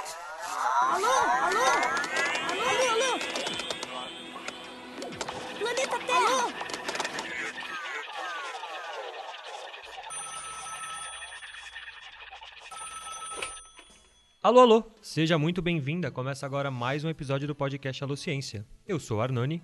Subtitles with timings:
[0.00, 1.06] Alô?
[1.06, 1.66] Alô?
[2.50, 3.18] Alô, alô?
[5.58, 6.44] Planeta Terra!
[14.42, 14.60] Alô?
[14.60, 14.84] Alô, alô!
[15.02, 16.10] Seja muito bem-vinda.
[16.10, 18.64] Começa agora mais um episódio do podcast Alô Ciência.
[18.88, 19.62] Eu sou o Arnone.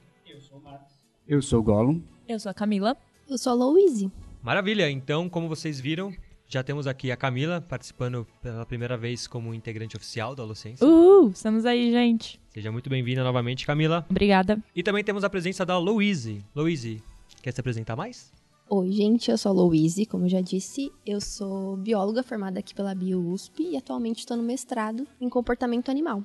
[1.26, 2.02] Eu sou o Gollum.
[2.28, 2.94] Eu sou a Camila.
[3.28, 4.12] Eu sou a Louise.
[4.42, 4.90] Maravilha!
[4.90, 6.12] Então, como vocês viram,
[6.48, 10.86] já temos aqui a Camila participando pela primeira vez como integrante oficial do Alô Ciência.
[10.86, 12.40] Uhul, estamos aí, gente.
[12.50, 14.06] Seja muito bem-vinda novamente, Camila.
[14.08, 14.62] Obrigada.
[14.74, 16.44] E também temos a presença da Louise.
[16.54, 17.02] Louise,
[17.42, 18.32] quer se apresentar mais?
[18.68, 22.74] Oi, gente, eu sou a Louise, como eu já disse, eu sou bióloga formada aqui
[22.74, 26.22] pela BioUSP e atualmente estou no mestrado em comportamento animal.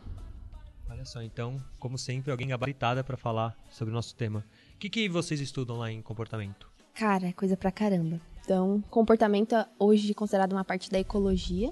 [0.90, 4.44] Olha só, então, como sempre, alguém gabaritada para falar sobre o nosso tema.
[4.76, 6.68] O que, que vocês estudam lá em comportamento?
[6.94, 8.20] Cara, é coisa pra caramba.
[8.44, 11.72] Então, comportamento é hoje considerado uma parte da ecologia.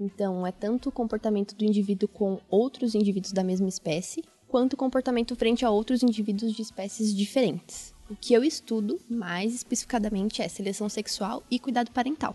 [0.00, 4.76] Então, é tanto o comportamento do indivíduo com outros indivíduos da mesma espécie, quanto o
[4.76, 7.94] comportamento frente a outros indivíduos de espécies diferentes.
[8.10, 12.34] O que eu estudo, mais especificadamente, é seleção sexual e cuidado parental.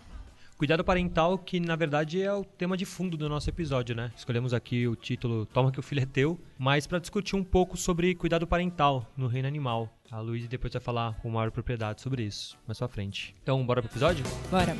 [0.56, 4.12] Cuidado parental, que na verdade é o tema de fundo do nosso episódio, né?
[4.16, 7.76] Escolhemos aqui o título Toma que o filho é teu, mas para discutir um pouco
[7.76, 9.92] sobre cuidado parental no reino animal.
[10.12, 13.34] A Luísa depois vai falar com maior propriedade sobre isso, mais pra frente.
[13.42, 14.24] Então, bora pro episódio?
[14.48, 14.76] Bora.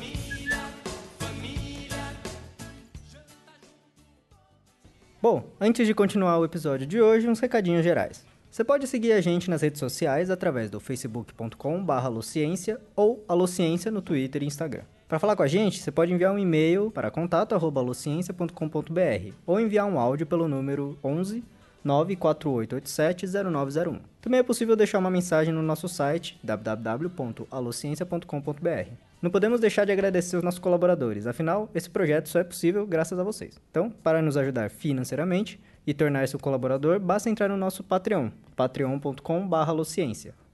[5.21, 8.25] Bom, antes de continuar o episódio de hoje, uns recadinhos gerais.
[8.49, 14.01] Você pode seguir a gente nas redes sociais através do facebook.com.br alociência ou alociência no
[14.01, 14.85] Twitter e Instagram.
[15.07, 19.99] Para falar com a gente, você pode enviar um e-mail para contato@alociência.com.br ou enviar um
[19.99, 21.43] áudio pelo número 11
[21.85, 23.99] 948870901.
[24.19, 28.89] Também é possível deixar uma mensagem no nosso site www.alociência.com.br.
[29.21, 33.19] Não podemos deixar de agradecer os nossos colaboradores, afinal, esse projeto só é possível graças
[33.19, 33.61] a vocês.
[33.69, 39.19] Então, para nos ajudar financeiramente e tornar-se um colaborador, basta entrar no nosso Patreon, patreon.com.br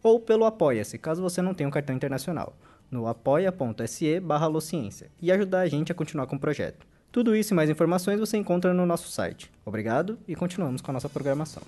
[0.04, 2.56] ou pelo Apoia-se, caso você não tenha um cartão internacional,
[2.92, 4.50] no apoia.se barra
[5.22, 6.86] e ajudar a gente a continuar com o projeto.
[7.12, 9.50] Tudo isso e mais informações você encontra no nosso site.
[9.66, 11.64] Obrigado e continuamos com a nossa programação.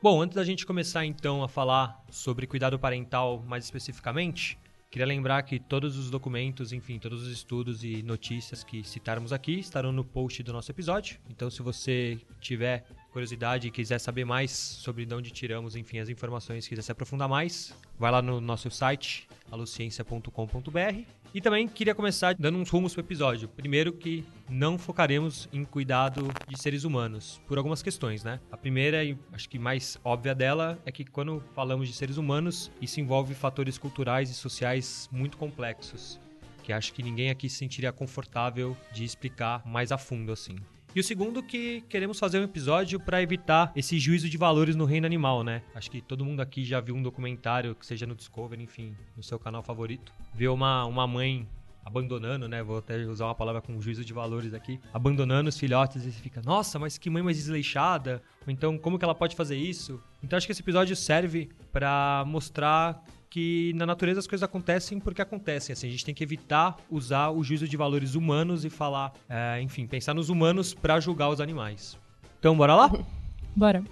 [0.00, 4.58] Bom, antes da gente começar então a falar sobre cuidado parental mais especificamente,
[4.90, 9.58] queria lembrar que todos os documentos, enfim, todos os estudos e notícias que citarmos aqui
[9.58, 11.18] estarão no post do nosso episódio.
[11.28, 16.08] Então, se você tiver curiosidade e quiser saber mais sobre de onde tiramos, enfim, as
[16.08, 21.18] informações, quiser se aprofundar mais, vai lá no nosso site, alociência.com.br.
[21.34, 23.48] E também queria começar dando uns rumos para o episódio.
[23.48, 28.40] Primeiro que não focaremos em cuidado de seres humanos, por algumas questões, né?
[28.50, 32.70] A primeira e acho que mais óbvia dela é que quando falamos de seres humanos,
[32.80, 36.18] isso envolve fatores culturais e sociais muito complexos,
[36.62, 40.56] que acho que ninguém aqui se sentiria confortável de explicar mais a fundo assim.
[40.98, 44.84] E o segundo que queremos fazer um episódio para evitar esse juízo de valores no
[44.84, 45.62] reino animal, né?
[45.72, 49.22] Acho que todo mundo aqui já viu um documentário, que seja no Discovery, enfim, no
[49.22, 50.12] seu canal favorito.
[50.34, 51.46] Vê uma, uma mãe
[51.84, 52.64] abandonando, né?
[52.64, 54.80] Vou até usar uma palavra com juízo de valores aqui.
[54.92, 58.20] Abandonando os filhotes e você fica, nossa, mas que mãe mais desleixada.
[58.44, 60.02] Ou então, como que ela pode fazer isso?
[60.20, 65.22] Então, acho que esse episódio serve para mostrar que na natureza as coisas acontecem porque
[65.22, 65.72] acontecem.
[65.72, 69.60] Assim, a gente tem que evitar usar o juízo de valores humanos e falar, é,
[69.60, 71.98] enfim, pensar nos humanos para julgar os animais.
[72.38, 72.90] Então, bora lá?
[73.56, 73.82] Bora.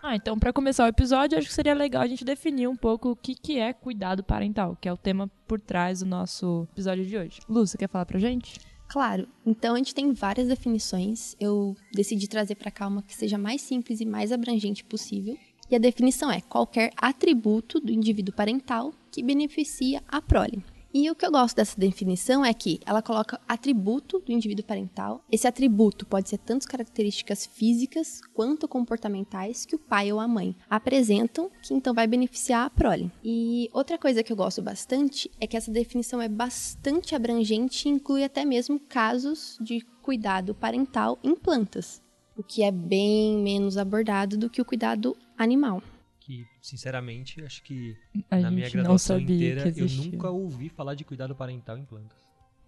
[0.00, 3.10] Ah, então para começar o episódio, acho que seria legal a gente definir um pouco
[3.10, 7.04] o que, que é cuidado parental, que é o tema por trás do nosso episódio
[7.04, 7.40] de hoje.
[7.46, 8.58] Lu, você quer falar pra gente?
[8.88, 11.36] Claro, então a gente tem várias definições.
[11.38, 15.36] Eu decidi trazer para cá uma que seja mais simples e mais abrangente possível.
[15.70, 20.64] E a definição é qualquer atributo do indivíduo parental que beneficia a prole.
[20.92, 25.22] E o que eu gosto dessa definição é que ela coloca atributo do indivíduo parental.
[25.30, 30.56] Esse atributo pode ser tanto características físicas quanto comportamentais que o pai ou a mãe
[30.68, 33.12] apresentam, que então vai beneficiar a prole.
[33.22, 37.92] E outra coisa que eu gosto bastante é que essa definição é bastante abrangente e
[37.92, 42.00] inclui até mesmo casos de cuidado parental em plantas,
[42.34, 45.82] o que é bem menos abordado do que o cuidado animal
[46.28, 47.96] que, sinceramente, acho que
[48.30, 51.86] A na minha graduação sabia inteira que eu nunca ouvi falar de cuidado parental em
[51.86, 52.18] plantas.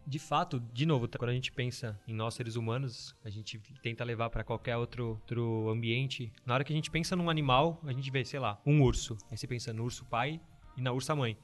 [0.07, 3.61] De fato, de novo, tá, quando a gente pensa em nós seres humanos, a gente
[3.83, 6.33] tenta levar para qualquer outro, outro ambiente.
[6.47, 9.19] Na hora que a gente pensa num animal, a gente vê, sei lá, um urso.
[9.31, 10.41] Aí você pensa no urso pai
[10.75, 11.37] e na ursa mãe.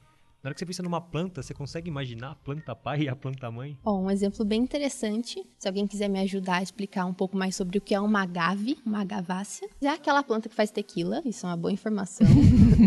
[0.47, 3.15] Na hora que você pensa numa planta, você consegue imaginar a planta pai e a
[3.17, 3.77] planta mãe?
[3.83, 7.53] Ó, um exemplo bem interessante, se alguém quiser me ajudar a explicar um pouco mais
[7.53, 11.45] sobre o que é uma agave, uma agavácea, é aquela planta que faz tequila, isso
[11.45, 12.25] é uma boa informação.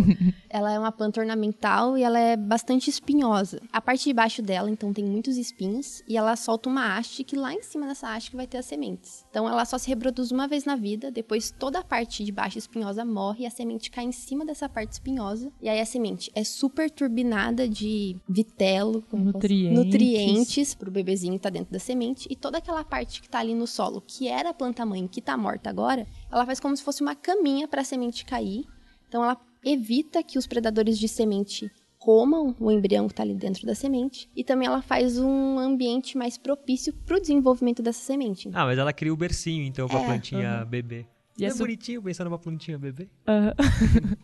[0.48, 3.60] ela é uma planta ornamental e ela é bastante espinhosa.
[3.70, 7.36] A parte de baixo dela, então, tem muitos espinhos e ela solta uma haste que
[7.36, 9.26] lá em cima dessa haste vai ter as sementes.
[9.28, 12.56] Então, ela só se reproduz uma vez na vida, depois toda a parte de baixo
[12.56, 15.52] espinhosa morre e a semente cai em cima dessa parte espinhosa.
[15.60, 19.79] E aí a semente é super turbinada de vitelo, Nutrientes.
[19.79, 23.55] nutrientes pro bebezinho que tá dentro da semente e toda aquela parte que tá ali
[23.55, 26.82] no solo, que era a planta mãe, que tá morta agora, ela faz como se
[26.82, 28.64] fosse uma caminha para a semente cair.
[29.08, 33.67] Então ela evita que os predadores de semente comam o embrião que está ali dentro
[33.67, 38.49] da semente e também ela faz um ambiente mais propício para o desenvolvimento dessa semente.
[38.55, 41.05] Ah, mas ela cria o bercinho, então, pra É, plantinha bebê.
[41.38, 43.08] E é essa- bonitinho pensar numa plantinha bebê.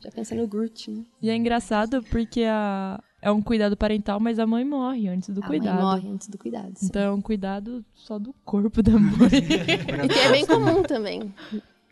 [0.03, 1.05] Já pensa no Groot, né?
[1.21, 3.03] E é engraçado porque a...
[3.27, 5.75] é um cuidado parental, mas a mãe morre antes do a cuidado.
[5.75, 6.73] mãe morre antes do cuidado.
[6.77, 6.87] sim.
[6.87, 9.31] Então é um cuidado só do corpo da mãe.
[10.05, 11.35] E que é bem comum também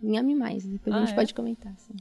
[0.03, 0.65] em animais.
[0.65, 1.15] Depois Ah, a gente é?
[1.17, 1.73] pode comentar.
[1.79, 1.95] sim.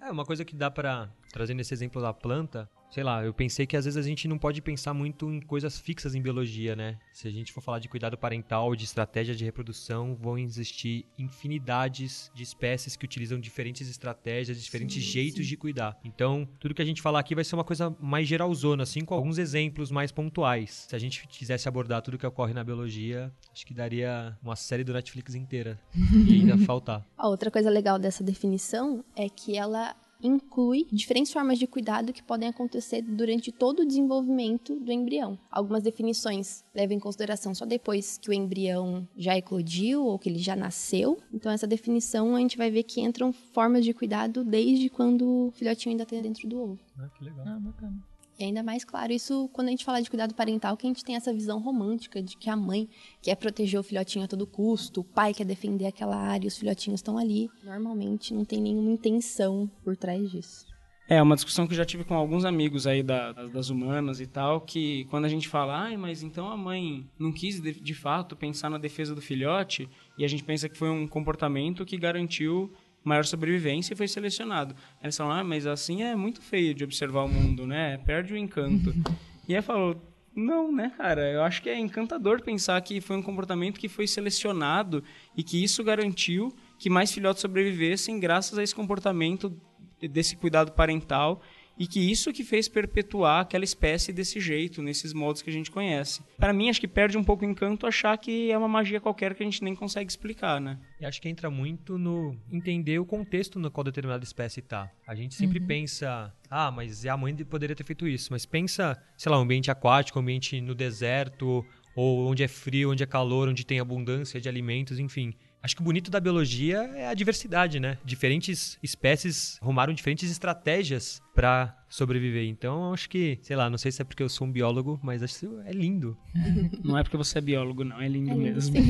[0.00, 3.66] É, uma coisa que dá pra, trazendo esse exemplo da planta, sei lá, eu pensei
[3.66, 6.98] que às vezes a gente não pode pensar muito em coisas fixas em biologia, né?
[7.10, 12.30] Se a gente for falar de cuidado parental, de estratégia de reprodução, vão existir infinidades
[12.34, 15.98] de espécies que utilizam diferentes estratégias, diferentes jeitos de cuidar.
[16.04, 19.14] Então, tudo que a gente falar aqui vai ser uma coisa mais geralzona, assim, com
[19.14, 20.86] alguns exemplos mais pontuais.
[20.88, 24.84] Se a gente quisesse abordar tudo que ocorre na biologia, acho que daria uma série
[24.84, 25.80] do Netflix inteira.
[26.28, 27.06] e ainda faltar.
[27.16, 32.22] A outra coisa legal dessa definição é que ela inclui diferentes formas de cuidado que
[32.22, 35.38] podem acontecer durante todo o desenvolvimento do embrião.
[35.50, 40.38] Algumas definições levam em consideração só depois que o embrião já eclodiu ou que ele
[40.38, 41.18] já nasceu.
[41.32, 45.50] Então essa definição a gente vai ver que entram formas de cuidado desde quando o
[45.52, 46.78] filhotinho ainda está dentro do ovo.
[46.98, 47.44] Ah, que legal.
[47.46, 48.11] ah, bacana.
[48.38, 51.04] E ainda mais claro isso quando a gente fala de cuidado parental, que a gente
[51.04, 52.88] tem essa visão romântica de que a mãe
[53.20, 57.00] quer proteger o filhotinho a todo custo, o pai quer defender aquela área os filhotinhos
[57.00, 57.50] estão ali.
[57.62, 60.66] Normalmente não tem nenhuma intenção por trás disso.
[61.08, 64.26] É, uma discussão que eu já tive com alguns amigos aí da- das humanas e
[64.26, 67.94] tal, que quando a gente fala, ai, mas então a mãe não quis de, de
[67.94, 71.98] fato pensar na defesa do filhote, e a gente pensa que foi um comportamento que
[71.98, 72.72] garantiu
[73.04, 74.74] maior sobrevivência e foi selecionado.
[75.00, 77.98] Aí eles falam, ah, mas assim é muito feio de observar o mundo, né?
[77.98, 78.94] Perde o encanto.
[79.48, 80.00] e aí falou,
[80.34, 81.30] não, né, cara?
[81.30, 85.04] Eu acho que é encantador pensar que foi um comportamento que foi selecionado
[85.36, 89.54] e que isso garantiu que mais filhotes sobrevivessem graças a esse comportamento
[90.00, 91.42] desse cuidado parental
[91.78, 95.70] e que isso que fez perpetuar aquela espécie desse jeito, nesses modos que a gente
[95.70, 96.22] conhece.
[96.38, 99.34] Para mim, acho que perde um pouco o encanto achar que é uma magia qualquer
[99.34, 100.78] que a gente nem consegue explicar, né?
[101.00, 104.90] E acho que entra muito no entender o contexto no qual determinada espécie tá.
[105.06, 108.28] A gente sempre pensa, ah, mas a mãe poderia ter feito isso.
[108.30, 111.64] Mas pensa, sei lá, um ambiente aquático, um ambiente no deserto,
[111.94, 115.34] ou onde é frio, onde é calor, onde tem abundância de alimentos, enfim.
[115.62, 117.96] Acho que o bonito da biologia é a diversidade, né?
[118.04, 122.48] Diferentes espécies arrumaram diferentes estratégias para sobreviver.
[122.48, 125.22] Então, acho que, sei lá, não sei se é porque eu sou um biólogo, mas
[125.22, 126.18] acho que é lindo.
[126.82, 128.00] Não é porque você é biólogo, não.
[128.00, 128.74] É lindo É lindo, mesmo.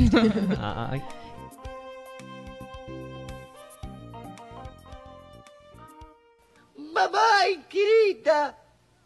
[6.95, 8.57] Mamãe querida,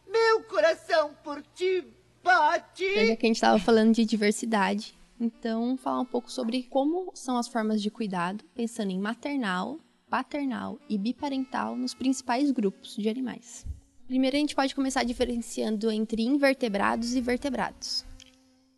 [0.08, 1.84] meu coração por ti
[2.22, 2.84] bate.
[2.94, 7.36] Já que a gente estava falando de diversidade, então falar um pouco sobre como são
[7.36, 13.66] as formas de cuidado, pensando em maternal, paternal e biparental nos principais grupos de animais.
[14.06, 18.04] Primeiro a gente pode começar diferenciando entre invertebrados e vertebrados.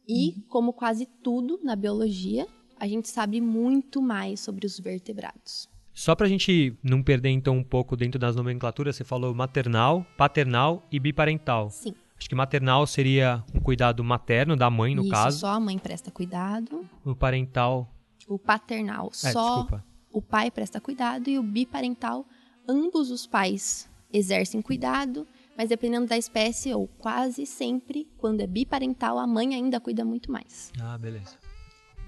[0.08, 2.46] E, como quase tudo na biologia,
[2.78, 5.68] a gente sabe muito mais sobre os vertebrados.
[5.92, 10.86] Só pra gente não perder então um pouco dentro das nomenclaturas, você falou maternal, paternal
[10.90, 11.68] e biparental.
[11.70, 15.38] Sim, Acho que maternal seria um cuidado materno da mãe, no isso, caso.
[15.40, 16.84] só a mãe presta cuidado.
[17.04, 17.88] O parental.
[18.26, 19.84] O paternal, É, só desculpa.
[20.12, 22.26] o pai presta cuidado e o biparental,
[22.68, 29.18] ambos os pais exercem cuidado, mas dependendo da espécie, ou quase sempre, quando é biparental,
[29.18, 30.72] a mãe ainda cuida muito mais.
[30.80, 31.36] Ah, beleza.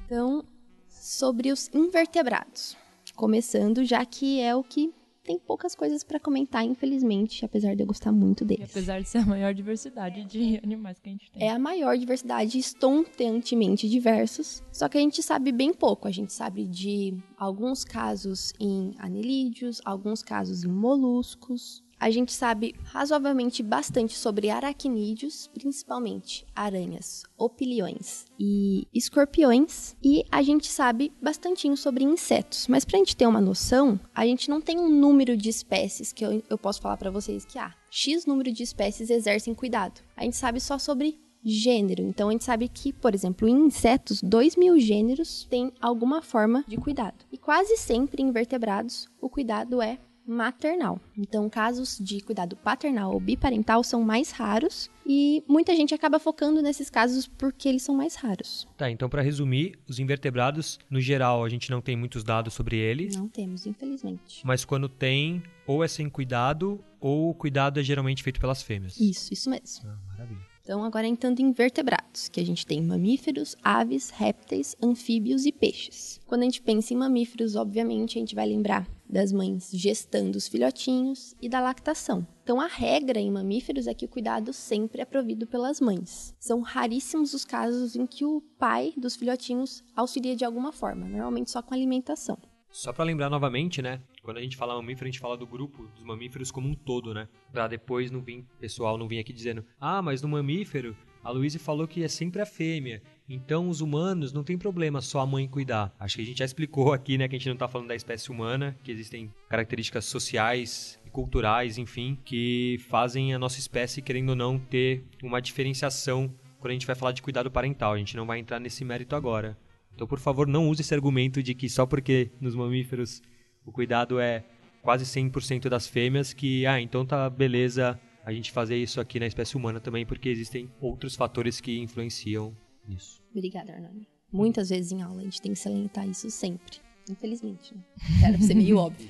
[0.06, 0.44] Então,
[0.88, 2.76] sobre os invertebrados.
[3.14, 4.92] Começando, já que é o que
[5.30, 8.70] tem poucas coisas para comentar, infelizmente, apesar de eu gostar muito E deles.
[8.70, 11.42] apesar de ser a maior diversidade de animais que a gente tem.
[11.44, 16.08] É a maior diversidade, estonteantemente diversos, só que a gente sabe bem pouco.
[16.08, 22.74] A gente sabe de alguns casos em anelídeos, alguns casos em moluscos, a gente sabe
[22.84, 32.02] razoavelmente bastante sobre aracnídeos, principalmente aranhas, opiliões e escorpiões, e a gente sabe bastantinho sobre
[32.02, 32.66] insetos.
[32.66, 36.24] Mas pra gente ter uma noção, a gente não tem um número de espécies que
[36.24, 40.00] eu, eu posso falar para vocês que ah, X número de espécies exercem cuidado.
[40.16, 42.02] A gente sabe só sobre gênero.
[42.02, 46.64] Então a gente sabe que, por exemplo, em insetos, 2 mil gêneros têm alguma forma
[46.66, 47.24] de cuidado.
[47.30, 49.98] E quase sempre em invertebrados, o cuidado é
[50.30, 51.00] maternal.
[51.16, 56.62] Então, casos de cuidado paternal ou biparental são mais raros e muita gente acaba focando
[56.62, 58.68] nesses casos porque eles são mais raros.
[58.76, 62.76] Tá, então para resumir, os invertebrados, no geral, a gente não tem muitos dados sobre
[62.76, 64.40] eles, Não temos, infelizmente.
[64.46, 68.98] mas quando tem, ou é sem cuidado, ou o cuidado é geralmente feito pelas fêmeas.
[69.00, 69.88] Isso, isso mesmo.
[69.88, 70.50] Ah, maravilha.
[70.62, 76.20] Então, agora entrando em invertebrados, que a gente tem mamíferos, aves, répteis, anfíbios e peixes.
[76.26, 80.46] Quando a gente pensa em mamíferos, obviamente, a gente vai lembrar das mães gestando os
[80.46, 82.26] filhotinhos e da lactação.
[82.42, 86.34] Então, a regra em mamíferos é que o cuidado sempre é provido pelas mães.
[86.38, 91.50] São raríssimos os casos em que o pai dos filhotinhos auxilia de alguma forma, normalmente
[91.50, 92.38] só com alimentação.
[92.70, 94.00] Só pra lembrar novamente, né?
[94.22, 97.12] Quando a gente fala mamífero, a gente fala do grupo dos mamíferos como um todo,
[97.12, 97.28] né?
[97.50, 101.58] Pra depois não vir, pessoal não vir aqui dizendo: "Ah, mas no mamífero a Luísa
[101.58, 103.02] falou que é sempre a fêmea.
[103.28, 105.94] Então os humanos não tem problema só a mãe cuidar".
[105.98, 107.94] Acho que a gente já explicou aqui, né, que a gente não tá falando da
[107.94, 114.30] espécie humana, que existem características sociais e culturais, enfim, que fazem a nossa espécie querendo
[114.30, 117.92] ou não ter uma diferenciação quando a gente vai falar de cuidado parental.
[117.92, 119.56] A gente não vai entrar nesse mérito agora.
[119.94, 123.22] Então, por favor, não use esse argumento de que só porque nos mamíferos
[123.64, 124.44] o cuidado é
[124.82, 129.26] quase 100% das fêmeas que, ah, então tá beleza a gente fazer isso aqui na
[129.26, 133.22] espécie humana também, porque existem outros fatores que influenciam nisso.
[133.34, 134.08] Obrigada, Arnone.
[134.32, 136.78] Muitas vezes em aula a gente tem que salientar isso sempre.
[137.10, 137.82] Infelizmente, né?
[138.22, 139.08] Era pra ser meio óbvio.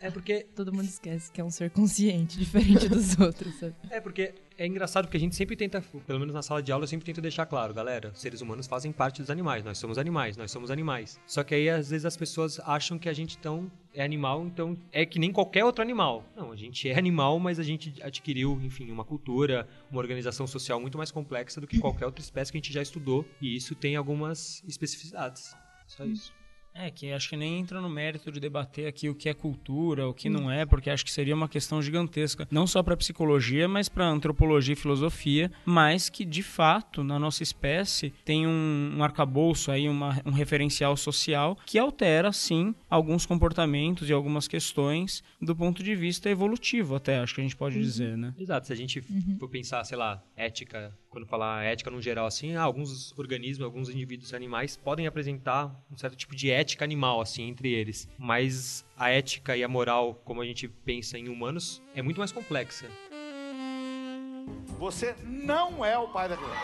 [0.00, 3.74] É porque Todo mundo esquece que é um ser consciente, diferente dos outros, sabe?
[3.90, 6.84] é porque é engraçado porque a gente sempre tenta, pelo menos na sala de aula,
[6.84, 10.36] eu sempre tento deixar claro, galera, seres humanos fazem parte dos animais, nós somos animais,
[10.36, 11.20] nós somos animais.
[11.26, 14.76] Só que aí às vezes as pessoas acham que a gente então é animal, então
[14.92, 16.24] é que nem qualquer outro animal.
[16.36, 20.80] Não, a gente é animal, mas a gente adquiriu, enfim, uma cultura, uma organização social
[20.80, 23.74] muito mais complexa do que qualquer outra espécie que a gente já estudou, e isso
[23.74, 25.54] tem algumas especificidades.
[25.86, 26.39] Só isso.
[26.74, 30.08] É, que acho que nem entra no mérito de debater aqui o que é cultura,
[30.08, 33.68] o que não é, porque acho que seria uma questão gigantesca, não só para psicologia,
[33.68, 39.04] mas para antropologia e filosofia, mas que de fato na nossa espécie tem um, um
[39.04, 45.54] arcabouço aí, uma, um referencial social que altera sim alguns comportamentos e algumas questões do
[45.56, 48.34] ponto de vista evolutivo, até acho que a gente pode dizer, né?
[48.38, 49.02] Exato, se a gente
[49.38, 53.88] for pensar, sei lá, ética, quando falar ética no geral assim, ah, alguns organismos, alguns
[53.88, 59.10] indivíduos animais podem apresentar um certo tipo de ética animal assim entre eles, mas a
[59.10, 62.86] ética e a moral, como a gente pensa em humanos, é muito mais complexa.
[64.78, 66.60] Você não é o pai da criança.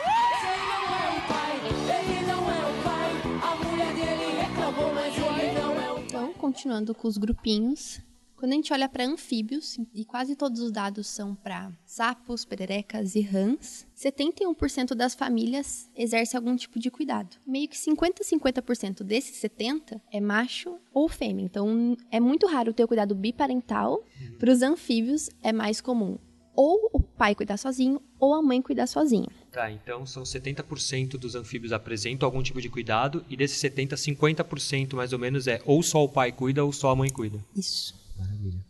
[6.07, 8.00] Então, continuando com os grupinhos,
[8.37, 13.14] quando a gente olha para anfíbios, e quase todos os dados são para sapos, pererecas
[13.14, 17.37] e rãs, 71% das famílias exerce algum tipo de cuidado.
[17.47, 21.45] Meio que 50 50% desses 70 é macho ou fêmea.
[21.45, 24.05] Então, é muito raro ter o cuidado biparental.
[24.38, 26.19] Para os anfíbios é mais comum
[26.57, 29.28] ou o pai cuidar sozinho ou a mãe cuidar sozinha.
[29.52, 34.95] Tá, então são 70% dos anfíbios apresentam algum tipo de cuidado e desses 70, 50%
[34.95, 37.45] mais ou menos é ou só o pai cuida ou só a mãe cuida.
[37.55, 38.06] Isso.
[38.19, 38.65] Maravilha.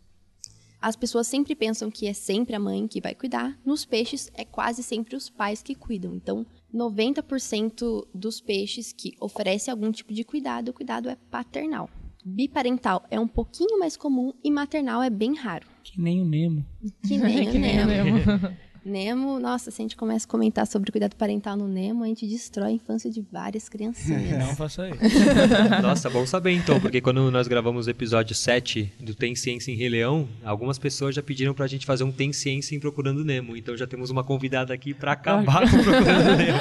[0.79, 3.57] As pessoas sempre pensam que é sempre a mãe que vai cuidar.
[3.65, 6.13] Nos peixes, é quase sempre os pais que cuidam.
[6.13, 11.89] Então, 90% dos peixes que oferecem algum tipo de cuidado, o cuidado é paternal.
[12.23, 15.65] Biparental é um pouquinho mais comum e maternal é bem raro.
[15.83, 16.65] Que nem o Nemo.
[17.07, 18.17] Que nem Que o nem o Nemo.
[18.17, 18.57] Nemo.
[18.87, 22.25] Nemo, nossa, se a gente começa a comentar sobre cuidado parental no Nemo, a gente
[22.25, 24.39] destrói a infância de várias criancinhas.
[24.39, 24.97] Não faça isso.
[25.83, 29.75] Nossa, bom saber então, porque quando nós gravamos o episódio 7 do Tem Ciência em
[29.75, 33.57] Rei Leão, algumas pessoas já pediram pra gente fazer um Tem Ciência em Procurando Nemo.
[33.57, 36.57] Então já temos uma convidada aqui pra acabar com Procurando Nemo.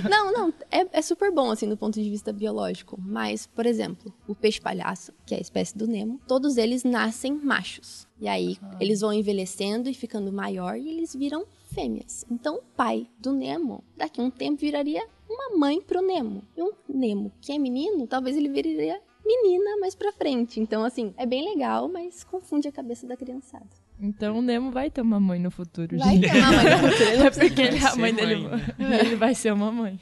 [0.08, 2.98] Não, não, é, é super bom, assim, do ponto de vista biológico.
[3.00, 8.08] Mas, por exemplo, o peixe-palhaço, que é a espécie do Nemo, todos eles nascem machos.
[8.20, 12.24] E aí, eles vão envelhecendo e ficando maior e eles viram fêmeas.
[12.30, 16.42] Então, o pai do Nemo, daqui a um tempo, viraria uma mãe pro Nemo.
[16.56, 20.60] E um Nemo que é menino, talvez ele viraria menina mais pra frente.
[20.60, 23.66] Então, assim, é bem legal, mas confunde a cabeça da criançada.
[24.02, 26.30] Então o Nemo vai ter uma mãe no futuro, Vai gente.
[26.30, 28.60] ter uma mãe no futuro, É porque ele, a ser mãe dele mãe,
[29.04, 30.00] ele vai ser uma mãe.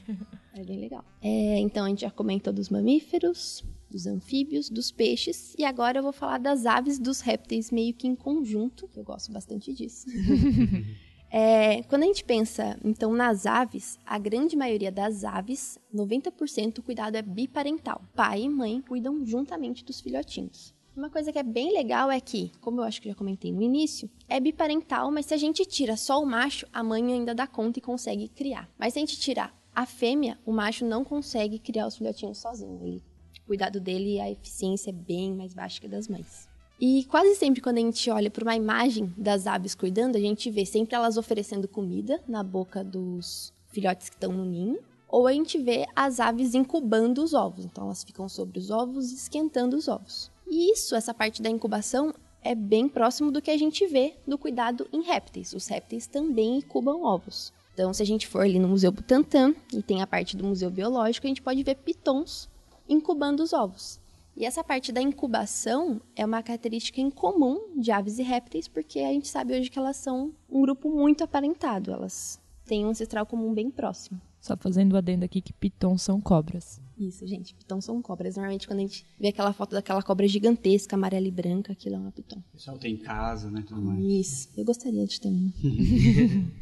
[0.54, 1.04] É bem legal.
[1.20, 3.64] É, então a gente já comentou dos mamíferos.
[3.90, 8.06] Dos anfíbios, dos peixes, e agora eu vou falar das aves, dos répteis meio que
[8.06, 10.06] em conjunto, que eu gosto bastante disso.
[11.30, 16.82] É, quando a gente pensa, então, nas aves, a grande maioria das aves, 90% o
[16.82, 18.00] cuidado é biparental.
[18.14, 20.74] Pai e mãe cuidam juntamente dos filhotinhos.
[20.96, 23.62] Uma coisa que é bem legal é que, como eu acho que já comentei no
[23.62, 27.46] início, é biparental, mas se a gente tira só o macho, a mãe ainda dá
[27.46, 28.68] conta e consegue criar.
[28.76, 32.80] Mas se a gente tirar a fêmea, o macho não consegue criar os filhotinhos sozinho.
[32.82, 33.00] Ele,
[33.48, 36.46] cuidado dele, a eficiência é bem mais baixa que a das mães.
[36.80, 40.48] E quase sempre quando a gente olha para uma imagem das aves cuidando, a gente
[40.48, 44.78] vê sempre elas oferecendo comida na boca dos filhotes que estão no ninho,
[45.08, 47.64] ou a gente vê as aves incubando os ovos.
[47.64, 50.30] Então elas ficam sobre os ovos e esquentando os ovos.
[50.46, 54.38] E isso, essa parte da incubação, é bem próximo do que a gente vê no
[54.38, 55.52] cuidado em répteis.
[55.52, 57.52] Os répteis também incubam ovos.
[57.74, 60.70] Então, se a gente for ali no Museu Butantan e tem a parte do Museu
[60.70, 62.48] Biológico, a gente pode ver pitons
[62.88, 64.00] incubando os ovos.
[64.38, 69.12] E essa parte da incubação é uma característica incomum de aves e répteis, porque a
[69.12, 73.52] gente sabe hoje que elas são um grupo muito aparentado, elas têm um ancestral comum
[73.52, 74.20] bem próximo.
[74.40, 76.80] Só fazendo o adendo aqui que pitons são cobras.
[76.96, 78.36] Isso, gente, pitons são cobras.
[78.36, 81.98] Normalmente quando a gente vê aquela foto daquela cobra gigantesca, amarela e branca, aquilo é
[81.98, 82.38] uma piton.
[82.38, 84.04] O pessoal tem em casa, né, tudo mais.
[84.04, 85.52] Isso, eu gostaria de ter uma.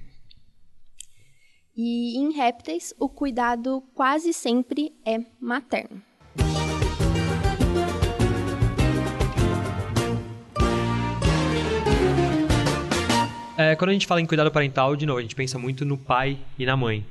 [1.76, 6.05] e em répteis, o cuidado quase sempre é materno.
[13.56, 15.96] É, quando a gente fala em cuidado parental, de novo, a gente pensa muito no
[15.96, 17.04] pai e na mãe.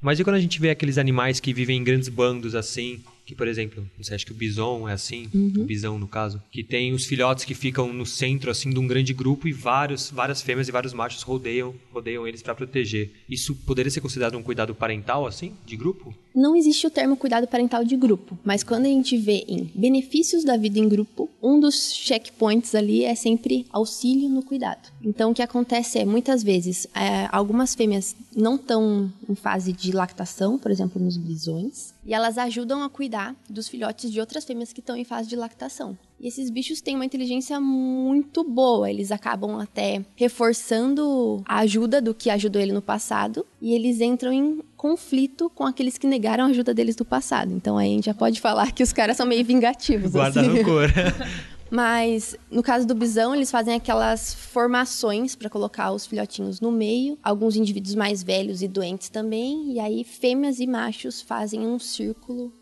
[0.00, 3.34] Mas e quando a gente vê aqueles animais que vivem em grandes bandos assim, que,
[3.34, 6.92] por exemplo, sei, acho que o bison é assim, o bisão no caso, que tem
[6.92, 10.68] os filhotes que ficam no centro assim de um grande grupo e vários, várias fêmeas
[10.68, 13.12] e vários machos rodeiam, rodeiam eles para proteger.
[13.28, 16.14] Isso poderia ser considerado um cuidado parental assim, de grupo?
[16.34, 20.44] Não existe o termo cuidado parental de grupo, mas quando a gente vê em benefícios
[20.44, 24.90] da vida em grupo, um dos checkpoints ali é sempre auxílio no cuidado.
[25.04, 29.92] Então, o que acontece é, muitas vezes, é, algumas fêmeas não estão em fase de
[29.92, 33.11] lactação, por exemplo, nos bisões, e elas ajudam a cuidar
[33.48, 35.96] dos filhotes de outras fêmeas que estão em fase de lactação.
[36.20, 42.14] E esses bichos têm uma inteligência muito boa, eles acabam até reforçando a ajuda do
[42.14, 46.48] que ajudou ele no passado, e eles entram em conflito com aqueles que negaram a
[46.48, 47.52] ajuda deles do passado.
[47.52, 50.12] Então aí a gente já pode falar que os caras são meio vingativos.
[50.12, 50.58] Guarda assim.
[50.58, 50.88] rancor.
[51.72, 57.18] Mas no caso do bisão, eles fazem aquelas formações para colocar os filhotinhos no meio,
[57.22, 62.52] alguns indivíduos mais velhos e doentes também, e aí fêmeas e machos fazem um círculo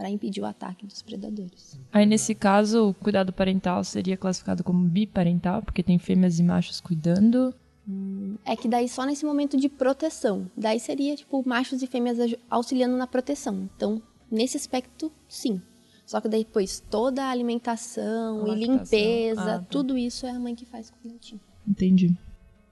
[0.00, 1.78] para impedir o ataque dos predadores.
[1.92, 6.80] Aí, nesse caso, o cuidado parental seria classificado como biparental, porque tem fêmeas e machos
[6.80, 7.54] cuidando.
[8.46, 10.50] É que daí só nesse momento de proteção.
[10.56, 12.16] Daí seria tipo machos e fêmeas
[12.48, 13.68] auxiliando na proteção.
[13.76, 15.60] Então, nesse aspecto, sim.
[16.06, 19.66] Só que daí, depois toda a alimentação A e limpeza, Ah, tá.
[19.68, 21.40] tudo isso é a mãe que faz com o filhotinho.
[21.68, 22.16] Entendi.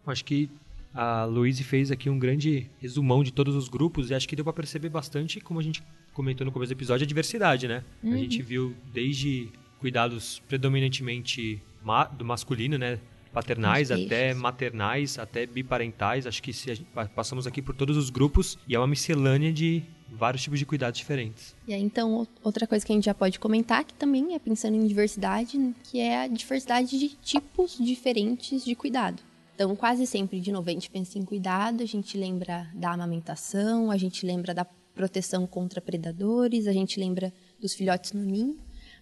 [0.07, 0.51] Acho que
[0.95, 4.45] a Luíse fez aqui um grande resumão de todos os grupos e acho que deu
[4.47, 5.83] pra perceber bastante, como a gente
[6.19, 7.85] comentou no começo do episódio, a diversidade, né?
[8.03, 12.99] A gente viu desde cuidados predominantemente ma- do masculino, né?
[13.33, 16.27] Paternais, até maternais, até biparentais.
[16.27, 16.75] Acho que se
[17.15, 20.99] passamos aqui por todos os grupos e é uma miscelânea de vários tipos de cuidados
[20.99, 21.55] diferentes.
[21.69, 24.75] E aí, então, outra coisa que a gente já pode comentar, que também é pensando
[24.75, 29.23] em diversidade, que é a diversidade de tipos diferentes de cuidado.
[29.55, 33.91] Então, quase sempre, de novo, a gente pensa em cuidado, a gente lembra da amamentação,
[33.91, 34.65] a gente lembra da
[34.99, 38.59] proteção contra predadores, a gente lembra dos filhotes no ninho,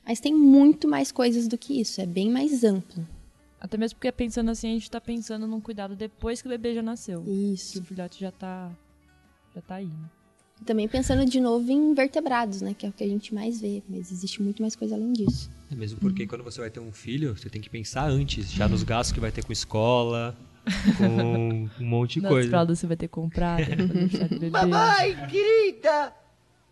[0.07, 3.09] mas tem muito mais coisas do que isso, é bem mais amplo.
[3.59, 6.75] Até mesmo porque pensando assim, a gente tá pensando num cuidado depois que o bebê
[6.75, 7.25] já nasceu.
[7.27, 7.81] Isso.
[7.81, 8.71] o filhote já tá.
[9.55, 10.11] Já tá aí, né?
[10.67, 13.83] Também pensando de novo em vertebrados, né, que é o que a gente mais vê,
[13.89, 15.51] mas existe muito mais coisa além disso.
[15.71, 18.69] É mesmo porque quando você vai ter um filho, você tem que pensar antes, já
[18.69, 20.37] nos gastos que vai ter com escola,
[20.99, 22.49] com um monte de Nas coisa.
[22.49, 23.63] fraldas você vai ter comprado.
[24.51, 26.13] Mamãe querida,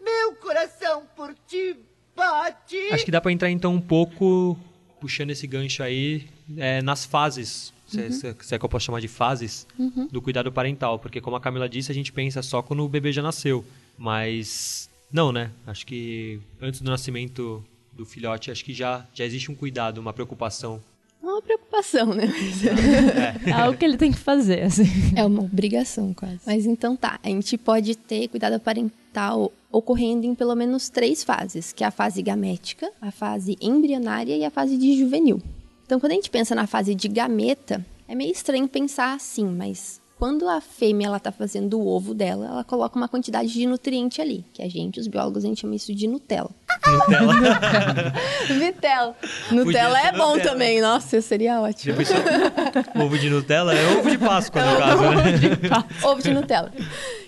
[0.02, 1.76] meu coração por ti
[2.16, 2.76] bate.
[2.92, 4.58] Acho que dá pra entrar então um pouco,
[5.00, 6.26] puxando esse gancho aí,
[6.56, 7.72] é, nas fases.
[7.86, 9.66] Se, se- se é que eu posso chamar de fases
[10.10, 10.98] do cuidado parental.
[10.98, 13.64] Porque, como a Camila disse, a gente pensa só quando o bebê já nasceu.
[13.96, 15.50] Mas, não, né?
[15.66, 20.12] Acho que antes do nascimento do filhote, acho que já, já existe um cuidado, uma
[20.12, 20.82] preocupação.
[21.24, 22.28] É uma preocupação, né?
[23.46, 24.84] É algo que ele tem que fazer, assim.
[25.16, 26.40] É uma obrigação, quase.
[26.46, 31.72] Mas então tá, a gente pode ter cuidado parental ocorrendo em pelo menos três fases,
[31.72, 35.40] que é a fase gamética, a fase embrionária e a fase de juvenil.
[35.86, 40.00] Então, quando a gente pensa na fase de gameta, é meio estranho pensar assim, mas
[40.24, 44.22] quando a fêmea ela tá fazendo o ovo dela, ela coloca uma quantidade de nutriente
[44.22, 46.48] ali, que a gente, os biólogos, a gente chama isso de Nutella.
[46.86, 47.34] Nutella.
[48.58, 49.14] Vitelo.
[49.50, 50.50] Nutella é bom Nutella.
[50.50, 50.80] também.
[50.80, 51.98] Nossa, seria ótimo.
[51.98, 52.16] Pensou?
[53.04, 55.84] ovo de Nutella é ovo de Páscoa, no caso, né?
[56.02, 56.72] Ovo de Nutella.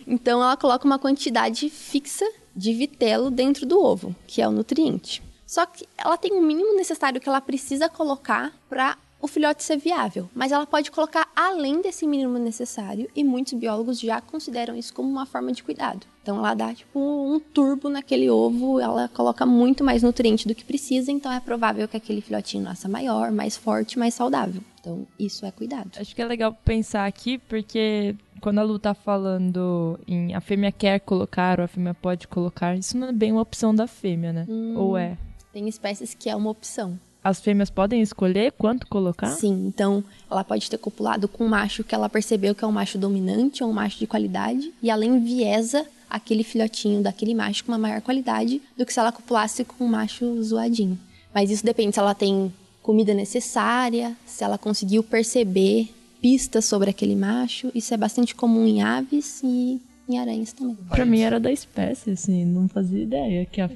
[0.07, 2.25] Então, ela coloca uma quantidade fixa
[2.57, 5.23] de vitelo dentro do ovo, que é o nutriente.
[5.47, 9.79] Só que ela tem o mínimo necessário que ela precisa colocar para o filhote ser
[9.79, 14.93] viável, mas ela pode colocar além desse mínimo necessário e muitos biólogos já consideram isso
[14.93, 16.07] como uma forma de cuidado.
[16.23, 20.65] Então ela dá tipo um turbo naquele ovo, ela coloca muito mais nutriente do que
[20.65, 24.61] precisa, então é provável que aquele filhotinho nasça maior, mais forte, mais saudável.
[24.81, 25.91] Então isso é cuidado.
[25.97, 30.71] Acho que é legal pensar aqui, porque quando a Lu tá falando em a fêmea
[30.71, 34.33] quer colocar ou a fêmea pode colocar, isso não é bem uma opção da fêmea,
[34.33, 34.47] né?
[34.77, 35.17] Ou é?
[35.53, 36.99] Tem espécies que é uma opção.
[37.27, 39.27] As fêmeas podem escolher quanto colocar?
[39.27, 42.71] Sim, então ela pode ter copulado com um macho que ela percebeu que é um
[42.71, 47.73] macho dominante ou um macho de qualidade, e ela enviesa aquele filhotinho daquele macho com
[47.73, 50.97] uma maior qualidade do que se ela copulasse com um macho zoadinho.
[51.35, 57.17] Mas isso depende se ela tem comida necessária, se ela conseguiu perceber pistas sobre aquele
[57.17, 57.73] macho.
[57.75, 60.77] Isso é bastante comum em aves e em aranhas também.
[60.91, 63.69] Pra mim era da espécie, assim, não fazia ideia que a.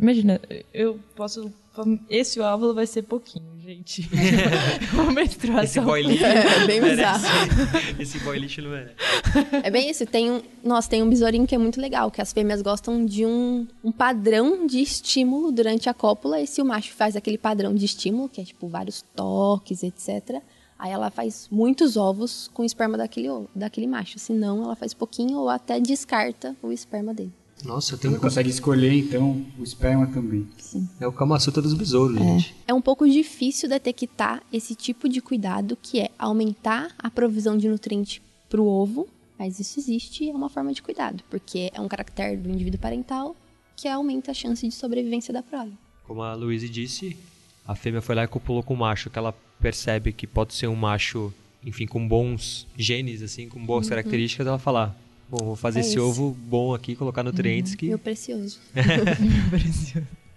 [0.00, 0.40] Imagina,
[0.72, 1.52] eu posso...
[2.08, 4.08] Esse óvulo vai ser pouquinho, gente.
[4.94, 5.64] Uma menstruação.
[5.64, 6.24] Esse boy lixo.
[6.24, 7.22] É, bem não bizarro.
[7.22, 7.96] merece.
[8.02, 8.94] Esse boy lixo não merece.
[9.62, 10.06] É bem isso.
[10.06, 13.26] Tem um, nossa, tem um besourinho que é muito legal, que as fêmeas gostam de
[13.26, 17.74] um, um padrão de estímulo durante a cópula, e se o macho faz aquele padrão
[17.74, 20.40] de estímulo, que é tipo vários toques, etc.,
[20.78, 24.18] aí ela faz muitos ovos com o esperma daquele, daquele macho.
[24.18, 27.32] Senão, ela faz pouquinho ou até descarta o esperma dele.
[27.64, 28.20] Nossa, tem Você um...
[28.20, 30.46] consegue escolher, então, o esperma também.
[31.00, 32.54] É o Kama Sutra dos besouros, gente.
[32.66, 37.68] É um pouco difícil detectar esse tipo de cuidado, que é aumentar a provisão de
[37.68, 41.80] nutriente para o ovo, mas isso existe e é uma forma de cuidado, porque é
[41.80, 43.34] um caractere do indivíduo parental
[43.74, 45.72] que aumenta a chance de sobrevivência da prole.
[46.06, 47.16] Como a Luísa disse,
[47.66, 50.68] a fêmea foi lá e copulou com o macho, que ela percebe que pode ser
[50.68, 51.32] um macho,
[51.64, 54.96] enfim, com bons genes, assim, com boas características, ela fala,
[55.30, 56.02] bom, vou fazer É esse isso.
[56.02, 58.58] ovo bom aqui, colocar nutrientes que, Meu precioso.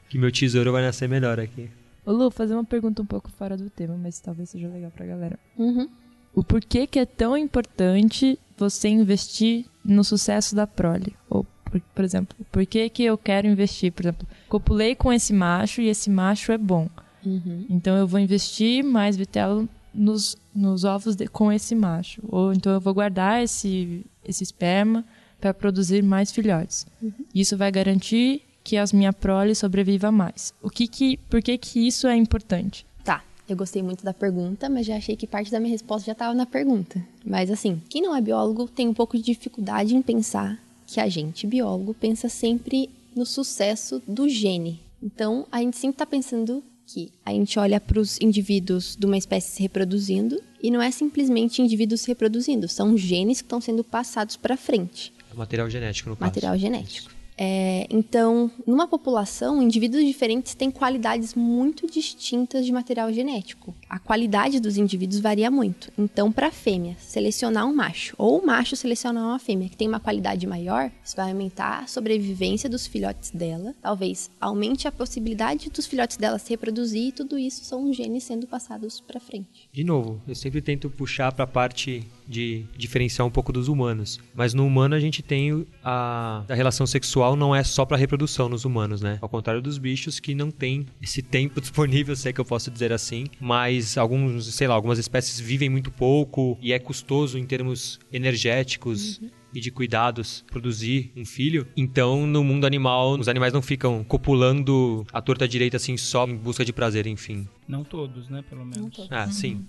[0.10, 1.70] que meu tesouro vai nascer melhor aqui.
[2.06, 5.06] Ô Lu, fazer uma pergunta um pouco fora do tema, mas talvez seja legal pra
[5.06, 5.38] galera.
[5.58, 5.88] Uhum.
[6.34, 11.16] O porquê que é tão importante você investir no sucesso da prole?
[11.30, 13.92] Ou, por, por exemplo, por que que eu quero investir?
[13.92, 16.90] Por exemplo, copulei com esse macho e esse macho é bom.
[17.26, 17.66] Uhum.
[17.70, 22.22] Então eu vou investir mais vitelo nos, nos ovos de- com esse macho.
[22.30, 25.04] Ou então eu vou guardar esse, esse esperma
[25.40, 26.86] para produzir mais filhotes.
[27.34, 30.54] Isso vai garantir que as minha prole sobreviva mais.
[30.62, 32.86] O que que, por que que isso é importante?
[33.04, 36.12] Tá, eu gostei muito da pergunta, mas já achei que parte da minha resposta já
[36.12, 37.02] estava na pergunta.
[37.26, 41.08] Mas assim, quem não é biólogo tem um pouco de dificuldade em pensar que a
[41.08, 44.80] gente, biólogo, pensa sempre no sucesso do gene.
[45.02, 49.18] Então, a gente sempre está pensando que a gente olha para os indivíduos de uma
[49.18, 53.84] espécie se reproduzindo e não é simplesmente indivíduos se reproduzindo, são genes que estão sendo
[53.84, 56.28] passados para frente Material genético, no caso.
[56.28, 57.12] material genético.
[57.42, 63.74] É, então, numa população, indivíduos diferentes têm qualidades muito distintas de material genético.
[63.90, 65.90] A qualidade dos indivíduos varia muito.
[65.98, 69.88] Então, para a fêmea selecionar um macho ou o macho selecionar uma fêmea que tem
[69.88, 75.70] uma qualidade maior, isso vai aumentar a sobrevivência dos filhotes dela, talvez aumente a possibilidade
[75.70, 79.70] dos filhotes dela se reproduzir e tudo isso são genes sendo passados para frente.
[79.72, 84.20] De novo, eu sempre tento puxar para a parte de diferenciar um pouco dos humanos.
[84.36, 88.48] Mas no humano a gente tem a, a relação sexual não é só para reprodução
[88.48, 89.18] nos humanos, né?
[89.20, 92.70] Ao contrário dos bichos que não tem esse tempo disponível, se é que eu posso
[92.70, 93.26] dizer assim.
[93.40, 99.20] Mas alguns, sei lá, algumas espécies vivem muito pouco e é custoso em termos energéticos.
[99.52, 101.66] E de cuidados produzir um filho.
[101.76, 106.36] Então, no mundo animal, os animais não ficam copulando a torta direita assim só em
[106.36, 107.48] busca de prazer, enfim.
[107.68, 109.08] Não todos, né, pelo menos.
[109.10, 109.66] Ah, sim.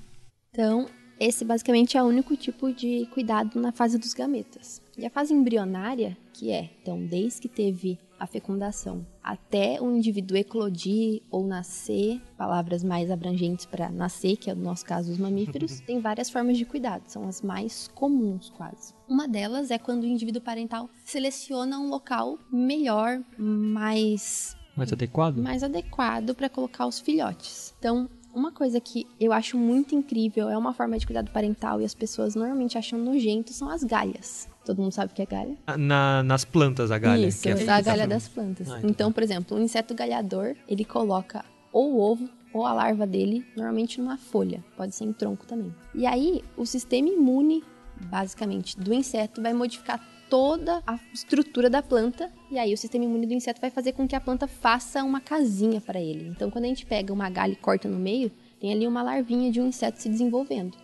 [0.52, 0.86] Então,
[1.20, 4.80] esse basicamente é o único tipo de cuidado na fase dos gametas.
[4.96, 10.36] E a fase embrionária, que é, então, desde que teve a fecundação até o indivíduo
[10.36, 15.80] eclodir ou nascer, palavras mais abrangentes para nascer, que é no nosso caso os mamíferos,
[15.86, 18.94] tem várias formas de cuidado, são as mais comuns quase.
[19.08, 25.36] Uma delas é quando o indivíduo parental seleciona um local melhor, mais Mais adequado?
[25.38, 27.74] mais adequado para colocar os filhotes.
[27.78, 31.84] Então, uma coisa que eu acho muito incrível é uma forma de cuidado parental e
[31.84, 34.48] as pessoas normalmente acham nojento são as galhas.
[34.64, 35.56] Todo mundo sabe o que é galha?
[35.76, 37.26] Na- nas plantas, a galha.
[37.26, 38.70] Isso, que é a galha das plantas.
[38.70, 42.72] Ah, então então, por exemplo, um inseto galhador, ele coloca ou o ovo ou a
[42.72, 45.74] larva dele, normalmente numa folha, pode ser em tronco também.
[45.94, 47.62] E aí, o sistema imune,
[48.06, 53.26] basicamente, do inseto vai modificar toda a estrutura da planta e aí o sistema imune
[53.26, 56.28] do inseto vai fazer com que a planta faça uma casinha para ele.
[56.28, 59.50] Então, quando a gente pega uma galha e corta no meio, tem ali uma larvinha
[59.50, 60.78] de um inseto se desenvolvendo.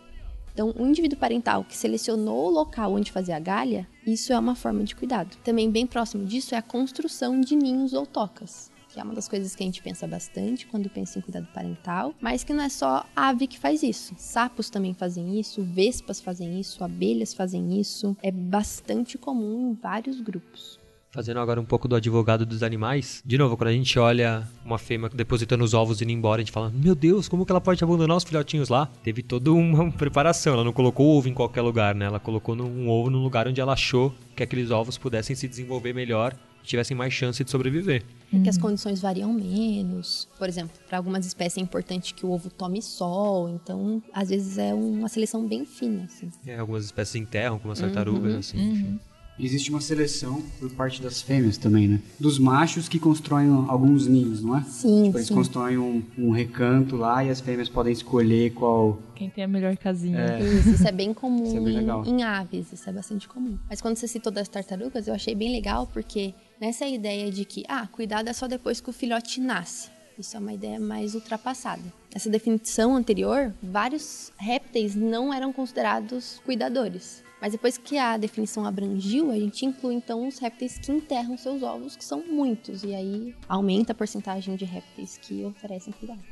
[0.52, 4.54] Então, o indivíduo parental que selecionou o local onde fazer a galha, isso é uma
[4.54, 5.37] forma de cuidado.
[5.44, 9.28] Também bem próximo disso é a construção de ninhos ou tocas que é uma das
[9.28, 12.70] coisas que a gente pensa bastante quando pensa em cuidado parental, mas que não é
[12.70, 14.14] só ave que faz isso.
[14.16, 18.16] Sapos também fazem isso, vespas fazem isso, abelhas fazem isso.
[18.22, 20.76] É bastante comum em vários grupos.
[21.16, 23.22] Fazendo agora um pouco do advogado dos animais.
[23.24, 26.44] De novo, quando a gente olha uma fêmea depositando os ovos e indo embora, a
[26.44, 28.90] gente fala: Meu Deus, como que ela pode abandonar os filhotinhos lá?
[29.02, 30.52] Teve toda uma preparação.
[30.52, 32.05] Ela não colocou o ovo em qualquer lugar, né?
[32.05, 35.94] Ela colocou um ovo num lugar onde ela achou que aqueles ovos pudessem se desenvolver
[35.94, 38.05] melhor tivessem mais chance de sobreviver.
[38.33, 40.29] É que as condições variam menos.
[40.37, 44.59] Por exemplo, para algumas espécies é importante que o ovo tome sol, então às vezes
[44.59, 46.05] é uma seleção bem fina.
[46.05, 46.29] Assim.
[46.44, 48.59] É, algumas espécies enterram, como as tartarugas, uhum, assim.
[48.59, 48.98] Uhum.
[49.38, 52.01] Existe uma seleção por parte das fêmeas também, né?
[52.18, 54.62] Dos machos que constroem alguns ninhos, não é?
[54.62, 58.99] Sim, tipo, Eles constroem um, um, recanto lá e as fêmeas podem escolher qual...
[59.14, 60.18] Quem tem a melhor casinha.
[60.18, 60.42] É.
[60.42, 63.59] Isso, isso é bem comum isso é bem em, em, aves, isso é bastante comum.
[63.68, 67.62] Mas quando você citou das tartarugas, eu achei bem legal porque nessa ideia de que,
[67.68, 69.90] ah, cuidado é só depois que o filhote nasce.
[70.18, 71.83] Isso é uma ideia mais ultrapassada.
[72.14, 77.26] Essa definição anterior, vários répteis não eram considerados cuidadores.
[77.40, 81.62] Mas depois que a definição abrangiu, a gente inclui então os répteis que enterram seus
[81.62, 86.22] ovos, que são muitos, e aí aumenta a porcentagem de répteis que oferecem cuidado.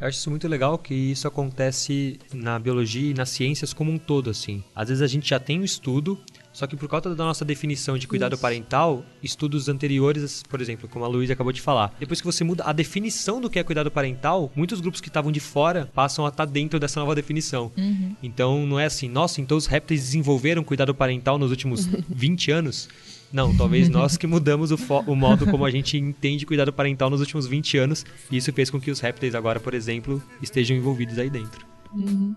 [0.00, 3.98] Eu acho isso muito legal que isso acontece na biologia e nas ciências como um
[3.98, 4.64] todo, assim.
[4.74, 6.18] Às vezes a gente já tem um estudo,
[6.60, 8.42] só que por causa da nossa definição de cuidado Isso.
[8.42, 12.64] parental, estudos anteriores, por exemplo, como a Luísa acabou de falar, depois que você muda
[12.64, 16.28] a definição do que é cuidado parental, muitos grupos que estavam de fora passam a
[16.28, 17.72] estar dentro dessa nova definição.
[17.78, 18.14] Uhum.
[18.22, 22.90] Então não é assim, nossa, então os répteis desenvolveram cuidado parental nos últimos 20 anos.
[23.32, 27.20] Não, talvez nós que mudamos o, o, modo como a gente entende cuidado parental nos
[27.20, 28.04] últimos 20 anos.
[28.30, 31.64] E isso fez com que os répteis agora, por exemplo, estejam envolvidos aí dentro.
[31.94, 32.34] Uhum.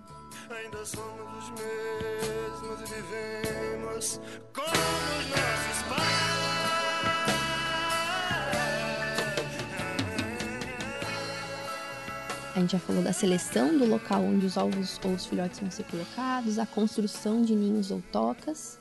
[12.56, 15.72] A gente já falou da seleção do local onde os ovos ou os filhotes vão
[15.72, 18.80] ser colocados, a construção de ninhos ou tocas,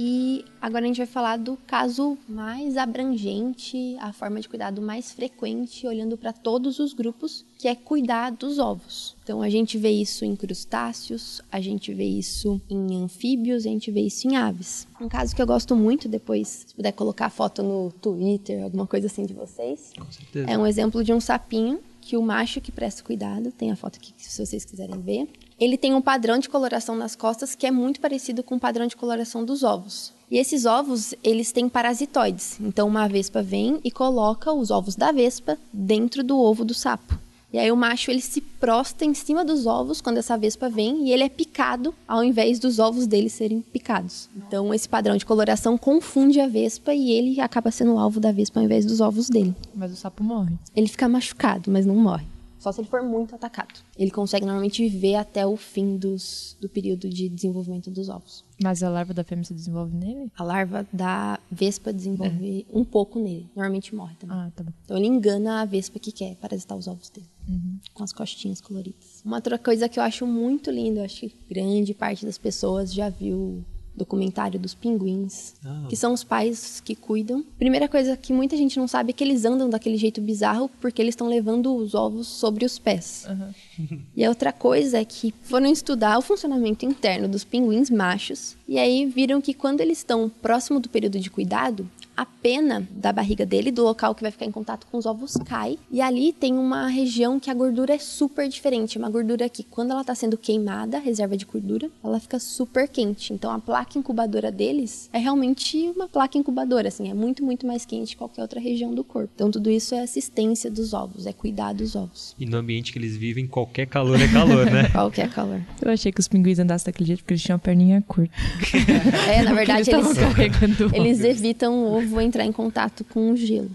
[0.00, 5.10] e agora a gente vai falar do caso mais abrangente, a forma de cuidado mais
[5.10, 9.16] frequente, olhando para todos os grupos, que é cuidar dos ovos.
[9.24, 13.90] Então a gente vê isso em crustáceos, a gente vê isso em anfíbios, a gente
[13.90, 14.86] vê isso em aves.
[15.00, 18.86] Um caso que eu gosto muito, depois, se puder colocar a foto no Twitter, alguma
[18.86, 19.92] coisa assim de vocês.
[19.98, 20.48] Com certeza.
[20.48, 23.96] É um exemplo de um sapinho que o macho que presta cuidado, tem a foto
[23.96, 25.28] aqui se vocês quiserem ver,
[25.60, 28.86] ele tem um padrão de coloração nas costas que é muito parecido com o padrão
[28.86, 30.14] de coloração dos ovos.
[30.30, 32.58] E esses ovos, eles têm parasitoides.
[32.60, 37.18] Então, uma vespa vem e coloca os ovos da vespa dentro do ovo do sapo.
[37.52, 41.06] E aí o macho ele se prosta em cima dos ovos quando essa vespa vem
[41.06, 44.28] e ele é picado ao invés dos ovos dele serem picados.
[44.36, 48.32] Então esse padrão de coloração confunde a vespa e ele acaba sendo o alvo da
[48.32, 49.54] vespa ao invés dos ovos dele.
[49.74, 50.54] Mas o sapo morre.
[50.76, 52.26] Ele fica machucado, mas não morre.
[52.58, 53.80] Só se ele for muito atacado.
[53.96, 58.44] Ele consegue normalmente viver até o fim dos, do período de desenvolvimento dos ovos.
[58.62, 60.32] Mas a larva da fêmea se desenvolve nele?
[60.36, 62.76] A larva da vespa desenvolve é.
[62.76, 63.48] um pouco nele.
[63.54, 64.36] Normalmente morre também.
[64.36, 64.72] Ah, tá bom.
[64.84, 67.28] Então ele engana a vespa que quer parasitar os ovos dele.
[67.48, 67.78] Uhum.
[67.94, 69.22] Com as costinhas coloridas.
[69.24, 72.92] Uma outra coisa que eu acho muito linda, eu acho que grande parte das pessoas
[72.92, 73.64] já viu
[73.98, 75.86] documentário dos pinguins, ah.
[75.88, 77.44] que são os pais que cuidam.
[77.58, 81.02] Primeira coisa que muita gente não sabe é que eles andam daquele jeito bizarro porque
[81.02, 83.26] eles estão levando os ovos sobre os pés.
[83.28, 84.00] Uhum.
[84.16, 88.78] e a outra coisa é que foram estudar o funcionamento interno dos pinguins machos e
[88.78, 93.46] aí viram que quando eles estão próximo do período de cuidado, a pena da barriga
[93.46, 95.78] dele, do local que vai ficar em contato com os ovos, cai.
[95.88, 98.98] E ali tem uma região que a gordura é super diferente.
[98.98, 103.32] Uma gordura que, quando ela está sendo queimada, reserva de gordura, ela fica super quente.
[103.32, 107.84] Então a placa incubadora deles é realmente uma placa incubadora, assim, é muito, muito mais
[107.84, 109.30] quente que qualquer outra região do corpo.
[109.36, 112.34] Então tudo isso é assistência dos ovos, é cuidar dos ovos.
[112.36, 114.88] E no ambiente que eles vivem, qualquer calor é calor, né?
[114.90, 115.60] qualquer calor.
[115.80, 118.34] Eu achei que os pinguins andassem daquele jeito porque eles tinham a perninha curta.
[119.30, 123.36] é, na verdade eles, eles, eles evitam o ovo vou entrar em contato com o
[123.36, 123.70] gelo.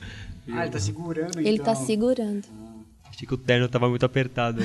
[0.49, 1.65] Ah, ele tá segurando Ele então.
[1.65, 2.43] tá segurando.
[3.09, 4.61] Achei que o terno tava muito apertado.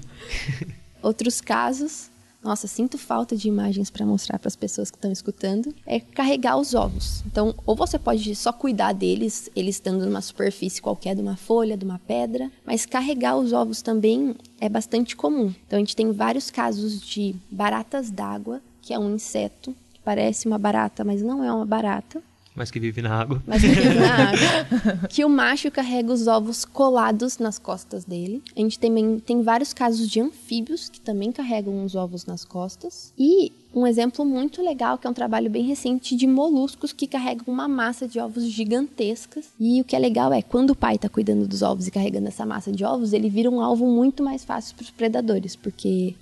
[1.02, 2.10] Outros casos,
[2.44, 6.58] nossa, sinto falta de imagens para mostrar para as pessoas que estão escutando, é carregar
[6.58, 7.22] os ovos.
[7.26, 11.76] Então, ou você pode só cuidar deles, eles estando numa superfície qualquer, de uma folha,
[11.76, 15.52] de uma pedra, mas carregar os ovos também é bastante comum.
[15.66, 20.58] Então, a gente tem vários casos de baratas d'água, que é um inseto parece uma
[20.58, 22.22] barata, mas não é uma barata,
[22.54, 23.42] Mas que vive na água.
[23.46, 28.42] mas que vive na água, que o macho carrega os ovos colados nas costas dele.
[28.56, 33.12] A gente também tem vários casos de anfíbios que também carregam os ovos nas costas.
[33.16, 37.44] E um exemplo muito legal, que é um trabalho bem recente de moluscos que carregam
[37.46, 39.48] uma massa de ovos gigantescas.
[39.58, 42.28] E o que é legal é, quando o pai está cuidando dos ovos e carregando
[42.28, 46.16] essa massa de ovos, ele vira um alvo muito mais fácil para os predadores, porque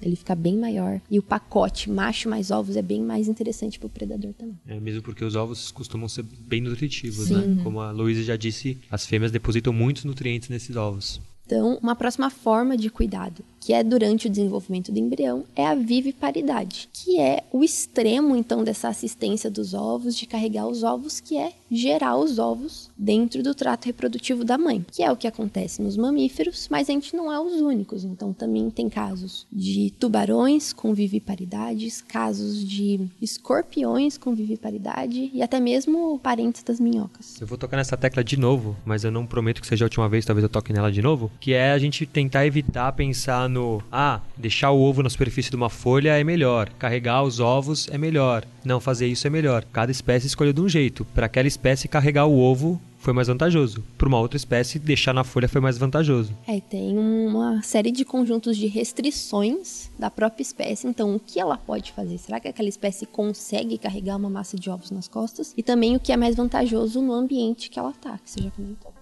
[0.00, 1.00] ele fica bem maior.
[1.10, 4.58] E o pacote macho mais ovos é bem mais interessante para o predador também.
[4.66, 7.34] É, mesmo porque os ovos costumam ser bem nutritivos, Sim.
[7.34, 7.62] né?
[7.62, 11.20] Como a Luísa já disse, as fêmeas depositam muitos nutrientes nesses ovos.
[11.46, 15.74] Então, uma próxima forma de cuidado, que é durante o desenvolvimento do embrião, é a
[15.74, 21.36] viviparidade, que é o extremo, então, dessa assistência dos ovos, de carregar os ovos, que
[21.36, 25.82] é gerar os ovos dentro do trato reprodutivo da mãe, que é o que acontece
[25.82, 28.04] nos mamíferos, mas a gente não é os únicos.
[28.04, 35.60] Então, também tem casos de tubarões com viviparidades, casos de escorpiões com viviparidade e até
[35.60, 37.40] mesmo parentes das minhocas.
[37.40, 40.08] Eu vou tocar nessa tecla de novo, mas eu não prometo que seja a última
[40.08, 41.30] vez, talvez eu toque nela de novo.
[41.40, 45.56] Que é a gente tentar evitar pensar no ah, deixar o ovo na superfície de
[45.56, 49.64] uma folha é melhor, carregar os ovos é melhor, não fazer isso é melhor.
[49.72, 51.04] Cada espécie escolheu de um jeito.
[51.06, 53.82] Para aquela espécie, carregar o ovo foi mais vantajoso.
[53.96, 56.34] Para uma outra espécie, deixar na folha foi mais vantajoso.
[56.46, 60.86] É, e tem uma série de conjuntos de restrições da própria espécie.
[60.86, 62.18] Então, o que ela pode fazer?
[62.18, 65.54] Será que aquela espécie consegue carregar uma massa de ovos nas costas?
[65.56, 68.50] E também o que é mais vantajoso no ambiente que ela tá, que você já
[68.50, 68.92] comentou.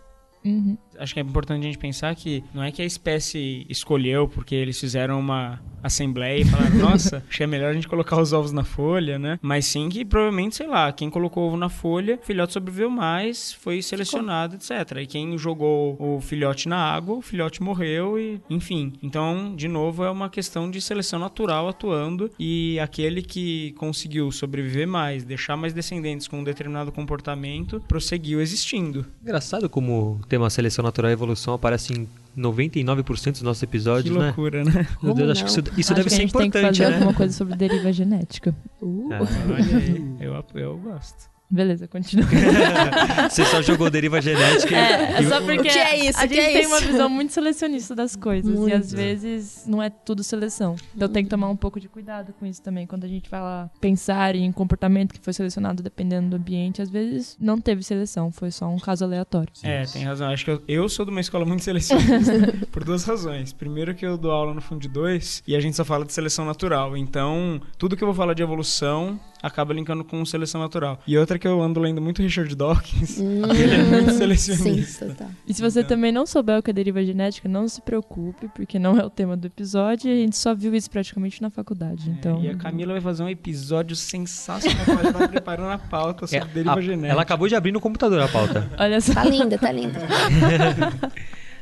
[0.98, 4.54] Acho que é importante a gente pensar que não é que a espécie escolheu porque
[4.54, 8.32] eles fizeram uma assembleia e falaram, nossa, acho que é melhor a gente colocar os
[8.32, 9.38] ovos na folha, né?
[9.40, 12.90] Mas sim que provavelmente, sei lá, quem colocou o ovo na folha, o filhote sobreviveu
[12.90, 14.98] mais, foi selecionado, etc.
[15.02, 18.92] E quem jogou o filhote na água, o filhote morreu e, enfim.
[19.02, 24.88] Então, de novo, é uma questão de seleção natural atuando e aquele que conseguiu sobreviver
[24.88, 29.06] mais, deixar mais descendentes com um determinado comportamento, prosseguiu existindo.
[29.22, 34.16] Engraçado como o tema seleção natural e evolução aparece em 99% dos nossos Que episódios,
[34.16, 34.26] né?
[34.26, 34.86] loucura, né?
[35.02, 36.78] Meu Deus, acho que isso, isso Acho deve que a ser gente tem que importante,
[36.78, 36.96] fazer né?
[36.96, 38.54] alguma coisa sobre deriva genética.
[38.80, 39.18] Uh, É.
[39.20, 41.30] Olha aí, eu, eu gosto.
[41.48, 42.26] Beleza, continua.
[43.30, 44.74] Você só jogou deriva genética.
[44.74, 46.18] É, é e- só porque que é isso?
[46.18, 46.70] a Que gente é tem isso?
[46.70, 48.52] uma visão muito selecionista das coisas.
[48.52, 48.74] E Muito.
[48.74, 50.76] às vezes não é tudo seleção.
[50.94, 52.86] Então tem que tomar um pouco de cuidado com isso também.
[52.86, 57.36] Quando a gente fala pensar em comportamento que foi selecionado dependendo do ambiente, às vezes
[57.40, 59.52] não teve seleção, foi só um caso aleatório.
[59.62, 60.28] É, tem razão.
[60.28, 63.52] Acho que eu, eu sou de uma escola muito selecionista por duas razões.
[63.52, 66.44] Primeiro que eu dou aula no Fundo 2 e a gente só fala de seleção
[66.44, 66.96] natural.
[66.96, 70.98] Então, tudo que eu vou falar de evolução acaba linkando com seleção natural.
[71.06, 73.18] E outra que eu ando lendo muito Richard Dawkins.
[73.20, 75.06] Ele é muito selecionista.
[75.06, 75.30] Sim, total.
[75.46, 78.48] E se você Então- também não souber o que é deriva genética, não se preocupe,
[78.54, 81.50] porque não é o tema do episódio e a gente só viu isso praticamente na
[81.50, 82.08] faculdade.
[82.10, 84.84] Então, E a Camila vai fazer um episódio sensacional.
[85.00, 87.12] Ela tá preparando a pauta sobre É, deriva a- genética.
[87.12, 88.70] ela acabou de abrir no computador a pauta.
[88.78, 89.14] olha só.
[89.14, 90.00] Tá linda, tá linda.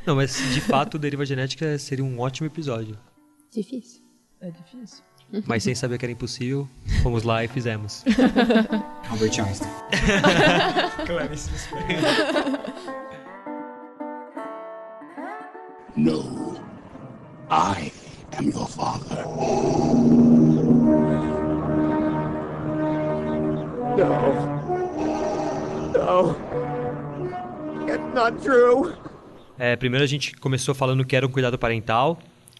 [0.05, 2.97] Não, mas de fato, deriva genética seria um ótimo episódio.
[3.51, 4.01] Difícil.
[4.41, 5.03] É difícil.
[5.45, 6.67] Mas sem saber que era impossível,
[7.03, 8.03] fomos lá e fizemos.
[9.09, 9.71] Albert Einstein.
[11.05, 11.49] Clarice.
[15.95, 16.55] No.
[17.49, 17.91] I
[18.37, 19.23] am your father.
[27.87, 28.93] It's not true.
[29.57, 32.19] É, primeiro a gente começou falando que era um cuidado parental,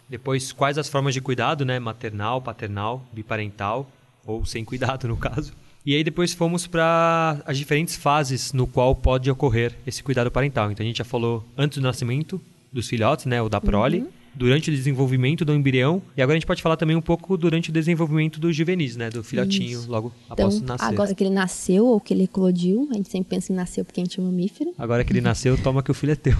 [0.10, 1.80] depois quais as formas de cuidado, né?
[1.80, 3.90] Maternal, paternal, biparental,
[4.26, 5.54] ou sem cuidado no caso.
[5.86, 10.72] E aí depois fomos para as diferentes fases no qual pode ocorrer esse cuidado parental.
[10.72, 12.42] Então a gente já falou antes do nascimento
[12.74, 13.42] dos filhotes, né?
[13.42, 14.06] O da prole.
[14.34, 16.02] Durante o desenvolvimento do embrião.
[16.18, 19.10] E agora a gente pode falar também um pouco durante o desenvolvimento dos juvenis, né?
[19.10, 19.90] Do filhotinho Isso.
[19.90, 20.86] logo Então, após nascer.
[20.86, 24.02] agora que ele nasceu ou que ele eclodiu, a gente sempre pensa em nasceu porque
[24.02, 26.34] a gente é mamífero, Agora que ele nasceu, toma que o filho é teu.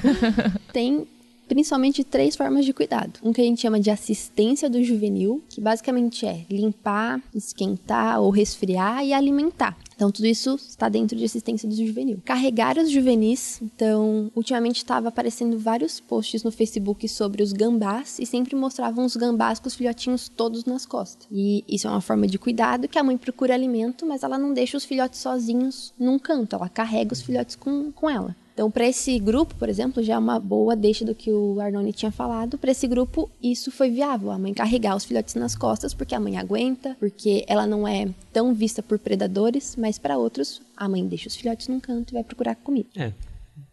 [0.72, 1.06] tem
[1.48, 3.20] principalmente três formas de cuidado.
[3.22, 8.30] Um que a gente chama de assistência do juvenil, que basicamente é limpar, esquentar ou
[8.30, 9.76] resfriar e alimentar.
[9.96, 12.20] Então, tudo isso está dentro de assistência do juvenil.
[12.22, 13.58] Carregar os juvenis.
[13.62, 19.16] Então, ultimamente estava aparecendo vários posts no Facebook sobre os gambás e sempre mostravam os
[19.16, 21.26] gambás com os filhotinhos todos nas costas.
[21.32, 24.52] E isso é uma forma de cuidado que a mãe procura alimento, mas ela não
[24.52, 28.36] deixa os filhotes sozinhos num canto, ela carrega os filhotes com, com ela.
[28.56, 31.92] Então, para esse grupo, por exemplo, já é uma boa deixa do que o Arnone
[31.92, 32.56] tinha falado.
[32.56, 34.30] Para esse grupo, isso foi viável.
[34.30, 38.08] A mãe carregar os filhotes nas costas, porque a mãe aguenta, porque ela não é
[38.32, 42.14] tão vista por predadores, mas para outros, a mãe deixa os filhotes num canto e
[42.14, 42.88] vai procurar comida.
[42.96, 43.12] É.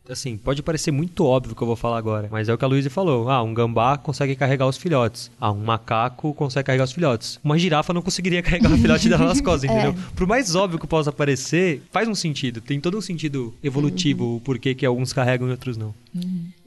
[0.10, 2.66] Assim, pode parecer muito óbvio o que eu vou falar agora, mas é o que
[2.66, 3.30] a Luísa falou.
[3.30, 5.32] Ah, um gambá consegue carregar os filhotes.
[5.40, 7.40] Ah, um macaco consegue carregar os filhotes.
[7.42, 9.96] Uma girafa não conseguiria carregar o filhote dela nas costas, entendeu?
[10.14, 12.60] Por mais óbvio que possa parecer, faz um sentido.
[12.60, 15.94] Tem todo um sentido evolutivo o porquê que alguns carregam e outros não.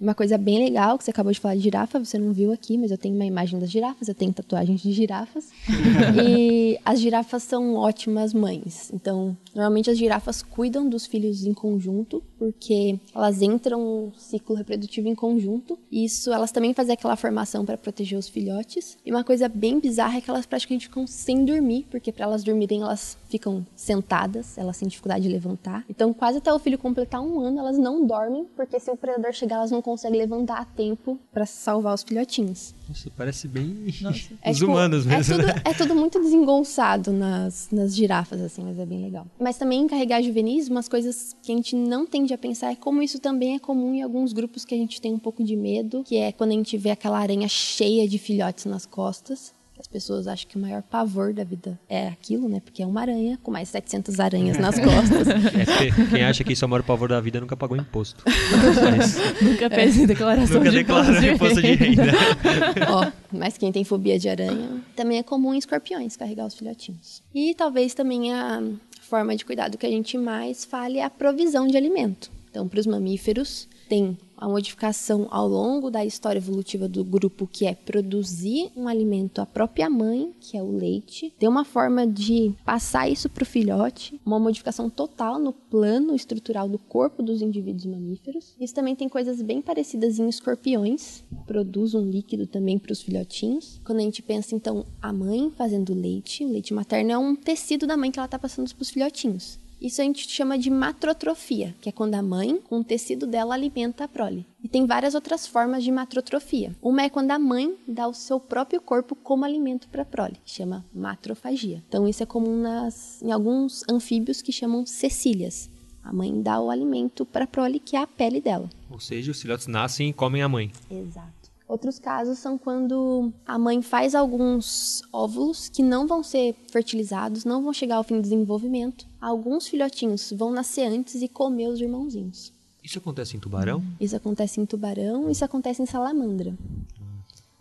[0.01, 2.77] Uma coisa bem legal que você acabou de falar de girafa, você não viu aqui,
[2.77, 5.49] mas eu tenho uma imagem das girafas, eu tenho tatuagens de girafas.
[6.23, 8.91] e as girafas são ótimas mães.
[8.93, 15.09] Então, normalmente as girafas cuidam dos filhos em conjunto, porque elas entram no ciclo reprodutivo
[15.09, 15.79] em conjunto.
[15.91, 18.99] E isso, elas também fazem aquela formação para proteger os filhotes.
[19.05, 22.43] E uma coisa bem bizarra é que elas praticamente ficam sem dormir, porque para elas
[22.43, 25.85] dormirem elas ficam sentadas, elas têm dificuldade de levantar.
[25.89, 29.33] Então, quase até o filho completar um ano, elas não dormem, porque se o predador
[29.37, 32.75] chegar, elas não conseguem levantar a tempo para salvar os filhotinhos.
[32.89, 33.77] Nossa, parece bem
[34.43, 35.63] É, os tipo, humanos mesmo, é tudo, né?
[35.65, 39.27] é tudo muito desengonçado nas, nas girafas, assim, mas é bem legal.
[39.39, 42.77] Mas também em carregar juvenis, umas coisas que a gente não tende a pensar é
[42.77, 45.57] como isso também é comum em alguns grupos que a gente tem um pouco de
[45.57, 49.53] medo, que é quando a gente vê aquela aranha cheia de filhotes nas costas.
[49.79, 52.61] As pessoas acham que o maior pavor da vida é aquilo, né?
[52.61, 55.29] Porque é uma aranha com mais 700 aranhas nas costas.
[55.29, 58.25] É porque quem acha que isso é o maior pavor da vida nunca pagou imposto.
[58.25, 62.05] Mas Nunca fez declaração nunca de declarou imposto de renda.
[62.89, 67.23] Ó, mas quem tem fobia de aranha, também é comum em escorpiões carregar os filhotinhos.
[67.35, 68.63] E talvez também a
[69.03, 72.31] forma de cuidado que a gente mais fale é a provisão de alimento.
[72.51, 77.67] Então, para os mamíferos, tem a modificação ao longo da história evolutiva do grupo, que
[77.67, 81.33] é produzir um alimento à própria mãe, que é o leite.
[81.39, 86.69] Tem uma forma de passar isso para o filhote, uma modificação total no plano estrutural
[86.69, 88.55] do corpo dos indivíduos mamíferos.
[88.61, 93.81] Isso também tem coisas bem parecidas em escorpiões, produz um líquido também para os filhotinhos.
[93.85, 97.87] Quando a gente pensa, então, a mãe fazendo leite, o leite materno é um tecido
[97.87, 99.59] da mãe que ela está passando para os filhotinhos.
[99.81, 103.55] Isso a gente chama de matrotrofia, que é quando a mãe, com o tecido dela,
[103.55, 104.47] alimenta a prole.
[104.63, 106.75] E tem várias outras formas de matrotrofia.
[106.83, 110.39] Uma é quando a mãe dá o seu próprio corpo como alimento para a prole,
[110.45, 111.83] que chama matrofagia.
[111.89, 115.71] Então isso é comum nas, em alguns anfíbios que chamam cecílias.
[116.03, 118.71] A mãe dá o alimento para a prole, que é a pele dela.
[118.91, 120.71] Ou seja, os filhotes nascem e comem a mãe.
[120.91, 121.46] Exato.
[121.69, 127.63] Outros casos são quando a mãe faz alguns óvulos que não vão ser fertilizados, não
[127.63, 129.07] vão chegar ao fim do desenvolvimento.
[129.21, 132.53] Alguns filhotinhos vão nascer antes e comer os irmãozinhos.
[132.85, 133.83] Isso acontece em tubarão?
[134.01, 136.57] Isso acontece em tubarão, isso acontece em salamandra.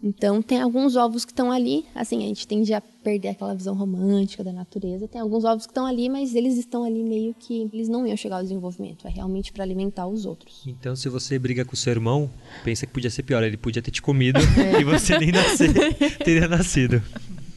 [0.04, 3.74] Então, tem alguns ovos que estão ali, assim, a gente tende a perder aquela visão
[3.76, 5.08] romântica da natureza.
[5.08, 8.16] Tem alguns ovos que estão ali, mas eles estão ali meio que eles não iam
[8.16, 10.64] chegar ao desenvolvimento, é realmente para alimentar os outros.
[10.68, 12.30] Então, se você briga com o seu irmão,
[12.64, 13.43] pensa que podia ser pior.
[13.43, 14.39] Ele podia ter te comido
[14.80, 15.74] e você nem nascer,
[16.24, 17.02] teria nascido.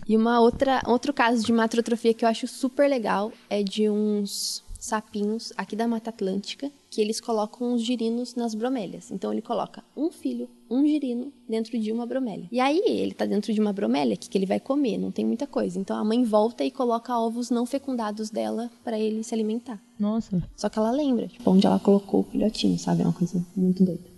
[0.09, 4.64] E uma outra, outro caso de matrotrofia que eu acho super legal é de uns
[4.78, 9.10] sapinhos aqui da Mata Atlântica que eles colocam os girinos nas bromélias.
[9.10, 12.48] Então ele coloca um filho, um girino dentro de uma bromélia.
[12.50, 14.96] E aí ele tá dentro de uma bromélia, o que, que ele vai comer?
[14.96, 15.78] Não tem muita coisa.
[15.78, 19.80] Então a mãe volta e coloca ovos não fecundados dela para ele se alimentar.
[19.98, 20.42] Nossa.
[20.56, 23.02] Só que ela lembra, tipo, onde ela colocou o filhotinho, sabe?
[23.02, 24.08] É uma coisa muito doida.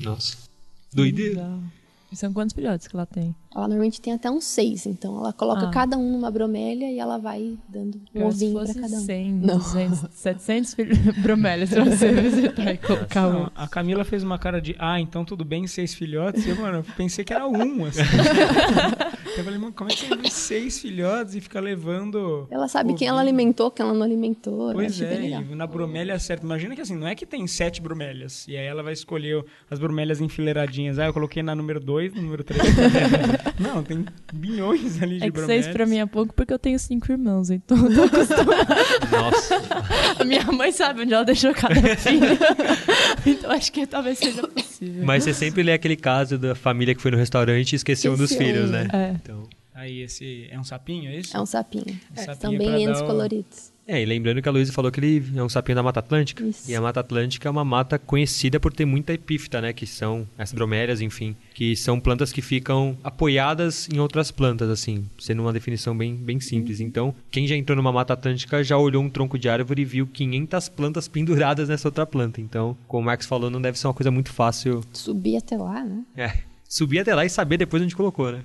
[0.00, 0.36] Nossa.
[0.92, 1.58] Doideira.
[2.10, 3.34] E são quantos filhotes que ela tem?
[3.54, 5.70] Ela normalmente tem até uns seis, então ela coloca Ah.
[5.70, 9.00] cada um numa bromélia e ela vai dando um se ovinho pra fosse cada um.
[9.00, 9.58] 100, Não.
[9.58, 13.50] 200, 700 filhos, bromélias pra você visitar e colocar Não, um.
[13.54, 16.44] a Camila fez uma cara de, ah, então tudo bem, seis filhotes.
[16.46, 18.00] E eu, mano, eu pensei que era um, assim.
[19.38, 22.48] eu falei, mano, como é que você tem seis filhotes e fica levando.
[22.50, 23.08] Ela sabe quem ovinho?
[23.10, 24.70] ela alimentou, quem ela não alimentou.
[24.70, 26.44] eu Pois bem é, e na bromélia certa.
[26.44, 28.46] Imagina que assim, não é que tem sete bromélias.
[28.48, 30.98] E aí ela vai escolher as bromélias enfileiradinhas.
[30.98, 32.62] Ah, eu coloquei na número dois, no número três.
[33.58, 35.64] não, tem bilhões ali de É que bromélias.
[35.64, 38.74] seis pra mim é pouco porque eu tenho cinco irmãos, então eu tô acostumada.
[39.10, 39.62] Nossa.
[40.18, 42.26] A minha mãe sabe onde ela deixou cada filho.
[43.26, 45.04] então acho que talvez seja possível.
[45.04, 48.16] Mas você sempre lê aquele caso da família que foi no restaurante e esqueceu um
[48.16, 48.72] dos Esqueceu filhos, um.
[48.72, 48.88] né?
[48.92, 49.10] É.
[49.22, 51.36] Então, Aí esse é um sapinho, é isso?
[51.36, 51.84] É um sapinho.
[52.12, 53.72] Um sapinho São bem lindos coloridos.
[53.86, 56.42] É, e lembrando que a Luísa falou que ele é um sapinho da Mata Atlântica.
[56.42, 56.70] Isso.
[56.70, 59.72] E a Mata Atlântica é uma mata conhecida por ter muita epífita, né?
[59.72, 61.36] Que são as bromélias, enfim.
[61.52, 65.04] Que são plantas que ficam apoiadas em outras plantas, assim.
[65.18, 66.80] Sendo uma definição bem, bem simples.
[66.80, 70.06] Então, quem já entrou numa Mata Atlântica já olhou um tronco de árvore e viu
[70.06, 72.40] 500 plantas penduradas nessa outra planta.
[72.40, 75.84] Então, como o Max falou, não deve ser uma coisa muito fácil Subir até lá,
[75.84, 76.02] né?
[76.16, 76.32] é.
[76.66, 78.40] Subir até lá e saber depois onde colocou, né?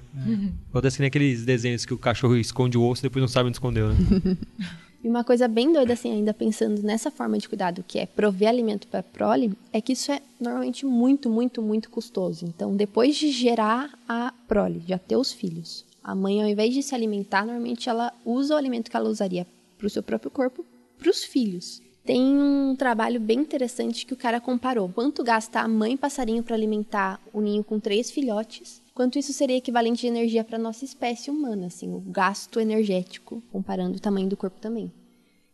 [0.69, 3.47] Acontece que nem aqueles desenhos que o cachorro esconde o osso e depois não sabe
[3.47, 3.95] onde escondeu, né?
[5.01, 8.49] E uma coisa bem doida, assim, ainda pensando nessa forma de cuidado, que é prover
[8.49, 12.45] alimento para prole, é que isso é normalmente muito, muito, muito custoso.
[12.45, 16.83] Então, depois de gerar a prole, já ter os filhos, a mãe, ao invés de
[16.83, 19.47] se alimentar, normalmente ela usa o alimento que ela usaria
[19.77, 20.65] para o seu próprio corpo,
[20.97, 21.81] para os filhos.
[22.03, 26.55] Tem um trabalho bem interessante que o cara comparou quanto gasta a mãe passarinho para
[26.55, 31.31] alimentar o ninho com três filhotes, quanto isso seria equivalente de energia para nossa espécie
[31.31, 34.91] humana, assim, o gasto energético, comparando o tamanho do corpo também.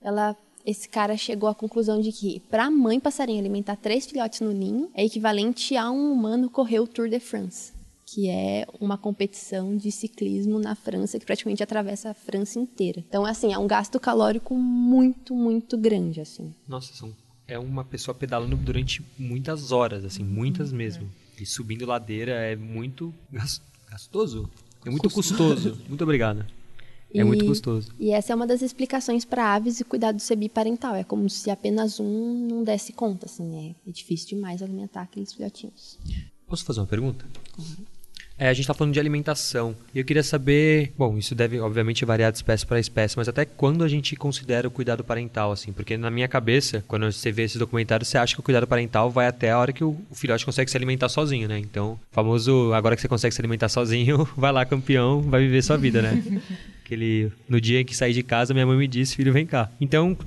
[0.01, 0.35] Ela
[0.65, 4.51] esse cara chegou à conclusão de que para a mãe passarinho alimentar três filhotes no
[4.51, 7.71] ninho é equivalente a um humano correr o Tour de France,
[8.03, 13.03] que é uma competição de ciclismo na França que praticamente atravessa a França inteira.
[13.07, 16.51] Então, assim, é um gasto calórico muito, muito grande, assim.
[16.67, 17.13] Nossa, são,
[17.47, 21.09] é uma pessoa pedalando durante muitas horas, assim, muitas mesmo.
[21.39, 24.49] E subindo ladeira é muito gas- gastoso.
[24.85, 25.77] É muito custoso.
[25.89, 26.45] Muito obrigado.
[27.13, 27.91] É muito custoso.
[27.97, 30.93] E essa é uma das explicações para aves e cuidado do ser biparental.
[30.95, 33.73] É como se apenas um não desse conta, assim.
[33.85, 35.97] É, é difícil demais alimentar aqueles filhotinhos.
[36.45, 37.25] Posso fazer uma pergunta?
[38.37, 39.75] É, a gente está falando de alimentação.
[39.93, 40.91] E eu queria saber.
[40.97, 44.67] Bom, isso deve, obviamente, variar de espécie para espécie, mas até quando a gente considera
[44.67, 45.71] o cuidado parental, assim?
[45.71, 49.09] Porque na minha cabeça, quando você vê esse documentário, você acha que o cuidado parental
[49.09, 51.57] vai até a hora que o, o filhote consegue se alimentar sozinho, né?
[51.57, 55.77] Então, famoso, agora que você consegue se alimentar sozinho, vai lá, campeão, vai viver sua
[55.77, 56.21] vida, né?
[56.83, 57.31] Aquele.
[57.49, 59.71] No dia em que saí de casa, minha mãe me disse, filho, vem cá.
[59.79, 60.17] Então.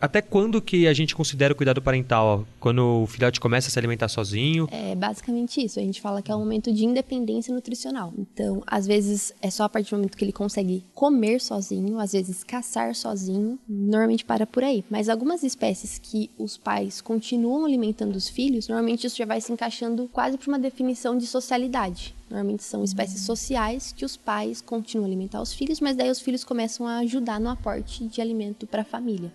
[0.00, 2.46] Até quando que a gente considera o cuidado parental?
[2.60, 4.68] Quando o filhote começa a se alimentar sozinho?
[4.70, 5.80] É basicamente isso.
[5.80, 8.12] A gente fala que é um momento de independência nutricional.
[8.16, 12.12] Então, às vezes, é só a partir do momento que ele consegue comer sozinho, às
[12.12, 13.58] vezes caçar sozinho.
[13.68, 14.84] Normalmente para por aí.
[14.88, 19.52] Mas algumas espécies que os pais continuam alimentando os filhos, normalmente isso já vai se
[19.52, 22.14] encaixando quase para uma definição de socialidade.
[22.30, 26.20] Normalmente são espécies sociais que os pais continuam a alimentar os filhos, mas daí os
[26.20, 29.32] filhos começam a ajudar no aporte de alimento para a família.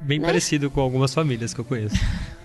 [0.00, 0.26] Bem Né?
[0.26, 1.96] parecido com algumas famílias que eu conheço.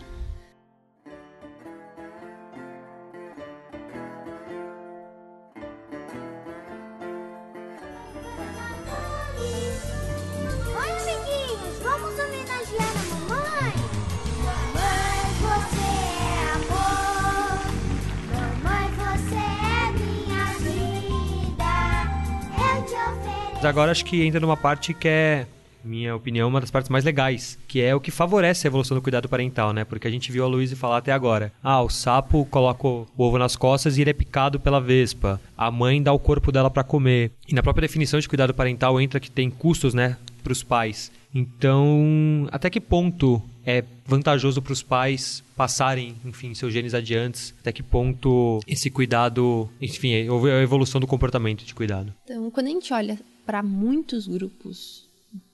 [23.60, 25.45] Mas agora acho que entra numa parte que é,
[25.84, 29.01] minha opinião, uma das partes mais legais, que é o que favorece a evolução do
[29.01, 29.84] cuidado parental, né?
[29.84, 31.51] Porque a gente viu a Luísa falar até agora.
[31.62, 35.41] Ah, o sapo coloca o ovo nas costas e ele é picado pela vespa.
[35.57, 37.34] A mãe dá o corpo dela para comer.
[37.49, 41.12] E na própria definição de cuidado parental entra que tem custos, né, para os pais.
[41.36, 47.53] Então, até que ponto é vantajoso para os pais passarem, enfim, seus genes adiantes?
[47.60, 52.14] Até que ponto esse cuidado, enfim, houve a evolução do comportamento de cuidado?
[52.24, 53.20] Então, quando a gente olha
[53.50, 55.10] para muitos grupos,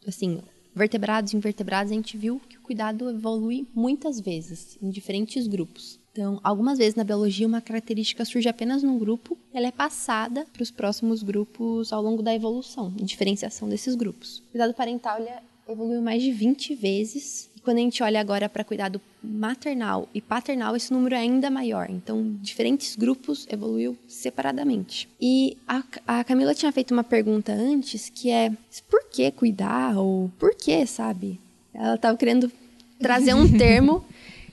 [0.05, 0.41] assim,
[0.75, 5.97] vertebrados e invertebrados, a gente viu que o cuidado evolui muitas vezes em diferentes grupos.
[6.11, 10.61] Então, algumas vezes na biologia, uma característica surge apenas num grupo, ela é passada para
[10.61, 14.39] os próximos grupos ao longo da evolução, diferenciação desses grupos.
[14.39, 15.29] O cuidado parental ele
[15.65, 17.49] evoluiu mais de 20 vezes.
[17.65, 21.89] Quando a gente olha agora para cuidado maternal e paternal, esse número é ainda maior.
[21.89, 25.09] Então, diferentes grupos evoluiu separadamente.
[25.19, 28.51] E a, a Camila tinha feito uma pergunta antes, que é
[28.87, 29.97] por que cuidar?
[29.97, 31.39] Ou por que, sabe?
[31.73, 32.51] Ela estava querendo
[32.99, 34.05] trazer um termo,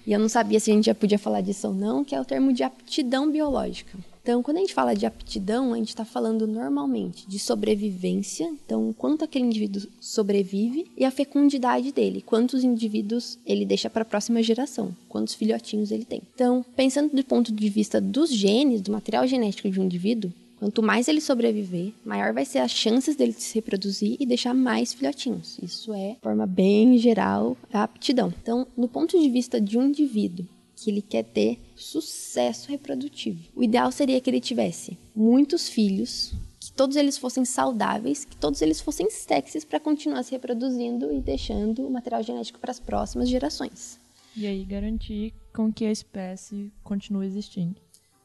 [0.07, 2.21] e eu não sabia se a gente já podia falar disso ou não, que é
[2.21, 3.99] o termo de aptidão biológica.
[4.23, 8.95] Então, quando a gente fala de aptidão, a gente está falando normalmente de sobrevivência, então
[8.97, 14.41] quanto aquele indivíduo sobrevive e a fecundidade dele, quantos indivíduos ele deixa para a próxima
[14.41, 16.23] geração, quantos filhotinhos ele tem.
[16.35, 20.81] Então, pensando do ponto de vista dos genes, do material genético de um indivíduo, Quanto
[20.81, 25.59] mais ele sobreviver, maior vai ser as chances dele se reproduzir e deixar mais filhotinhos.
[25.61, 28.33] Isso é, de forma bem geral, a aptidão.
[28.41, 30.47] Então, no ponto de vista de um indivíduo
[30.83, 36.73] que ele quer ter sucesso reprodutivo, o ideal seria que ele tivesse muitos filhos, que
[36.73, 41.87] todos eles fossem saudáveis, que todos eles fossem sexys para continuar se reproduzindo e deixando
[41.87, 44.01] o material genético para as próximas gerações.
[44.37, 47.81] E aí garantir com que a espécie continue existindo.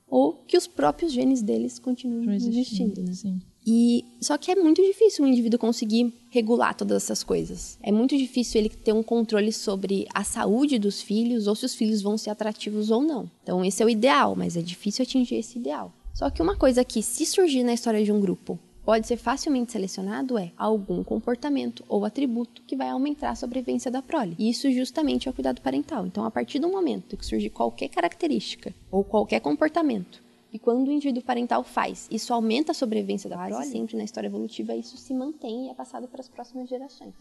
[0.07, 3.01] Ou que os próprios genes deles continuem Continue existindo.
[3.01, 3.13] né?
[3.13, 3.41] Sim.
[3.69, 7.77] E só que é muito difícil um indivíduo conseguir regular todas essas coisas.
[7.83, 11.75] É muito difícil ele ter um controle sobre a saúde dos filhos ou se os
[11.75, 13.29] filhos vão ser atrativos ou não.
[13.43, 15.91] Então esse é o ideal, mas é difícil atingir esse ideal.
[16.13, 19.73] Só que uma coisa que se surgir na história de um grupo pode ser facilmente
[19.73, 24.33] selecionado é algum comportamento ou atributo que vai aumentar a sobrevivência da prole.
[24.39, 26.07] E isso justamente é o cuidado parental.
[26.07, 30.25] Então, a partir do momento que surge qualquer característica ou qualquer comportamento
[30.57, 34.27] e quando o indivíduo parental faz, isso aumenta a sobrevivência da prole, sempre na história
[34.27, 37.13] evolutiva isso se mantém e é passado para as próximas gerações.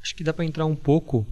[0.00, 1.26] Acho que dá para entrar um pouco,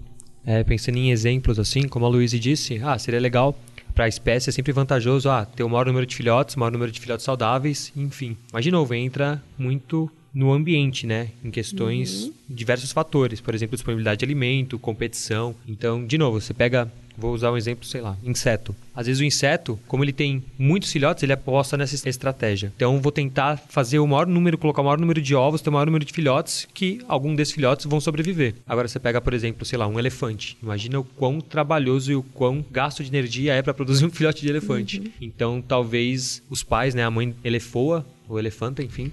[0.44, 3.54] é, pensando em exemplos assim, como a Luísa disse, ah, seria legal
[3.94, 6.72] para a espécie, é sempre vantajoso ah, ter o maior número de filhotes, o maior
[6.72, 8.36] número de filhotes saudáveis, enfim.
[8.52, 11.30] Mas, de novo, entra muito no ambiente, né?
[11.44, 15.54] Em questões, diversos fatores, por exemplo, disponibilidade de alimento, competição.
[15.68, 18.74] Então, de novo, você pega, vou usar um exemplo, sei lá, inseto.
[18.94, 22.72] Às vezes o inseto, como ele tem muitos filhotes, ele aposta nessa estratégia.
[22.76, 25.72] Então, vou tentar fazer o maior número, colocar o maior número de ovos, ter o
[25.72, 28.54] maior número de filhotes, que algum desses filhotes vão sobreviver.
[28.66, 30.56] Agora, você pega, por exemplo, sei lá, um elefante.
[30.62, 34.42] Imagina o quão trabalhoso e o quão gasto de energia é para produzir um filhote
[34.42, 35.12] de elefante.
[35.20, 39.10] Então, talvez os pais, né, a mãe elefoa, ou elefanta, enfim,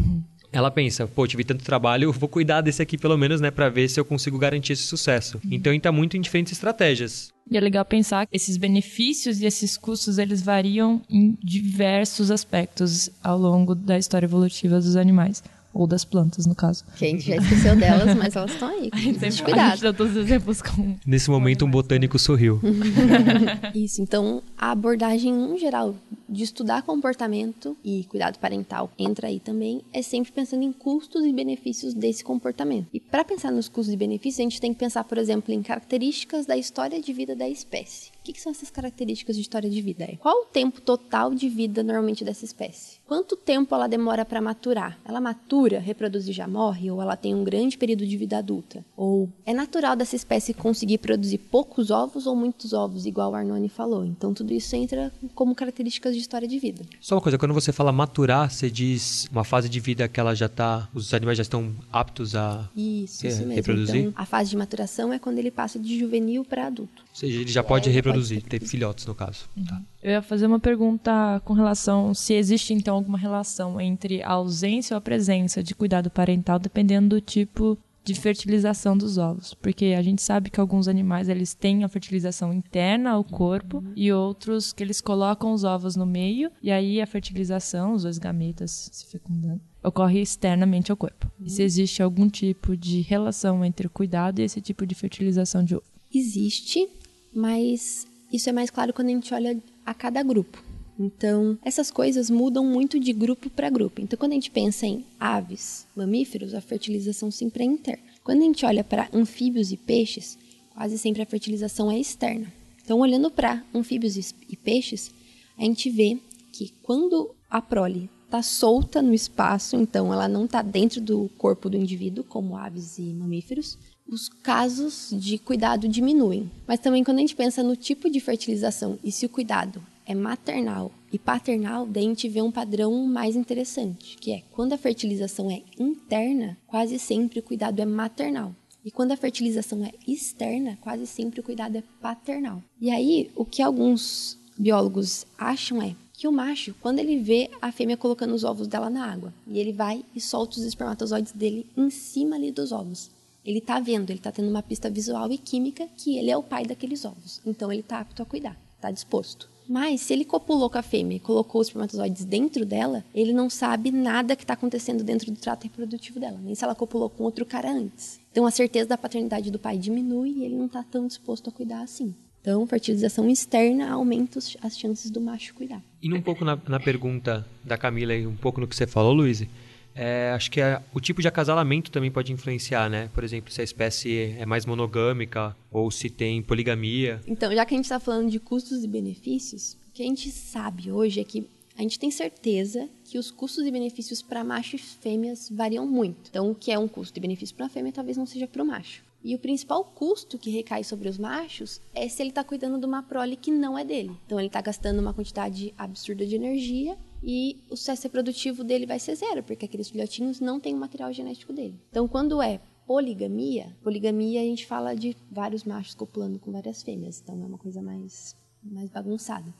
[0.52, 3.88] ela pensa, pô, tive tanto trabalho, vou cuidar desse aqui pelo menos, né, para ver
[3.88, 5.40] se eu consigo garantir esse sucesso.
[5.50, 7.33] Então, está muito em diferentes estratégias.
[7.50, 13.10] E é legal pensar que esses benefícios e esses custos, eles variam em diversos aspectos
[13.22, 15.42] ao longo da história evolutiva dos animais.
[15.74, 16.84] Ou das plantas, no caso.
[16.96, 18.90] Que a gente já esqueceu delas, mas elas estão aí.
[18.94, 19.70] A gente sempre- a cuidado.
[19.72, 20.94] gente dá todos os exemplos com...
[21.04, 22.60] Nesse momento, um botânico sorriu.
[23.74, 25.94] Isso, então a abordagem no geral
[26.28, 31.32] de estudar comportamento e cuidado parental entra aí também, é sempre pensando em custos e
[31.32, 32.86] benefícios desse comportamento.
[32.92, 35.62] E para pensar nos custos e benefícios, a gente tem que pensar, por exemplo, em
[35.62, 38.13] características da história de vida da espécie.
[38.24, 40.08] O que, que são essas características de história de vida?
[40.18, 42.96] Qual o tempo total de vida normalmente dessa espécie?
[43.06, 44.98] Quanto tempo ela demora para maturar?
[45.04, 46.90] Ela matura, reproduz e já morre?
[46.90, 48.82] Ou ela tem um grande período de vida adulta?
[48.96, 53.68] Ou é natural dessa espécie conseguir produzir poucos ovos ou muitos ovos, igual o Arnone
[53.68, 54.06] falou?
[54.06, 56.82] Então tudo isso entra como características de história de vida.
[57.02, 60.34] Só uma coisa, quando você fala maturar, você diz uma fase de vida que ela
[60.34, 63.52] já tá, os animais já estão aptos a, Isso, É, isso mesmo.
[63.52, 63.96] reproduzir?
[63.96, 67.03] Então, a fase de maturação é quando ele passa de juvenil para adulto.
[67.14, 69.44] Ou seja, ele já pode É, reproduzir, pode ter filhotes no caso.
[69.68, 69.80] Tá.
[70.02, 74.94] Eu ia fazer uma pergunta com relação se existe então alguma relação entre a ausência
[74.94, 80.02] ou a presença de cuidado parental dependendo do tipo de fertilização dos ovos, porque a
[80.02, 84.82] gente sabe que alguns animais eles têm a fertilização interna ao corpo e outros que
[84.82, 89.60] eles colocam os ovos no meio e aí a fertilização, os dois gametas se fecundando,
[89.82, 91.30] ocorre externamente ao corpo.
[91.40, 95.64] E se existe algum tipo de relação entre o cuidado e esse tipo de fertilização
[95.64, 95.84] de ovo?
[96.14, 96.86] Existe,
[97.34, 100.62] mas isso é mais claro quando a gente olha a cada grupo.
[100.98, 104.00] Então, essas coisas mudam muito de grupo para grupo.
[104.00, 108.04] Então, quando a gente pensa em aves, mamíferos, a fertilização sempre é interna.
[108.22, 110.38] Quando a gente olha para anfíbios e peixes,
[110.72, 112.52] quase sempre a fertilização é externa.
[112.84, 115.10] Então, olhando para anfíbios e- peixes,
[115.58, 116.18] a gente vê
[116.52, 121.68] que quando a prole está solta no espaço, então ela não está dentro do corpo
[121.68, 123.78] do indivíduo, como aves e mamíferos,
[124.08, 126.50] os casos de cuidado diminuem.
[126.66, 130.14] Mas também quando a gente pensa no tipo de fertilização e se o cuidado é
[130.14, 134.78] maternal e paternal, daí a gente vê um padrão mais interessante, que é quando a
[134.78, 138.54] fertilização é interna, quase sempre o cuidado é maternal.
[138.84, 142.62] E quando a fertilização é externa, quase sempre o cuidado é paternal.
[142.78, 147.72] E aí, o que alguns biólogos acham é que o macho, quando ele vê a
[147.72, 151.66] fêmea colocando os ovos dela na água, e ele vai e solta os espermatozoides dele
[151.76, 153.10] em cima ali dos ovos.
[153.44, 156.42] Ele tá vendo, ele tá tendo uma pista visual e química que ele é o
[156.42, 157.40] pai daqueles ovos.
[157.44, 159.48] Então ele tá apto a cuidar, tá disposto.
[159.68, 163.48] Mas se ele copulou com a fêmea e colocou os espermatozoides dentro dela, ele não
[163.48, 167.24] sabe nada que está acontecendo dentro do trato reprodutivo dela, nem se ela copulou com
[167.24, 168.20] outro cara antes.
[168.30, 171.52] Então a certeza da paternidade do pai diminui e ele não está tão disposto a
[171.52, 172.14] cuidar assim.
[172.44, 175.82] Então, fertilização externa aumenta as chances do macho cuidar.
[176.02, 179.14] Indo um pouco na, na pergunta da Camila e um pouco no que você falou,
[179.14, 179.46] Luiz,
[179.94, 183.08] é, acho que é- o tipo de acasalamento também pode influenciar, né?
[183.14, 187.20] Por exemplo, se a espécie é mais monogâmica ou se tem poligamia.
[187.26, 190.30] Então, já que a gente está falando de custos e benefícios, o que a gente
[190.30, 194.74] sabe hoje é que a gente tem certeza que os custos e benefícios para machos
[194.74, 196.28] e fêmeas variam muito.
[196.30, 198.62] Então, o que é um custo e benefício para a fêmea talvez não seja para
[198.62, 199.02] o macho.
[199.24, 202.84] E o principal custo que recai sobre os machos é se ele está cuidando de
[202.86, 204.12] uma prole que não é dele.
[204.26, 208.98] Então, ele está gastando uma quantidade absurda de energia e o sucesso reprodutivo dele vai
[208.98, 211.80] ser zero, porque aqueles filhotinhos não têm o material genético dele.
[211.90, 217.20] Então, quando é poligamia, poligamia a gente fala de vários machos copulando com várias fêmeas,
[217.22, 219.52] então é uma coisa mais, mais bagunçada.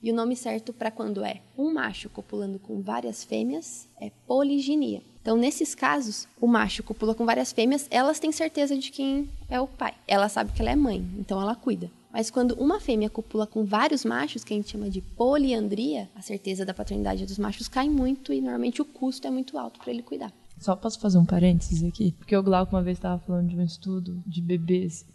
[0.00, 5.02] E o nome certo para quando é um macho copulando com várias fêmeas é poliginia.
[5.20, 9.60] Então, nesses casos, o macho copula com várias fêmeas, elas têm certeza de quem é
[9.60, 9.94] o pai.
[10.06, 11.90] Ela sabe que ela é mãe, então ela cuida.
[12.18, 16.20] Mas quando uma fêmea copula com vários machos, que a gente chama de poliandria, a
[16.20, 19.92] certeza da paternidade dos machos cai muito e normalmente o custo é muito alto para
[19.92, 20.32] ele cuidar.
[20.58, 22.10] Só posso fazer um parênteses aqui?
[22.18, 25.06] Porque o Glauco uma vez estava falando de um estudo de bebês.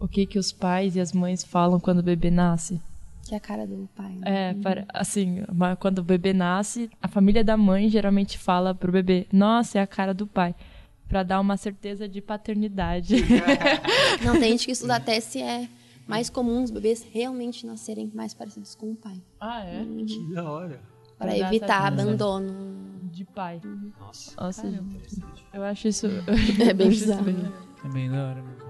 [0.00, 2.80] O que que os pais e as mães falam quando o bebê nasce?
[3.28, 4.10] Que é a cara do pai.
[4.16, 4.50] né?
[4.50, 5.44] É, para, assim,
[5.78, 9.86] quando o bebê nasce, a família da mãe geralmente fala pro bebê: "Nossa, é a
[9.86, 10.56] cara do pai",
[11.08, 13.14] Pra dar uma certeza de paternidade.
[14.22, 15.66] Não, tem gente que estuda até se é
[16.08, 19.22] mais comum os bebês realmente nascerem mais parecidos com o pai.
[19.38, 19.84] ah, é?
[20.06, 20.80] Que da hora.
[21.18, 22.76] Para evitar abandono.
[23.12, 23.60] de pai.
[23.98, 24.34] Nossa.
[24.40, 25.00] Nossa, Caramba.
[25.52, 26.06] eu acho isso.
[26.68, 27.24] É bem bizarro.
[27.24, 27.52] bem-
[27.84, 28.68] É bem da hora mesmo.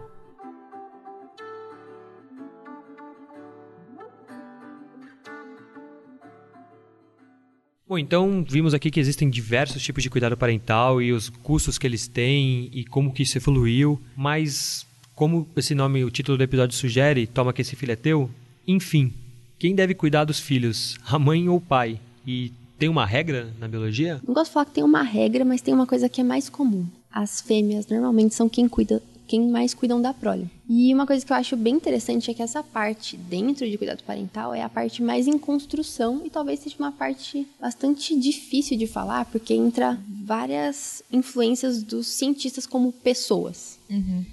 [7.86, 11.86] Bom, então vimos aqui que existem diversos tipos de cuidado parental e os custos que
[11.86, 14.86] eles têm e como que isso evoluiu, mas
[15.18, 18.30] como esse nome, o título do episódio sugere, toma que esse filho é teu,
[18.64, 19.12] enfim,
[19.58, 21.98] quem deve cuidar dos filhos, a mãe ou o pai?
[22.24, 24.20] E tem uma regra na biologia?
[24.24, 26.48] Não gosto de falar que tem uma regra, mas tem uma coisa que é mais
[26.48, 26.86] comum.
[27.10, 30.48] As fêmeas normalmente são quem cuida, quem mais cuidam da prole.
[30.70, 34.04] E uma coisa que eu acho bem interessante é que essa parte dentro de cuidado
[34.04, 38.86] parental é a parte mais em construção e talvez seja uma parte bastante difícil de
[38.86, 43.77] falar, porque entra várias influências dos cientistas como pessoas.